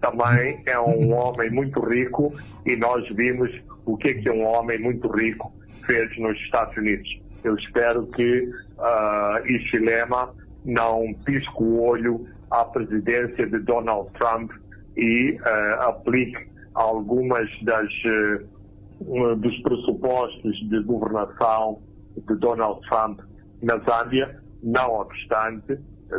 também 0.00 0.62
é 0.66 0.78
um 0.78 1.12
homem 1.14 1.50
muito 1.50 1.80
rico 1.80 2.34
e 2.64 2.76
nós 2.76 3.08
vimos 3.14 3.50
o 3.84 3.96
que, 3.96 4.08
é 4.08 4.14
que 4.14 4.30
um 4.30 4.44
homem 4.44 4.78
muito 4.78 5.08
rico 5.08 5.52
fez 5.86 6.16
nos 6.18 6.36
Estados 6.40 6.76
Unidos. 6.76 7.08
Eu 7.44 7.54
espero 7.56 8.06
que 8.08 8.48
uh, 8.78 9.46
este 9.46 9.78
lema 9.78 10.34
não 10.64 11.14
pisque 11.24 11.62
o 11.62 11.80
olho 11.82 12.26
à 12.50 12.64
presidência 12.64 13.46
de 13.46 13.58
Donald 13.60 14.10
Trump 14.14 14.50
e 14.96 15.32
uh, 15.32 15.82
aplique 15.82 16.48
algumas 16.74 17.48
das 17.62 17.88
uh, 18.04 19.36
dos 19.36 19.56
pressupostos 19.62 20.56
de 20.68 20.82
governação 20.82 21.82
de 22.16 22.34
Donald 22.36 22.80
Trump 22.88 23.20
na 23.62 23.78
Zâmbia, 23.78 24.40
não 24.62 24.94
obstante 25.00 25.78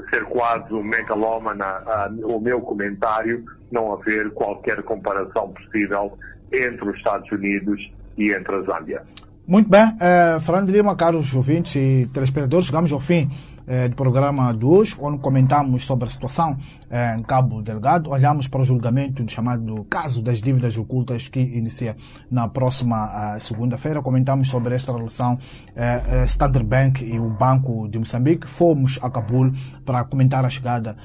ser 0.10 0.26
quase 0.26 0.74
um 0.74 0.84
megalómana 0.84 1.82
uh, 1.82 2.36
o 2.36 2.40
meu 2.40 2.62
comentário, 2.62 3.46
não 3.72 3.94
haver 3.94 4.32
qualquer 4.32 4.82
comparação 4.84 5.50
possível 5.50 6.18
entre 6.52 6.90
os 6.90 6.96
Estados 6.98 7.30
Unidos 7.32 7.92
e 8.18 8.32
entre 8.32 8.56
a 8.56 8.62
Zâmbia. 8.62 9.02
Muito 9.46 9.70
bem, 9.70 9.96
eh, 10.00 10.40
Fernando 10.42 10.70
Lima, 10.70 10.96
caros 10.96 11.34
ouvintes 11.34 11.76
e 11.76 12.10
telespectadores, 12.14 12.66
chegamos 12.66 12.92
ao 12.92 13.00
fim 13.00 13.30
eh, 13.68 13.90
do 13.90 13.98
programa 13.98 14.54
de 14.54 14.64
hoje, 14.64 14.96
onde 14.98 15.20
comentamos 15.20 15.84
sobre 15.84 16.08
a 16.08 16.10
situação 16.10 16.58
eh, 16.90 17.18
em 17.18 17.22
Cabo 17.22 17.62
Delgado, 17.62 18.10
olhamos 18.10 18.48
para 18.48 18.62
o 18.62 18.64
julgamento 18.64 19.22
do 19.22 19.30
chamado 19.30 19.86
caso 19.90 20.22
das 20.22 20.42
dívidas 20.42 20.78
ocultas 20.78 21.28
que 21.28 21.42
inicia 21.42 21.98
na 22.32 22.48
próxima 22.48 23.36
uh, 23.36 23.42
segunda-feira, 23.42 24.02
comentamos 24.02 24.48
sobre 24.48 24.74
esta 24.74 24.96
relação 24.96 25.38
eh, 25.76 26.24
Standard 26.28 26.66
Bank 26.66 27.04
e 27.04 27.20
o 27.20 27.30
Banco 27.30 27.90
de 27.90 28.00
Moçambique, 28.00 28.48
fomos 28.48 28.98
a 29.02 29.10
Cabul 29.10 29.52
para 29.86 30.06
comentar 30.06 30.46
a 30.46 30.50
chegada 30.50 30.96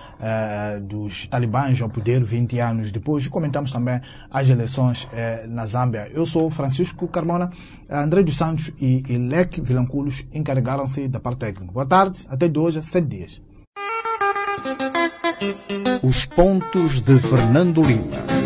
dos 0.82 1.26
talibãs 1.28 1.80
ao 1.80 1.88
poder 1.88 2.22
20 2.24 2.58
anos 2.58 2.92
depois. 2.92 3.24
E 3.24 3.28
comentamos 3.28 3.72
também 3.72 4.00
as 4.30 4.48
eleições 4.48 5.08
na 5.48 5.66
Zâmbia. 5.66 6.08
Eu 6.12 6.26
sou 6.26 6.50
Francisco 6.50 7.06
Carmona, 7.06 7.50
André 7.88 8.22
dos 8.22 8.36
Santos 8.36 8.72
e 8.80 9.02
Ilek 9.08 9.60
Vilanculos 9.60 10.24
encarregaram-se 10.32 11.06
da 11.08 11.20
parte 11.20 11.40
técnica. 11.40 11.72
Boa 11.72 11.86
tarde, 11.86 12.26
até 12.28 12.48
de 12.52 12.58
hoje 12.58 12.78
a 12.78 12.82
sete 12.82 13.08
dias. 13.08 13.40
Os 16.02 16.26
pontos 16.26 17.02
de 17.02 17.18
Fernando 17.18 17.82
Lima. 17.82 18.41